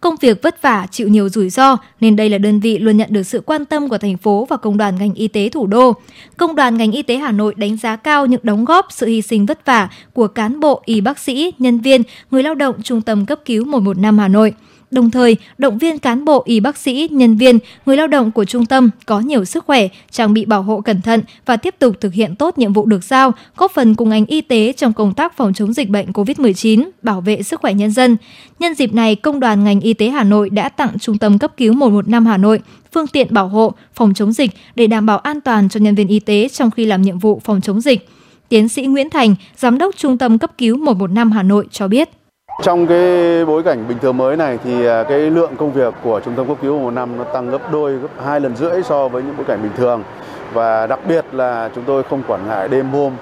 Công 0.00 0.16
việc 0.20 0.42
vất 0.42 0.62
vả, 0.62 0.86
chịu 0.90 1.08
nhiều 1.08 1.28
rủi 1.28 1.50
ro 1.50 1.76
nên 2.00 2.16
đây 2.16 2.28
là 2.28 2.38
đơn 2.38 2.60
vị 2.60 2.78
luôn 2.78 2.96
nhận 2.96 3.08
được 3.12 3.22
sự 3.22 3.40
quan 3.46 3.64
tâm 3.64 3.88
của 3.88 3.98
thành 3.98 4.16
phố 4.16 4.46
và 4.50 4.56
công 4.56 4.76
đoàn 4.76 4.98
ngành 4.98 5.14
y 5.14 5.28
tế 5.28 5.48
thủ 5.48 5.66
đô. 5.66 5.92
Công 6.36 6.56
đoàn 6.56 6.76
ngành 6.76 6.92
y 6.92 7.02
tế 7.02 7.16
Hà 7.16 7.32
Nội 7.32 7.54
đánh 7.56 7.76
giá 7.76 7.96
cao 7.96 8.26
những 8.26 8.40
đóng 8.42 8.64
góp, 8.64 8.86
sự 8.90 9.06
hy 9.06 9.22
sinh 9.22 9.46
vất 9.46 9.66
vả 9.66 9.88
của 10.12 10.28
cán 10.28 10.60
bộ, 10.60 10.82
y 10.84 11.00
bác 11.00 11.18
sĩ, 11.18 11.52
nhân 11.58 11.80
viên, 11.80 12.02
người 12.30 12.42
lao 12.42 12.54
động 12.54 12.82
Trung 12.82 13.02
tâm 13.02 13.26
cấp 13.26 13.40
cứu 13.44 13.64
115 13.64 14.18
Hà 14.18 14.28
Nội 14.28 14.54
đồng 14.90 15.10
thời 15.10 15.36
động 15.58 15.78
viên 15.78 15.98
cán 15.98 16.24
bộ 16.24 16.42
y 16.46 16.60
bác 16.60 16.76
sĩ, 16.76 17.08
nhân 17.12 17.36
viên, 17.36 17.58
người 17.86 17.96
lao 17.96 18.06
động 18.06 18.30
của 18.32 18.44
trung 18.44 18.66
tâm 18.66 18.90
có 19.06 19.20
nhiều 19.20 19.44
sức 19.44 19.64
khỏe, 19.66 19.88
trang 20.10 20.34
bị 20.34 20.44
bảo 20.44 20.62
hộ 20.62 20.80
cẩn 20.80 21.00
thận 21.00 21.22
và 21.46 21.56
tiếp 21.56 21.74
tục 21.78 21.96
thực 22.00 22.12
hiện 22.12 22.36
tốt 22.36 22.58
nhiệm 22.58 22.72
vụ 22.72 22.86
được 22.86 23.04
giao, 23.04 23.32
góp 23.56 23.72
phần 23.72 23.94
cùng 23.94 24.08
ngành 24.08 24.26
y 24.26 24.40
tế 24.40 24.72
trong 24.72 24.92
công 24.92 25.14
tác 25.14 25.36
phòng 25.36 25.54
chống 25.54 25.72
dịch 25.72 25.88
bệnh 25.88 26.06
COVID-19, 26.12 26.90
bảo 27.02 27.20
vệ 27.20 27.42
sức 27.42 27.60
khỏe 27.60 27.74
nhân 27.74 27.90
dân. 27.90 28.16
Nhân 28.58 28.74
dịp 28.74 28.94
này, 28.94 29.14
Công 29.14 29.40
đoàn 29.40 29.64
ngành 29.64 29.80
y 29.80 29.94
tế 29.94 30.08
Hà 30.08 30.24
Nội 30.24 30.50
đã 30.50 30.68
tặng 30.68 30.98
Trung 31.00 31.18
tâm 31.18 31.38
cấp 31.38 31.52
cứu 31.56 31.74
115 31.74 32.26
Hà 32.26 32.36
Nội 32.36 32.60
phương 32.92 33.06
tiện 33.06 33.26
bảo 33.30 33.48
hộ, 33.48 33.72
phòng 33.94 34.14
chống 34.14 34.32
dịch 34.32 34.50
để 34.74 34.86
đảm 34.86 35.06
bảo 35.06 35.18
an 35.18 35.40
toàn 35.40 35.68
cho 35.68 35.80
nhân 35.80 35.94
viên 35.94 36.08
y 36.08 36.20
tế 36.20 36.48
trong 36.48 36.70
khi 36.70 36.84
làm 36.84 37.02
nhiệm 37.02 37.18
vụ 37.18 37.40
phòng 37.44 37.60
chống 37.60 37.80
dịch. 37.80 38.08
Tiến 38.48 38.68
sĩ 38.68 38.82
Nguyễn 38.86 39.10
Thành, 39.10 39.34
Giám 39.56 39.78
đốc 39.78 39.96
Trung 39.96 40.18
tâm 40.18 40.38
cấp 40.38 40.50
cứu 40.58 40.76
115 40.76 41.32
Hà 41.32 41.42
Nội 41.42 41.66
cho 41.70 41.88
biết. 41.88 42.19
Trong 42.62 42.86
cái 42.86 43.44
bối 43.44 43.62
cảnh 43.62 43.84
bình 43.88 43.98
thường 43.98 44.16
mới 44.16 44.36
này 44.36 44.58
thì 44.64 44.86
à, 44.86 45.02
cái 45.02 45.18
lượng 45.18 45.56
công 45.56 45.72
việc 45.72 45.94
của 46.02 46.20
trung 46.20 46.34
tâm 46.36 46.48
cấp 46.48 46.56
cứu 46.62 46.78
một 46.78 46.90
năm 46.90 47.18
nó 47.18 47.24
tăng 47.24 47.50
gấp 47.50 47.72
đôi, 47.72 47.92
gấp 47.92 48.08
hai 48.24 48.40
lần 48.40 48.56
rưỡi 48.56 48.82
so 48.82 49.08
với 49.08 49.22
những 49.22 49.36
bối 49.36 49.44
cảnh 49.48 49.62
bình 49.62 49.72
thường. 49.76 50.02
Và 50.52 50.86
đặc 50.86 50.98
biệt 51.08 51.24
là 51.32 51.70
chúng 51.74 51.84
tôi 51.84 52.02
không 52.02 52.22
quản 52.28 52.48
ngại 52.48 52.68
đêm 52.68 52.90
hôm 52.90 53.12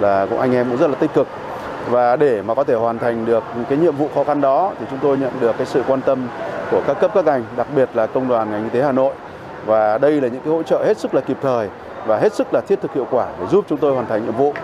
là 0.00 0.26
cũng 0.30 0.38
anh 0.38 0.54
em 0.54 0.66
cũng 0.70 0.78
rất 0.78 0.90
là 0.90 0.94
tích 0.94 1.14
cực. 1.14 1.26
Và 1.90 2.16
để 2.16 2.42
mà 2.42 2.54
có 2.54 2.64
thể 2.64 2.74
hoàn 2.74 2.98
thành 2.98 3.26
được 3.26 3.44
cái 3.68 3.78
nhiệm 3.78 3.96
vụ 3.96 4.08
khó 4.14 4.24
khăn 4.24 4.40
đó 4.40 4.72
thì 4.80 4.86
chúng 4.90 4.98
tôi 5.02 5.18
nhận 5.18 5.32
được 5.40 5.56
cái 5.58 5.66
sự 5.66 5.82
quan 5.88 6.00
tâm 6.00 6.26
của 6.70 6.82
các 6.86 7.00
cấp 7.00 7.10
các 7.14 7.24
ngành, 7.24 7.44
đặc 7.56 7.66
biệt 7.76 7.88
là 7.94 8.06
công 8.06 8.28
đoàn 8.28 8.50
ngành 8.50 8.64
y 8.64 8.70
tế 8.70 8.82
Hà 8.82 8.92
Nội. 8.92 9.12
Và 9.66 9.98
đây 9.98 10.20
là 10.20 10.28
những 10.28 10.40
cái 10.44 10.52
hỗ 10.52 10.62
trợ 10.62 10.84
hết 10.86 10.98
sức 10.98 11.14
là 11.14 11.20
kịp 11.20 11.36
thời 11.42 11.68
và 12.06 12.16
hết 12.16 12.34
sức 12.34 12.54
là 12.54 12.60
thiết 12.60 12.80
thực 12.82 12.94
hiệu 12.94 13.06
quả 13.10 13.26
để 13.40 13.46
giúp 13.46 13.64
chúng 13.68 13.78
tôi 13.78 13.94
hoàn 13.94 14.06
thành 14.06 14.24
nhiệm 14.24 14.34
vụ. 14.34 14.54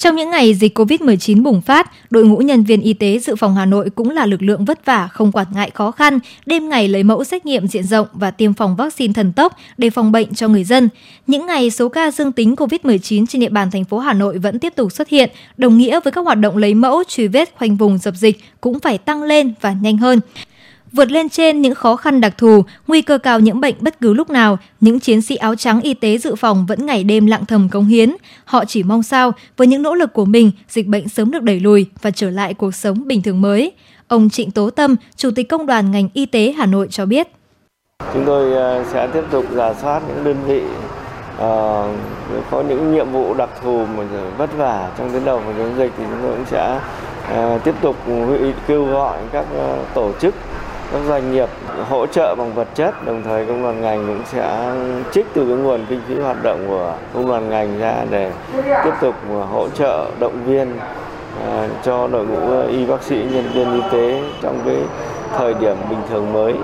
Trong 0.00 0.16
những 0.16 0.30
ngày 0.30 0.54
dịch 0.54 0.78
COVID-19 0.78 1.42
bùng 1.42 1.60
phát, 1.60 1.90
đội 2.10 2.24
ngũ 2.24 2.36
nhân 2.36 2.64
viên 2.64 2.80
y 2.80 2.92
tế 2.92 3.18
dự 3.18 3.36
phòng 3.36 3.56
Hà 3.56 3.66
Nội 3.66 3.90
cũng 3.90 4.10
là 4.10 4.26
lực 4.26 4.42
lượng 4.42 4.64
vất 4.64 4.84
vả, 4.84 5.08
không 5.12 5.32
quản 5.32 5.46
ngại 5.54 5.70
khó 5.74 5.90
khăn, 5.90 6.18
đêm 6.46 6.68
ngày 6.68 6.88
lấy 6.88 7.02
mẫu 7.02 7.24
xét 7.24 7.46
nghiệm 7.46 7.66
diện 7.66 7.84
rộng 7.84 8.06
và 8.12 8.30
tiêm 8.30 8.52
phòng 8.52 8.76
vaccine 8.76 9.12
thần 9.12 9.32
tốc 9.32 9.56
để 9.78 9.90
phòng 9.90 10.12
bệnh 10.12 10.34
cho 10.34 10.48
người 10.48 10.64
dân. 10.64 10.88
Những 11.26 11.46
ngày 11.46 11.70
số 11.70 11.88
ca 11.88 12.10
dương 12.10 12.32
tính 12.32 12.54
COVID-19 12.54 13.26
trên 13.26 13.40
địa 13.40 13.48
bàn 13.48 13.70
thành 13.70 13.84
phố 13.84 13.98
Hà 13.98 14.12
Nội 14.12 14.38
vẫn 14.38 14.58
tiếp 14.58 14.72
tục 14.76 14.92
xuất 14.92 15.08
hiện, 15.08 15.30
đồng 15.56 15.78
nghĩa 15.78 16.00
với 16.00 16.12
các 16.12 16.20
hoạt 16.20 16.38
động 16.38 16.56
lấy 16.56 16.74
mẫu, 16.74 17.02
truy 17.08 17.26
vết 17.28 17.54
khoanh 17.58 17.76
vùng 17.76 17.98
dập 17.98 18.14
dịch 18.16 18.40
cũng 18.60 18.80
phải 18.80 18.98
tăng 18.98 19.22
lên 19.22 19.54
và 19.60 19.74
nhanh 19.82 19.98
hơn. 19.98 20.20
Vượt 20.92 21.10
lên 21.10 21.28
trên 21.28 21.62
những 21.62 21.74
khó 21.74 21.96
khăn 21.96 22.20
đặc 22.20 22.38
thù, 22.38 22.64
nguy 22.86 23.02
cơ 23.02 23.18
cao 23.18 23.40
nhiễm 23.40 23.60
bệnh 23.60 23.74
bất 23.80 24.00
cứ 24.00 24.12
lúc 24.12 24.30
nào, 24.30 24.58
những 24.80 25.00
chiến 25.00 25.22
sĩ 25.22 25.36
áo 25.36 25.54
trắng 25.54 25.80
y 25.80 25.94
tế 25.94 26.18
dự 26.18 26.34
phòng 26.34 26.66
vẫn 26.66 26.86
ngày 26.86 27.04
đêm 27.04 27.26
lặng 27.26 27.46
thầm 27.48 27.68
cống 27.68 27.86
hiến. 27.86 28.16
Họ 28.44 28.64
chỉ 28.64 28.82
mong 28.82 29.02
sao 29.02 29.32
với 29.56 29.66
những 29.66 29.82
nỗ 29.82 29.94
lực 29.94 30.12
của 30.12 30.24
mình, 30.24 30.50
dịch 30.68 30.86
bệnh 30.86 31.08
sớm 31.08 31.30
được 31.30 31.42
đẩy 31.42 31.60
lùi 31.60 31.86
và 32.02 32.10
trở 32.10 32.30
lại 32.30 32.54
cuộc 32.54 32.74
sống 32.74 33.02
bình 33.06 33.22
thường 33.22 33.40
mới. 33.40 33.72
Ông 34.08 34.30
Trịnh 34.30 34.50
Tố 34.50 34.70
Tâm, 34.70 34.96
Chủ 35.16 35.30
tịch 35.36 35.48
Công 35.48 35.66
đoàn 35.66 35.90
ngành 35.90 36.08
y 36.14 36.26
tế 36.26 36.54
Hà 36.58 36.66
Nội 36.66 36.88
cho 36.90 37.06
biết. 37.06 37.28
Chúng 38.14 38.24
tôi 38.26 38.52
ờ, 38.52 38.84
sẽ 38.92 39.08
tiếp 39.12 39.22
tục 39.30 39.44
giả 39.54 39.74
soát 39.82 40.02
những 40.08 40.24
đơn 40.24 40.36
vị 40.46 40.62
uh, 41.34 42.50
có 42.50 42.62
những 42.68 42.94
nhiệm 42.94 43.12
vụ 43.12 43.34
đặc 43.34 43.50
thù 43.62 43.86
mà 43.96 44.04
vất 44.38 44.50
vả 44.56 44.90
trong 44.98 45.10
tuyến 45.12 45.24
đầu 45.24 45.40
phòng 45.44 45.54
chống 45.58 45.78
dịch 45.78 45.92
thì 45.98 46.04
chúng 46.10 46.22
tôi 46.22 46.36
cũng 46.36 46.46
sẽ 46.46 46.80
uh, 47.34 47.64
tiếp 47.64 47.74
tục 47.82 47.96
kêu 48.66 48.84
gọi 48.84 49.18
các 49.32 49.46
uh, 49.58 49.94
tổ 49.94 50.12
chức 50.20 50.34
các 50.92 51.00
doanh 51.08 51.32
nghiệp 51.32 51.48
hỗ 51.88 52.06
trợ 52.06 52.34
bằng 52.34 52.54
vật 52.54 52.68
chất, 52.74 53.06
đồng 53.06 53.22
thời 53.22 53.46
công 53.46 53.62
đoàn 53.62 53.80
ngành 53.80 54.06
cũng 54.06 54.22
sẽ 54.26 54.72
trích 55.12 55.26
từ 55.34 55.46
cái 55.46 55.56
nguồn 55.56 55.86
kinh 55.88 56.00
phí 56.08 56.14
hoạt 56.18 56.42
động 56.42 56.64
của 56.68 56.94
công 57.14 57.28
đoàn 57.28 57.50
ngành 57.50 57.78
ra 57.78 57.94
để 58.10 58.32
tiếp 58.84 58.92
tục 59.00 59.14
hỗ 59.50 59.68
trợ 59.68 60.06
động 60.20 60.44
viên 60.46 60.78
à, 61.46 61.68
cho 61.82 62.08
đội 62.08 62.26
ngũ 62.26 62.62
y 62.68 62.86
bác 62.86 63.02
sĩ, 63.02 63.16
nhân 63.16 63.50
viên 63.54 63.74
y 63.74 63.80
tế 63.92 64.22
trong 64.42 64.60
cái 64.66 64.76
thời 65.38 65.54
điểm 65.54 65.76
bình 65.90 66.00
thường 66.10 66.32
mới 66.32 66.54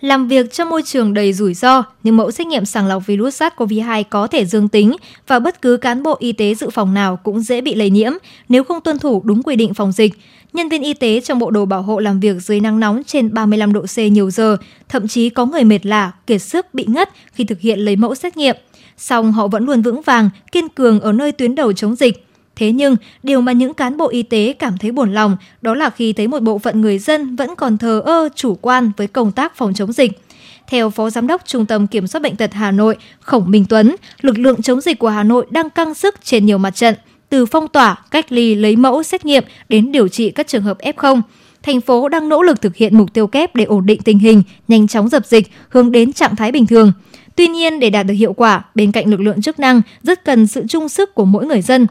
làm 0.00 0.28
việc 0.28 0.52
trong 0.52 0.70
môi 0.70 0.82
trường 0.82 1.14
đầy 1.14 1.32
rủi 1.32 1.54
ro, 1.54 1.84
nhưng 2.02 2.16
mẫu 2.16 2.30
xét 2.30 2.46
nghiệm 2.46 2.64
sàng 2.64 2.86
lọc 2.86 3.06
virus 3.06 3.42
SARS-CoV-2 3.42 4.04
có 4.10 4.26
thể 4.26 4.44
dương 4.44 4.68
tính 4.68 4.96
và 5.26 5.38
bất 5.38 5.62
cứ 5.62 5.76
cán 5.76 6.02
bộ 6.02 6.16
y 6.18 6.32
tế 6.32 6.54
dự 6.54 6.70
phòng 6.70 6.94
nào 6.94 7.16
cũng 7.16 7.40
dễ 7.40 7.60
bị 7.60 7.74
lây 7.74 7.90
nhiễm 7.90 8.12
nếu 8.48 8.64
không 8.64 8.80
tuân 8.80 8.98
thủ 8.98 9.22
đúng 9.24 9.42
quy 9.42 9.56
định 9.56 9.74
phòng 9.74 9.92
dịch. 9.92 10.12
Nhân 10.52 10.68
viên 10.68 10.82
y 10.82 10.94
tế 10.94 11.20
trong 11.20 11.38
bộ 11.38 11.50
đồ 11.50 11.64
bảo 11.64 11.82
hộ 11.82 11.98
làm 11.98 12.20
việc 12.20 12.36
dưới 12.42 12.60
nắng 12.60 12.80
nóng 12.80 13.02
trên 13.06 13.34
35 13.34 13.72
độ 13.72 13.82
C 13.96 13.98
nhiều 13.98 14.30
giờ, 14.30 14.56
thậm 14.88 15.08
chí 15.08 15.30
có 15.30 15.46
người 15.46 15.64
mệt 15.64 15.86
lả, 15.86 16.12
kiệt 16.26 16.42
sức, 16.42 16.74
bị 16.74 16.84
ngất 16.88 17.10
khi 17.32 17.44
thực 17.44 17.60
hiện 17.60 17.78
lấy 17.78 17.96
mẫu 17.96 18.14
xét 18.14 18.36
nghiệm. 18.36 18.56
Song 18.96 19.32
họ 19.32 19.48
vẫn 19.48 19.66
luôn 19.66 19.82
vững 19.82 20.02
vàng, 20.02 20.30
kiên 20.52 20.68
cường 20.68 21.00
ở 21.00 21.12
nơi 21.12 21.32
tuyến 21.32 21.54
đầu 21.54 21.72
chống 21.72 21.96
dịch. 21.96 22.27
Thế 22.58 22.72
nhưng, 22.72 22.96
điều 23.22 23.40
mà 23.40 23.52
những 23.52 23.74
cán 23.74 23.96
bộ 23.96 24.08
y 24.08 24.22
tế 24.22 24.54
cảm 24.58 24.78
thấy 24.78 24.92
buồn 24.92 25.12
lòng 25.12 25.36
đó 25.62 25.74
là 25.74 25.90
khi 25.90 26.12
thấy 26.12 26.28
một 26.28 26.42
bộ 26.42 26.58
phận 26.58 26.80
người 26.80 26.98
dân 26.98 27.36
vẫn 27.36 27.54
còn 27.56 27.78
thờ 27.78 28.02
ơ, 28.04 28.28
chủ 28.34 28.54
quan 28.54 28.90
với 28.96 29.06
công 29.06 29.32
tác 29.32 29.56
phòng 29.56 29.74
chống 29.74 29.92
dịch. 29.92 30.20
Theo 30.68 30.90
Phó 30.90 31.10
Giám 31.10 31.26
đốc 31.26 31.42
Trung 31.46 31.66
tâm 31.66 31.86
Kiểm 31.86 32.06
soát 32.06 32.22
Bệnh 32.22 32.36
tật 32.36 32.54
Hà 32.54 32.70
Nội 32.70 32.96
Khổng 33.20 33.50
Minh 33.50 33.64
Tuấn, 33.68 33.96
lực 34.20 34.38
lượng 34.38 34.62
chống 34.62 34.80
dịch 34.80 34.98
của 34.98 35.08
Hà 35.08 35.22
Nội 35.22 35.46
đang 35.50 35.70
căng 35.70 35.94
sức 35.94 36.14
trên 36.24 36.46
nhiều 36.46 36.58
mặt 36.58 36.70
trận, 36.70 36.94
từ 37.28 37.46
phong 37.46 37.68
tỏa, 37.68 37.96
cách 38.10 38.32
ly, 38.32 38.54
lấy 38.54 38.76
mẫu, 38.76 39.02
xét 39.02 39.24
nghiệm 39.24 39.44
đến 39.68 39.92
điều 39.92 40.08
trị 40.08 40.30
các 40.30 40.46
trường 40.46 40.62
hợp 40.62 40.78
F0. 40.78 41.20
Thành 41.62 41.80
phố 41.80 42.08
đang 42.08 42.28
nỗ 42.28 42.42
lực 42.42 42.62
thực 42.62 42.76
hiện 42.76 42.98
mục 42.98 43.12
tiêu 43.12 43.26
kép 43.26 43.54
để 43.54 43.64
ổn 43.64 43.86
định 43.86 44.02
tình 44.02 44.18
hình, 44.18 44.42
nhanh 44.68 44.88
chóng 44.88 45.08
dập 45.08 45.26
dịch, 45.26 45.50
hướng 45.68 45.92
đến 45.92 46.12
trạng 46.12 46.36
thái 46.36 46.52
bình 46.52 46.66
thường. 46.66 46.92
Tuy 47.36 47.46
nhiên, 47.46 47.80
để 47.80 47.90
đạt 47.90 48.06
được 48.06 48.14
hiệu 48.14 48.32
quả, 48.32 48.64
bên 48.74 48.92
cạnh 48.92 49.10
lực 49.10 49.20
lượng 49.20 49.42
chức 49.42 49.60
năng, 49.60 49.82
rất 50.02 50.24
cần 50.24 50.46
sự 50.46 50.64
chung 50.68 50.88
sức 50.88 51.14
của 51.14 51.24
mỗi 51.24 51.46
người 51.46 51.62
dân 51.62 51.86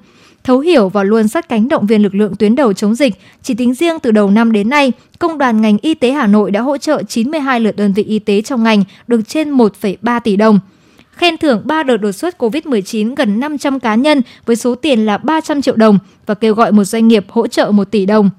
thấu 0.47 0.59
hiểu 0.59 0.89
và 0.89 1.03
luôn 1.03 1.27
sát 1.27 1.49
cánh 1.49 1.67
động 1.67 1.87
viên 1.87 2.01
lực 2.01 2.15
lượng 2.15 2.35
tuyến 2.35 2.55
đầu 2.55 2.73
chống 2.73 2.95
dịch. 2.95 3.13
Chỉ 3.43 3.53
tính 3.53 3.73
riêng 3.73 3.99
từ 3.99 4.11
đầu 4.11 4.29
năm 4.31 4.51
đến 4.51 4.69
nay, 4.69 4.91
Công 5.19 5.37
đoàn 5.37 5.61
ngành 5.61 5.77
y 5.81 5.93
tế 5.93 6.11
Hà 6.11 6.27
Nội 6.27 6.51
đã 6.51 6.61
hỗ 6.61 6.77
trợ 6.77 7.03
92 7.03 7.59
lượt 7.59 7.75
đơn 7.75 7.93
vị 7.93 8.03
y 8.03 8.19
tế 8.19 8.41
trong 8.41 8.63
ngành 8.63 8.83
được 9.07 9.21
trên 9.27 9.51
1,3 9.51 10.19
tỷ 10.19 10.35
đồng. 10.35 10.59
Khen 11.11 11.37
thưởng 11.37 11.61
3 11.65 11.83
đợt 11.83 11.97
đột 11.97 12.11
xuất 12.11 12.37
COVID-19 12.37 13.15
gần 13.15 13.39
500 13.39 13.79
cá 13.79 13.95
nhân 13.95 14.21
với 14.45 14.55
số 14.55 14.75
tiền 14.75 15.05
là 15.05 15.17
300 15.17 15.61
triệu 15.61 15.75
đồng 15.75 15.99
và 16.25 16.33
kêu 16.33 16.53
gọi 16.53 16.71
một 16.71 16.83
doanh 16.83 17.07
nghiệp 17.07 17.25
hỗ 17.29 17.47
trợ 17.47 17.71
1 17.71 17.91
tỷ 17.91 18.05
đồng. 18.05 18.29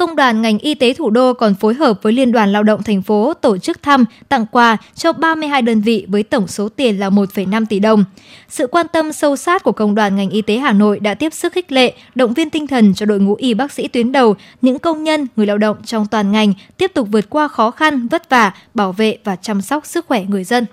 Công 0.00 0.16
đoàn 0.16 0.42
ngành 0.42 0.58
y 0.58 0.74
tế 0.74 0.94
thủ 0.94 1.10
đô 1.10 1.34
còn 1.34 1.54
phối 1.54 1.74
hợp 1.74 2.02
với 2.02 2.12
Liên 2.12 2.32
đoàn 2.32 2.52
Lao 2.52 2.62
động 2.62 2.82
thành 2.82 3.02
phố 3.02 3.34
tổ 3.34 3.58
chức 3.58 3.82
thăm, 3.82 4.04
tặng 4.28 4.46
quà 4.52 4.76
cho 4.94 5.12
32 5.12 5.62
đơn 5.62 5.80
vị 5.80 6.06
với 6.08 6.22
tổng 6.22 6.48
số 6.48 6.68
tiền 6.68 6.98
là 7.00 7.10
1,5 7.10 7.66
tỷ 7.68 7.78
đồng. 7.78 8.04
Sự 8.48 8.66
quan 8.66 8.86
tâm 8.92 9.12
sâu 9.12 9.36
sát 9.36 9.62
của 9.62 9.72
Công 9.72 9.94
đoàn 9.94 10.16
ngành 10.16 10.30
y 10.30 10.42
tế 10.42 10.56
Hà 10.56 10.72
Nội 10.72 11.00
đã 11.00 11.14
tiếp 11.14 11.32
sức 11.32 11.52
khích 11.52 11.72
lệ, 11.72 11.94
động 12.14 12.34
viên 12.34 12.50
tinh 12.50 12.66
thần 12.66 12.94
cho 12.94 13.06
đội 13.06 13.20
ngũ 13.20 13.34
y 13.34 13.54
bác 13.54 13.72
sĩ 13.72 13.88
tuyến 13.88 14.12
đầu, 14.12 14.34
những 14.62 14.78
công 14.78 15.04
nhân, 15.04 15.26
người 15.36 15.46
lao 15.46 15.58
động 15.58 15.76
trong 15.84 16.06
toàn 16.06 16.32
ngành 16.32 16.52
tiếp 16.76 16.90
tục 16.94 17.08
vượt 17.10 17.30
qua 17.30 17.48
khó 17.48 17.70
khăn, 17.70 18.08
vất 18.08 18.30
vả, 18.30 18.52
bảo 18.74 18.92
vệ 18.92 19.18
và 19.24 19.36
chăm 19.36 19.62
sóc 19.62 19.86
sức 19.86 20.06
khỏe 20.06 20.24
người 20.28 20.44
dân. 20.44 20.66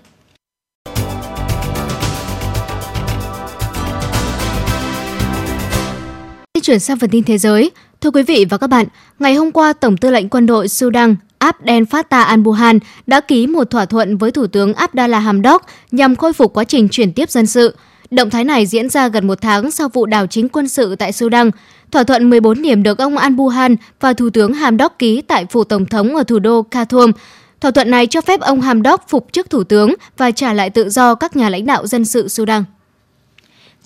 Chuyển 6.61 6.79
sang 6.79 6.99
phần 6.99 7.09
tin 7.09 7.23
thế 7.23 7.37
giới, 7.37 7.71
Thưa 8.01 8.12
quý 8.12 8.23
vị 8.23 8.45
và 8.49 8.57
các 8.57 8.67
bạn, 8.67 8.86
ngày 9.19 9.36
hôm 9.36 9.51
qua 9.51 9.73
Tổng 9.73 9.97
tư 9.97 10.12
lệnh 10.12 10.29
quân 10.29 10.45
đội 10.45 10.67
Sudan 10.67 11.15
Abdel 11.38 11.83
Fattah 11.83 12.25
al-Burhan 12.25 12.79
đã 13.07 13.19
ký 13.19 13.47
một 13.47 13.69
thỏa 13.69 13.86
thuận 13.86 14.17
với 14.17 14.31
Thủ 14.31 14.47
tướng 14.47 14.73
Abdallah 14.73 15.23
Hamdok 15.23 15.65
nhằm 15.91 16.15
khôi 16.15 16.33
phục 16.33 16.53
quá 16.53 16.63
trình 16.63 16.89
chuyển 16.89 17.13
tiếp 17.13 17.29
dân 17.29 17.45
sự. 17.47 17.75
Động 18.12 18.29
thái 18.29 18.43
này 18.43 18.65
diễn 18.65 18.89
ra 18.89 19.07
gần 19.07 19.27
một 19.27 19.41
tháng 19.41 19.71
sau 19.71 19.89
vụ 19.89 20.05
đảo 20.05 20.27
chính 20.27 20.49
quân 20.49 20.67
sự 20.67 20.95
tại 20.95 21.12
Sudan. 21.12 21.51
Thỏa 21.91 22.03
thuận 22.03 22.29
14 22.29 22.62
điểm 22.62 22.83
được 22.83 22.97
ông 22.97 23.15
al-Burhan 23.17 23.75
và 23.99 24.13
Thủ 24.13 24.29
tướng 24.29 24.53
Hamdok 24.53 24.99
ký 24.99 25.21
tại 25.21 25.45
phủ 25.45 25.63
Tổng 25.63 25.86
thống 25.86 26.15
ở 26.15 26.23
thủ 26.23 26.39
đô 26.39 26.65
Khartoum. 26.71 27.12
Thỏa 27.62 27.71
thuận 27.71 27.91
này 27.91 28.07
cho 28.07 28.21
phép 28.21 28.39
ông 28.39 28.62
Hamdok 28.62 29.05
phục 29.10 29.27
chức 29.31 29.49
Thủ 29.49 29.63
tướng 29.63 29.93
và 30.17 30.31
trả 30.31 30.53
lại 30.53 30.69
tự 30.69 30.89
do 30.89 31.15
các 31.15 31.36
nhà 31.36 31.49
lãnh 31.49 31.65
đạo 31.65 31.88
dân 31.88 32.05
sự 32.05 32.27
Sudan. 32.27 32.63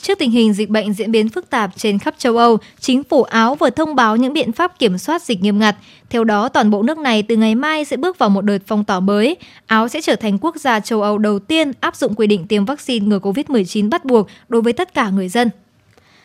Trước 0.01 0.19
tình 0.19 0.31
hình 0.31 0.53
dịch 0.53 0.69
bệnh 0.69 0.93
diễn 0.93 1.11
biến 1.11 1.29
phức 1.29 1.49
tạp 1.49 1.71
trên 1.75 1.99
khắp 1.99 2.15
châu 2.17 2.37
Âu, 2.37 2.57
chính 2.79 3.03
phủ 3.03 3.23
Áo 3.23 3.55
vừa 3.55 3.69
thông 3.69 3.95
báo 3.95 4.15
những 4.15 4.33
biện 4.33 4.51
pháp 4.51 4.79
kiểm 4.79 4.97
soát 4.97 5.21
dịch 5.21 5.41
nghiêm 5.41 5.59
ngặt. 5.59 5.75
Theo 6.09 6.23
đó, 6.23 6.49
toàn 6.49 6.69
bộ 6.69 6.83
nước 6.83 6.97
này 6.97 7.23
từ 7.23 7.35
ngày 7.35 7.55
mai 7.55 7.85
sẽ 7.85 7.97
bước 7.97 8.17
vào 8.17 8.29
một 8.29 8.41
đợt 8.41 8.57
phong 8.67 8.83
tỏa 8.83 8.99
mới. 8.99 9.35
Áo 9.65 9.87
sẽ 9.87 10.01
trở 10.01 10.15
thành 10.15 10.37
quốc 10.41 10.55
gia 10.55 10.79
châu 10.79 11.01
Âu 11.01 11.17
đầu 11.17 11.39
tiên 11.39 11.71
áp 11.79 11.95
dụng 11.95 12.15
quy 12.15 12.27
định 12.27 12.47
tiêm 12.47 12.65
vaccine 12.65 13.07
ngừa 13.07 13.19
COVID-19 13.19 13.89
bắt 13.89 14.05
buộc 14.05 14.27
đối 14.49 14.61
với 14.61 14.73
tất 14.73 14.93
cả 14.93 15.09
người 15.09 15.29
dân. 15.29 15.49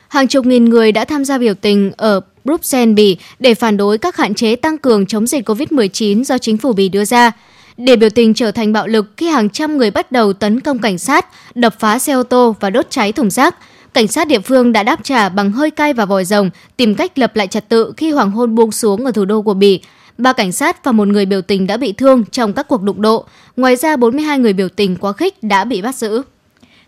Hàng 0.08 0.28
chục 0.28 0.46
nghìn 0.46 0.64
người 0.64 0.92
đã 0.92 1.04
tham 1.04 1.24
gia 1.24 1.38
biểu 1.38 1.54
tình 1.54 1.92
ở 1.96 2.20
Bruxelles, 2.44 2.94
Bỉ 2.94 3.16
để 3.38 3.54
phản 3.54 3.76
đối 3.76 3.98
các 3.98 4.16
hạn 4.16 4.34
chế 4.34 4.56
tăng 4.56 4.78
cường 4.78 5.06
chống 5.06 5.26
dịch 5.26 5.48
COVID-19 5.48 6.24
do 6.24 6.38
chính 6.38 6.58
phủ 6.58 6.72
Bỉ 6.72 6.88
đưa 6.88 7.04
ra 7.04 7.32
để 7.76 7.96
biểu 7.96 8.10
tình 8.10 8.34
trở 8.34 8.50
thành 8.50 8.72
bạo 8.72 8.86
lực 8.86 9.06
khi 9.16 9.28
hàng 9.28 9.50
trăm 9.50 9.78
người 9.78 9.90
bắt 9.90 10.12
đầu 10.12 10.32
tấn 10.32 10.60
công 10.60 10.78
cảnh 10.78 10.98
sát, 10.98 11.26
đập 11.54 11.74
phá 11.78 11.98
xe 11.98 12.12
ô 12.12 12.22
tô 12.22 12.54
và 12.60 12.70
đốt 12.70 12.86
cháy 12.90 13.12
thùng 13.12 13.30
rác. 13.30 13.56
Cảnh 13.94 14.08
sát 14.08 14.28
địa 14.28 14.40
phương 14.40 14.72
đã 14.72 14.82
đáp 14.82 15.00
trả 15.02 15.28
bằng 15.28 15.52
hơi 15.52 15.70
cay 15.70 15.92
và 15.92 16.04
vòi 16.04 16.24
rồng, 16.24 16.50
tìm 16.76 16.94
cách 16.94 17.18
lập 17.18 17.36
lại 17.36 17.46
trật 17.46 17.68
tự 17.68 17.92
khi 17.96 18.10
hoàng 18.10 18.30
hôn 18.30 18.54
buông 18.54 18.72
xuống 18.72 19.04
ở 19.04 19.10
thủ 19.10 19.24
đô 19.24 19.42
của 19.42 19.54
Bỉ. 19.54 19.80
Ba 20.18 20.32
cảnh 20.32 20.52
sát 20.52 20.84
và 20.84 20.92
một 20.92 21.08
người 21.08 21.26
biểu 21.26 21.42
tình 21.42 21.66
đã 21.66 21.76
bị 21.76 21.92
thương 21.92 22.24
trong 22.30 22.52
các 22.52 22.68
cuộc 22.68 22.82
đụng 22.82 23.02
độ. 23.02 23.24
Ngoài 23.56 23.76
ra, 23.76 23.96
42 23.96 24.38
người 24.38 24.52
biểu 24.52 24.68
tình 24.68 24.96
quá 24.96 25.12
khích 25.12 25.42
đã 25.42 25.64
bị 25.64 25.82
bắt 25.82 25.94
giữ. 25.94 26.22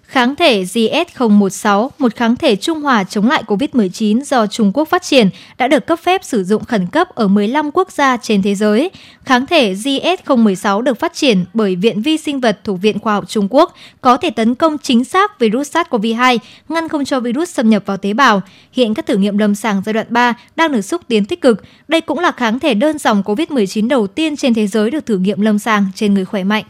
Kháng 0.08 0.36
thể 0.36 0.62
GS016, 0.62 1.88
một 1.98 2.16
kháng 2.16 2.36
thể 2.36 2.56
trung 2.56 2.80
hòa 2.80 3.04
chống 3.04 3.28
lại 3.28 3.42
COVID-19 3.46 4.24
do 4.24 4.46
Trung 4.46 4.72
Quốc 4.74 4.88
phát 4.88 5.02
triển, 5.02 5.30
đã 5.58 5.68
được 5.68 5.86
cấp 5.86 5.98
phép 6.02 6.24
sử 6.24 6.44
dụng 6.44 6.64
khẩn 6.64 6.86
cấp 6.86 7.08
ở 7.14 7.28
15 7.28 7.70
quốc 7.70 7.92
gia 7.92 8.16
trên 8.16 8.42
thế 8.42 8.54
giới. 8.54 8.90
Kháng 9.24 9.46
thể 9.46 9.74
GS016 9.74 10.80
được 10.80 10.98
phát 10.98 11.14
triển 11.14 11.44
bởi 11.54 11.76
Viện 11.76 12.02
Vi 12.02 12.16
sinh 12.16 12.40
vật 12.40 12.58
thuộc 12.64 12.80
Viện 12.82 12.98
Khoa 12.98 13.14
học 13.14 13.24
Trung 13.28 13.48
Quốc, 13.50 13.74
có 14.00 14.16
thể 14.16 14.30
tấn 14.30 14.54
công 14.54 14.78
chính 14.78 15.04
xác 15.04 15.38
virus 15.38 15.76
SARS-CoV-2, 15.76 16.38
ngăn 16.68 16.88
không 16.88 17.04
cho 17.04 17.20
virus 17.20 17.50
xâm 17.50 17.70
nhập 17.70 17.82
vào 17.86 17.96
tế 17.96 18.12
bào. 18.12 18.42
Hiện 18.72 18.94
các 18.94 19.06
thử 19.06 19.16
nghiệm 19.16 19.38
lâm 19.38 19.54
sàng 19.54 19.82
giai 19.86 19.92
đoạn 19.92 20.06
3 20.10 20.34
đang 20.56 20.72
được 20.72 20.82
xúc 20.82 21.02
tiến 21.08 21.24
tích 21.24 21.40
cực. 21.40 21.62
Đây 21.88 22.00
cũng 22.00 22.18
là 22.18 22.32
kháng 22.32 22.58
thể 22.58 22.74
đơn 22.74 22.98
dòng 22.98 23.22
COVID-19 23.22 23.88
đầu 23.88 24.06
tiên 24.06 24.36
trên 24.36 24.54
thế 24.54 24.66
giới 24.66 24.90
được 24.90 25.06
thử 25.06 25.18
nghiệm 25.18 25.40
lâm 25.40 25.58
sàng 25.58 25.86
trên 25.94 26.14
người 26.14 26.24
khỏe 26.24 26.44
mạnh. 26.44 26.64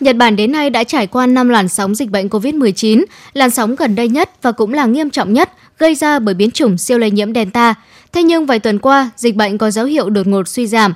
Nhật 0.00 0.16
Bản 0.16 0.36
đến 0.36 0.52
nay 0.52 0.70
đã 0.70 0.84
trải 0.84 1.06
qua 1.06 1.26
5 1.26 1.48
làn 1.48 1.68
sóng 1.68 1.94
dịch 1.94 2.10
bệnh 2.10 2.28
COVID-19, 2.28 3.04
làn 3.32 3.50
sóng 3.50 3.76
gần 3.76 3.94
đây 3.94 4.08
nhất 4.08 4.30
và 4.42 4.52
cũng 4.52 4.74
là 4.74 4.86
nghiêm 4.86 5.10
trọng 5.10 5.32
nhất 5.32 5.52
gây 5.78 5.94
ra 5.94 6.18
bởi 6.18 6.34
biến 6.34 6.50
chủng 6.50 6.78
siêu 6.78 6.98
lây 6.98 7.10
nhiễm 7.10 7.34
Delta. 7.34 7.74
Thế 8.12 8.22
nhưng 8.22 8.46
vài 8.46 8.58
tuần 8.58 8.78
qua, 8.78 9.10
dịch 9.16 9.36
bệnh 9.36 9.58
có 9.58 9.70
dấu 9.70 9.84
hiệu 9.84 10.10
đột 10.10 10.26
ngột 10.26 10.48
suy 10.48 10.66
giảm. 10.66 10.94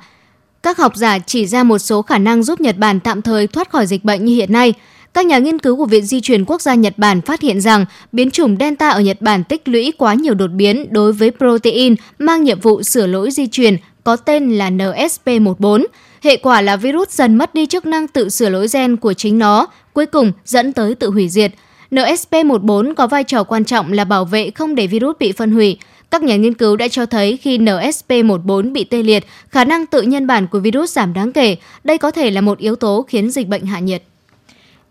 Các 0.63 0.79
học 0.79 0.97
giả 0.97 1.19
chỉ 1.19 1.47
ra 1.47 1.63
một 1.63 1.79
số 1.79 2.03
khả 2.03 2.19
năng 2.19 2.43
giúp 2.43 2.61
Nhật 2.61 2.77
Bản 2.79 3.01
tạm 3.01 3.23
thời 3.23 3.47
thoát 3.47 3.71
khỏi 3.71 3.87
dịch 3.87 4.05
bệnh 4.05 4.25
như 4.25 4.35
hiện 4.35 4.53
nay. 4.53 4.75
Các 5.15 5.27
nhà 5.27 5.39
nghiên 5.39 5.59
cứu 5.59 5.77
của 5.77 5.87
Viện 5.87 6.07
Di 6.07 6.21
truyền 6.21 6.45
Quốc 6.45 6.63
gia 6.63 6.75
Nhật 6.75 6.99
Bản 6.99 7.21
phát 7.21 7.41
hiện 7.41 7.61
rằng 7.61 7.87
biến 8.13 8.31
chủng 8.31 8.57
Delta 8.61 8.89
ở 8.89 9.01
Nhật 9.01 9.21
Bản 9.21 9.45
tích 9.45 9.69
lũy 9.69 9.93
quá 9.99 10.15
nhiều 10.15 10.35
đột 10.35 10.51
biến 10.53 10.87
đối 10.91 11.13
với 11.13 11.33
protein 11.39 11.95
mang 12.19 12.45
nhiệm 12.45 12.61
vụ 12.61 12.83
sửa 12.83 13.07
lỗi 13.07 13.31
di 13.31 13.47
truyền 13.47 13.77
có 14.05 14.17
tên 14.17 14.51
là 14.51 14.71
NSP14. 14.71 15.85
Hệ 16.23 16.37
quả 16.37 16.61
là 16.61 16.77
virus 16.77 17.09
dần 17.09 17.37
mất 17.37 17.55
đi 17.55 17.67
chức 17.67 17.87
năng 17.87 18.09
tự 18.09 18.29
sửa 18.29 18.49
lỗi 18.49 18.67
gen 18.73 18.97
của 18.97 19.13
chính 19.13 19.39
nó, 19.39 19.67
cuối 19.93 20.07
cùng 20.07 20.33
dẫn 20.45 20.73
tới 20.73 20.95
tự 20.95 21.11
hủy 21.11 21.29
diệt. 21.29 21.53
NSP14 21.91 22.95
có 22.95 23.07
vai 23.07 23.25
trò 23.25 23.45
quan 23.45 23.65
trọng 23.65 23.93
là 23.93 24.05
bảo 24.05 24.25
vệ 24.25 24.51
không 24.51 24.75
để 24.75 24.87
virus 24.87 25.17
bị 25.19 25.33
phân 25.33 25.53
hủy. 25.53 25.79
Các 26.11 26.23
nhà 26.23 26.37
nghiên 26.37 26.55
cứu 26.55 26.77
đã 26.77 26.89
cho 26.89 27.07
thấy 27.07 27.37
khi 27.37 27.59
NSP14 27.59 28.73
bị 28.73 28.85
tê 28.85 29.03
liệt, 29.03 29.27
khả 29.49 29.65
năng 29.65 29.87
tự 29.87 30.03
nhân 30.03 30.27
bản 30.27 30.47
của 30.47 30.59
virus 30.59 30.93
giảm 30.93 31.13
đáng 31.13 31.33
kể. 31.33 31.57
Đây 31.85 31.99
có 31.99 32.11
thể 32.11 32.31
là 32.31 32.41
một 32.41 32.59
yếu 32.59 32.77
tố 32.77 33.05
khiến 33.09 33.31
dịch 33.31 33.49
bệnh 33.49 33.67
hạ 33.67 33.79
nhiệt. 33.79 34.03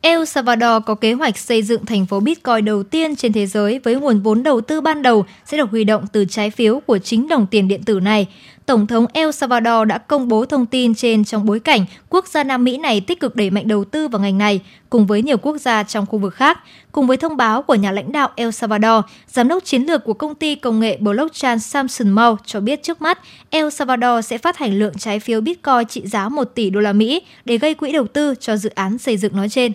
El 0.02 0.26
Salvador 0.26 0.84
có 0.86 0.96
kế 0.96 1.14
hoạch 1.14 1.38
xây 1.38 1.64
dựng 1.64 1.86
thành 1.86 2.06
phố 2.06 2.20
Bitcoin 2.20 2.66
đầu 2.66 2.84
tiên 2.84 3.16
trên 3.16 3.34
thế 3.34 3.46
giới 3.46 3.80
với 3.80 3.96
nguồn 3.96 4.20
vốn 4.20 4.44
đầu 4.44 4.62
tư 4.62 4.82
ban 4.82 5.02
đầu 5.02 5.26
sẽ 5.46 5.58
được 5.58 5.70
huy 5.72 5.84
động 5.84 6.06
từ 6.14 6.26
trái 6.26 6.50
phiếu 6.50 6.80
của 6.80 6.98
chính 6.98 7.28
đồng 7.28 7.48
tiền 7.48 7.68
điện 7.68 7.84
tử 7.84 8.00
này. 8.00 8.28
Tổng 8.70 8.88
thống 8.88 9.06
El 9.14 9.32
Salvador 9.32 9.88
đã 9.88 9.98
công 9.98 10.28
bố 10.28 10.46
thông 10.46 10.66
tin 10.66 10.96
trên 10.96 11.26
trong 11.26 11.46
bối 11.46 11.60
cảnh 11.60 11.86
quốc 12.10 12.28
gia 12.28 12.44
Nam 12.44 12.64
Mỹ 12.64 12.78
này 12.78 13.02
tích 13.02 13.20
cực 13.20 13.36
đẩy 13.36 13.50
mạnh 13.50 13.68
đầu 13.68 13.84
tư 13.84 14.08
vào 14.08 14.22
ngành 14.22 14.38
này, 14.38 14.62
cùng 14.90 15.08
với 15.08 15.22
nhiều 15.22 15.38
quốc 15.38 15.58
gia 15.58 15.84
trong 15.84 16.06
khu 16.06 16.20
vực 16.20 16.36
khác. 16.36 16.60
Cùng 16.92 17.08
với 17.08 17.18
thông 17.18 17.38
báo 17.38 17.62
của 17.62 17.76
nhà 17.76 17.92
lãnh 17.92 18.12
đạo 18.12 18.30
El 18.36 18.52
Salvador, 18.52 19.06
giám 19.28 19.48
đốc 19.48 19.64
chiến 19.66 19.84
lược 19.84 20.04
của 20.04 20.14
công 20.14 20.36
ty 20.36 20.56
công 20.56 20.80
nghệ 20.80 20.98
blockchain 20.98 21.60
Samson 21.60 22.10
Mao 22.10 22.38
cho 22.46 22.60
biết 22.60 22.84
trước 22.84 23.02
mắt 23.02 23.20
El 23.50 23.70
Salvador 23.70 24.26
sẽ 24.26 24.38
phát 24.38 24.58
hành 24.58 24.80
lượng 24.80 24.94
trái 24.98 25.20
phiếu 25.20 25.42
Bitcoin 25.42 25.88
trị 25.90 26.02
giá 26.06 26.30
1 26.30 26.44
tỷ 26.44 26.70
đô 26.70 26.80
la 26.80 26.94
Mỹ 26.94 27.22
để 27.46 27.58
gây 27.58 27.74
quỹ 27.74 27.92
đầu 27.92 28.08
tư 28.08 28.36
cho 28.40 28.58
dự 28.58 28.70
án 28.70 28.98
xây 28.98 29.18
dựng 29.18 29.36
nói 29.36 29.50
trên 29.50 29.72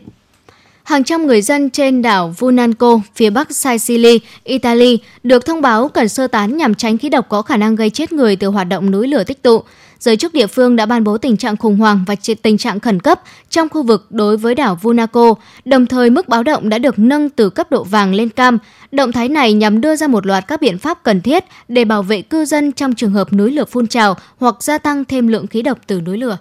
hàng 0.84 1.04
trăm 1.04 1.26
người 1.26 1.42
dân 1.42 1.70
trên 1.70 2.02
đảo 2.02 2.34
Vunanco, 2.38 3.00
phía 3.14 3.30
bắc 3.30 3.52
Sicily, 3.52 4.20
Italy, 4.44 4.98
được 5.22 5.46
thông 5.46 5.60
báo 5.60 5.88
cần 5.88 6.08
sơ 6.08 6.26
tán 6.26 6.56
nhằm 6.56 6.74
tránh 6.74 6.98
khí 6.98 7.08
độc 7.08 7.28
có 7.28 7.42
khả 7.42 7.56
năng 7.56 7.76
gây 7.76 7.90
chết 7.90 8.12
người 8.12 8.36
từ 8.36 8.48
hoạt 8.48 8.68
động 8.68 8.90
núi 8.90 9.08
lửa 9.08 9.24
tích 9.24 9.42
tụ. 9.42 9.62
Giới 9.98 10.16
chức 10.16 10.34
địa 10.34 10.46
phương 10.46 10.76
đã 10.76 10.86
ban 10.86 11.04
bố 11.04 11.18
tình 11.18 11.36
trạng 11.36 11.56
khủng 11.56 11.76
hoảng 11.76 12.04
và 12.06 12.14
tình 12.42 12.58
trạng 12.58 12.80
khẩn 12.80 13.00
cấp 13.00 13.20
trong 13.50 13.68
khu 13.68 13.82
vực 13.82 14.06
đối 14.10 14.36
với 14.36 14.54
đảo 14.54 14.78
Vunaco, 14.82 15.34
đồng 15.64 15.86
thời 15.86 16.10
mức 16.10 16.28
báo 16.28 16.42
động 16.42 16.68
đã 16.68 16.78
được 16.78 16.98
nâng 16.98 17.30
từ 17.30 17.50
cấp 17.50 17.70
độ 17.70 17.84
vàng 17.84 18.14
lên 18.14 18.28
cam. 18.28 18.58
Động 18.92 19.12
thái 19.12 19.28
này 19.28 19.52
nhằm 19.52 19.80
đưa 19.80 19.96
ra 19.96 20.06
một 20.06 20.26
loạt 20.26 20.44
các 20.48 20.60
biện 20.60 20.78
pháp 20.78 21.02
cần 21.02 21.20
thiết 21.20 21.44
để 21.68 21.84
bảo 21.84 22.02
vệ 22.02 22.22
cư 22.22 22.44
dân 22.44 22.72
trong 22.72 22.94
trường 22.94 23.12
hợp 23.12 23.32
núi 23.32 23.52
lửa 23.52 23.64
phun 23.64 23.86
trào 23.86 24.16
hoặc 24.38 24.62
gia 24.62 24.78
tăng 24.78 25.04
thêm 25.04 25.28
lượng 25.28 25.46
khí 25.46 25.62
độc 25.62 25.78
từ 25.86 26.00
núi 26.00 26.18
lửa. 26.18 26.38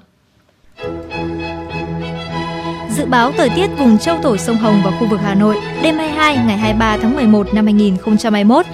Dự 2.97 3.06
báo 3.06 3.32
thời 3.32 3.49
tiết 3.49 3.67
vùng 3.77 3.97
châu 3.97 4.17
thổ 4.21 4.38
sông 4.38 4.58
Hồng 4.58 4.82
và 4.86 4.91
khu 4.99 5.08
vực 5.08 5.19
Hà 5.23 5.36
Nội 5.36 5.56
đêm 5.84 5.97
22 5.97 6.36
ngày 6.45 6.58
23 6.58 6.97
tháng 6.97 7.15
11 7.15 7.53
năm 7.53 7.65
2021. 7.65 8.65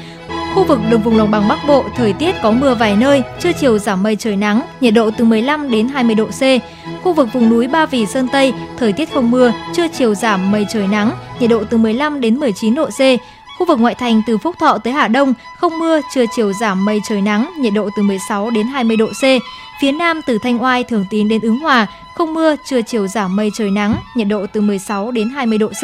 Khu 0.56 0.64
vực 0.64 0.80
đồng 0.92 1.02
vùng 1.02 1.18
đồng 1.18 1.32
bằng 1.32 1.48
Bắc 1.48 1.60
Bộ 1.68 1.84
thời 1.96 2.14
tiết 2.14 2.36
có 2.42 2.52
mưa 2.52 2.76
vài 2.76 2.96
nơi, 2.96 3.24
trưa 3.40 3.52
chiều 3.52 3.78
giảm 3.78 4.04
mây 4.04 4.16
trời 4.16 4.36
nắng, 4.36 4.62
nhiệt 4.82 4.94
độ 4.94 5.12
từ 5.18 5.26
15 5.26 5.72
đến 5.72 5.88
20 5.88 6.16
độ 6.16 6.26
C. 6.26 6.42
Khu 7.04 7.14
vực 7.14 7.34
vùng 7.34 7.50
núi 7.50 7.68
Ba 7.68 7.86
Vì 7.86 8.06
Sơn 8.06 8.28
Tây 8.32 8.54
thời 8.78 8.94
tiết 8.94 9.14
không 9.14 9.32
mưa, 9.32 9.54
trưa 9.76 9.88
chiều 9.88 10.16
giảm 10.16 10.52
mây 10.52 10.66
trời 10.74 10.88
nắng, 10.88 11.12
nhiệt 11.40 11.50
độ 11.50 11.64
từ 11.64 11.78
15 11.78 12.22
đến 12.22 12.36
19 12.40 12.76
độ 12.76 12.86
C. 12.86 13.00
Khu 13.60 13.66
vực 13.66 13.80
ngoại 13.80 13.96
thành 13.96 14.22
từ 14.28 14.38
Phúc 14.38 14.56
Thọ 14.60 14.78
tới 14.78 14.94
Hà 14.94 15.08
Đông 15.08 15.34
không 15.58 15.80
mưa, 15.80 16.02
trưa 16.14 16.26
chiều 16.36 16.54
giảm 16.54 16.86
mây 16.86 17.02
trời 17.10 17.22
nắng, 17.22 17.52
nhiệt 17.58 17.74
độ 17.74 17.90
từ 17.96 18.04
16 18.04 18.50
đến 18.50 18.68
20 18.68 18.98
độ 18.98 19.08
C. 19.08 19.24
Phía 19.82 19.92
Nam 19.92 20.22
từ 20.26 20.38
Thanh 20.38 20.64
Oai, 20.64 20.84
Thường 20.84 21.06
Tín 21.10 21.28
đến 21.28 21.42
Ứng 21.42 21.60
Hòa 21.60 21.88
không 22.16 22.34
mưa, 22.34 22.56
trưa 22.66 22.82
chiều 22.82 23.08
giảm 23.08 23.36
mây 23.36 23.50
trời 23.58 23.72
nắng, 23.72 23.96
nhiệt 24.16 24.28
độ 24.28 24.46
từ 24.54 24.62
16 24.62 25.12
đến 25.12 25.30
20 25.30 25.58
độ 25.58 25.68
C. 25.68 25.84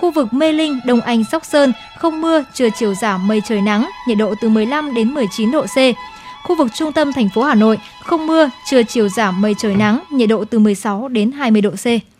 Khu 0.00 0.10
vực 0.10 0.32
Mê 0.32 0.52
Linh, 0.52 0.80
Đông 0.86 1.00
Anh, 1.00 1.24
Sóc 1.32 1.44
Sơn 1.44 1.72
không 1.98 2.20
mưa, 2.20 2.44
trưa 2.54 2.68
chiều 2.70 2.94
giảm 2.94 3.28
mây 3.28 3.42
trời 3.48 3.60
nắng, 3.60 3.90
nhiệt 4.08 4.18
độ 4.18 4.34
từ 4.40 4.48
15 4.48 4.94
đến 4.94 5.14
19 5.14 5.50
độ 5.50 5.62
C. 5.66 5.76
Khu 6.44 6.56
vực 6.56 6.68
trung 6.74 6.92
tâm 6.92 7.12
thành 7.12 7.28
phố 7.28 7.42
Hà 7.42 7.54
Nội 7.54 7.78
không 8.04 8.26
mưa, 8.26 8.50
trưa 8.70 8.82
chiều 8.82 9.08
giảm 9.08 9.40
mây 9.40 9.54
trời 9.58 9.74
nắng, 9.74 10.00
nhiệt 10.10 10.28
độ 10.28 10.44
từ 10.44 10.58
16 10.58 11.08
đến 11.08 11.32
20 11.32 11.62
độ 11.62 11.70
C. 11.70 12.11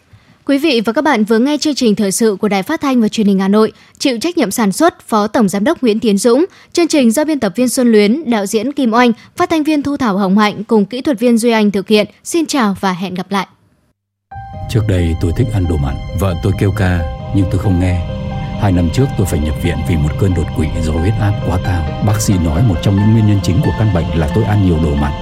Quý 0.46 0.58
vị 0.58 0.80
và 0.84 0.92
các 0.92 1.04
bạn 1.04 1.24
vừa 1.24 1.38
nghe 1.38 1.56
chương 1.58 1.74
trình 1.74 1.94
thời 1.94 2.12
sự 2.12 2.36
của 2.40 2.48
Đài 2.48 2.62
Phát 2.62 2.80
thanh 2.80 3.00
và 3.00 3.08
Truyền 3.08 3.26
hình 3.26 3.38
Hà 3.38 3.48
Nội, 3.48 3.72
chịu 3.98 4.18
trách 4.20 4.38
nhiệm 4.38 4.50
sản 4.50 4.72
xuất 4.72 5.08
Phó 5.08 5.26
Tổng 5.26 5.48
giám 5.48 5.64
đốc 5.64 5.82
Nguyễn 5.82 6.00
Tiến 6.00 6.18
Dũng, 6.18 6.44
chương 6.72 6.88
trình 6.88 7.10
do 7.10 7.24
biên 7.24 7.40
tập 7.40 7.52
viên 7.56 7.68
Xuân 7.68 7.92
Luyến, 7.92 8.30
đạo 8.30 8.46
diễn 8.46 8.72
Kim 8.72 8.92
Oanh, 8.92 9.12
phát 9.36 9.50
thanh 9.50 9.62
viên 9.62 9.82
Thu 9.82 9.96
Thảo 9.96 10.18
Hồng 10.18 10.38
Hạnh 10.38 10.64
cùng 10.64 10.84
kỹ 10.84 11.00
thuật 11.00 11.18
viên 11.18 11.38
Duy 11.38 11.50
Anh 11.50 11.70
thực 11.70 11.88
hiện. 11.88 12.06
Xin 12.24 12.46
chào 12.46 12.76
và 12.80 12.92
hẹn 12.92 13.14
gặp 13.14 13.30
lại. 13.30 13.46
Trước 14.70 14.80
đây 14.88 15.14
tôi 15.20 15.32
thích 15.36 15.46
ăn 15.52 15.64
đồ 15.68 15.76
mặn, 15.76 15.94
vợ 16.20 16.34
tôi 16.42 16.52
kêu 16.60 16.72
ca 16.78 17.00
nhưng 17.36 17.46
tôi 17.50 17.60
không 17.60 17.80
nghe 17.80 18.00
Hai 18.60 18.72
năm 18.72 18.90
trước 18.94 19.06
tôi 19.18 19.26
phải 19.26 19.40
nhập 19.40 19.54
viện 19.62 19.76
vì 19.88 19.96
một 19.96 20.10
cơn 20.20 20.34
đột 20.34 20.46
quỵ 20.56 20.66
do 20.82 20.92
huyết 20.92 21.14
áp 21.20 21.32
quá 21.46 21.58
cao. 21.64 22.02
Bác 22.06 22.20
sĩ 22.20 22.34
nói 22.44 22.62
một 22.62 22.76
trong 22.82 22.96
những 22.96 23.12
nguyên 23.12 23.26
nhân 23.26 23.40
chính 23.42 23.60
của 23.64 23.72
căn 23.78 23.94
bệnh 23.94 24.18
là 24.18 24.30
tôi 24.34 24.44
ăn 24.44 24.66
nhiều 24.66 24.78
đồ 24.82 24.94
mặn. 24.94 25.12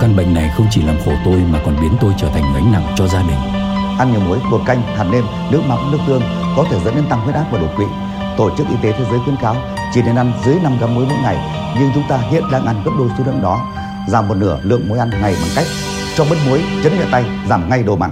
Căn 0.00 0.16
bệnh 0.16 0.34
này 0.34 0.50
không 0.56 0.66
chỉ 0.70 0.82
làm 0.82 0.96
khổ 1.04 1.12
tôi 1.24 1.36
mà 1.52 1.60
còn 1.64 1.76
biến 1.80 1.92
tôi 2.00 2.12
trở 2.20 2.28
thành 2.28 2.54
gánh 2.54 2.72
nặng 2.72 2.94
cho 2.96 3.08
gia 3.08 3.22
đình. 3.22 3.63
Ăn 3.98 4.12
nhiều 4.12 4.20
muối, 4.20 4.38
bột 4.50 4.60
canh, 4.66 4.82
hạt 4.82 5.04
nêm, 5.12 5.24
nước 5.50 5.60
mắm, 5.68 5.78
nước 5.92 5.98
tương 6.06 6.22
có 6.56 6.64
thể 6.70 6.78
dẫn 6.84 6.94
đến 6.94 7.04
tăng 7.10 7.20
huyết 7.20 7.34
áp 7.34 7.44
và 7.50 7.58
đột 7.58 7.70
quỵ. 7.76 7.84
Tổ 8.36 8.50
chức 8.56 8.68
Y 8.68 8.76
tế 8.82 8.92
Thế 8.92 9.04
giới 9.10 9.20
khuyến 9.24 9.36
cáo 9.36 9.56
chỉ 9.94 10.02
nên 10.02 10.16
ăn 10.16 10.32
dưới 10.44 10.56
5 10.62 10.78
gram 10.78 10.94
muối 10.94 11.06
mỗi 11.08 11.18
ngày, 11.22 11.36
nhưng 11.78 11.90
chúng 11.94 12.04
ta 12.08 12.16
hiện 12.16 12.42
đang 12.52 12.66
ăn 12.66 12.82
gấp 12.84 12.90
đôi 12.98 13.08
số 13.18 13.24
lượng 13.26 13.42
đó, 13.42 13.60
giảm 14.08 14.28
một 14.28 14.34
nửa 14.34 14.58
lượng 14.62 14.88
muối 14.88 14.98
ăn 14.98 15.10
ngày 15.10 15.34
bằng 15.40 15.50
cách 15.56 15.66
cho 16.16 16.24
bớt 16.30 16.36
muối, 16.46 16.62
chấn 16.84 16.98
nhẹ 16.98 17.04
tay, 17.10 17.24
giảm 17.48 17.68
ngay 17.68 17.82
đồ 17.82 17.96
mặn. 17.96 18.10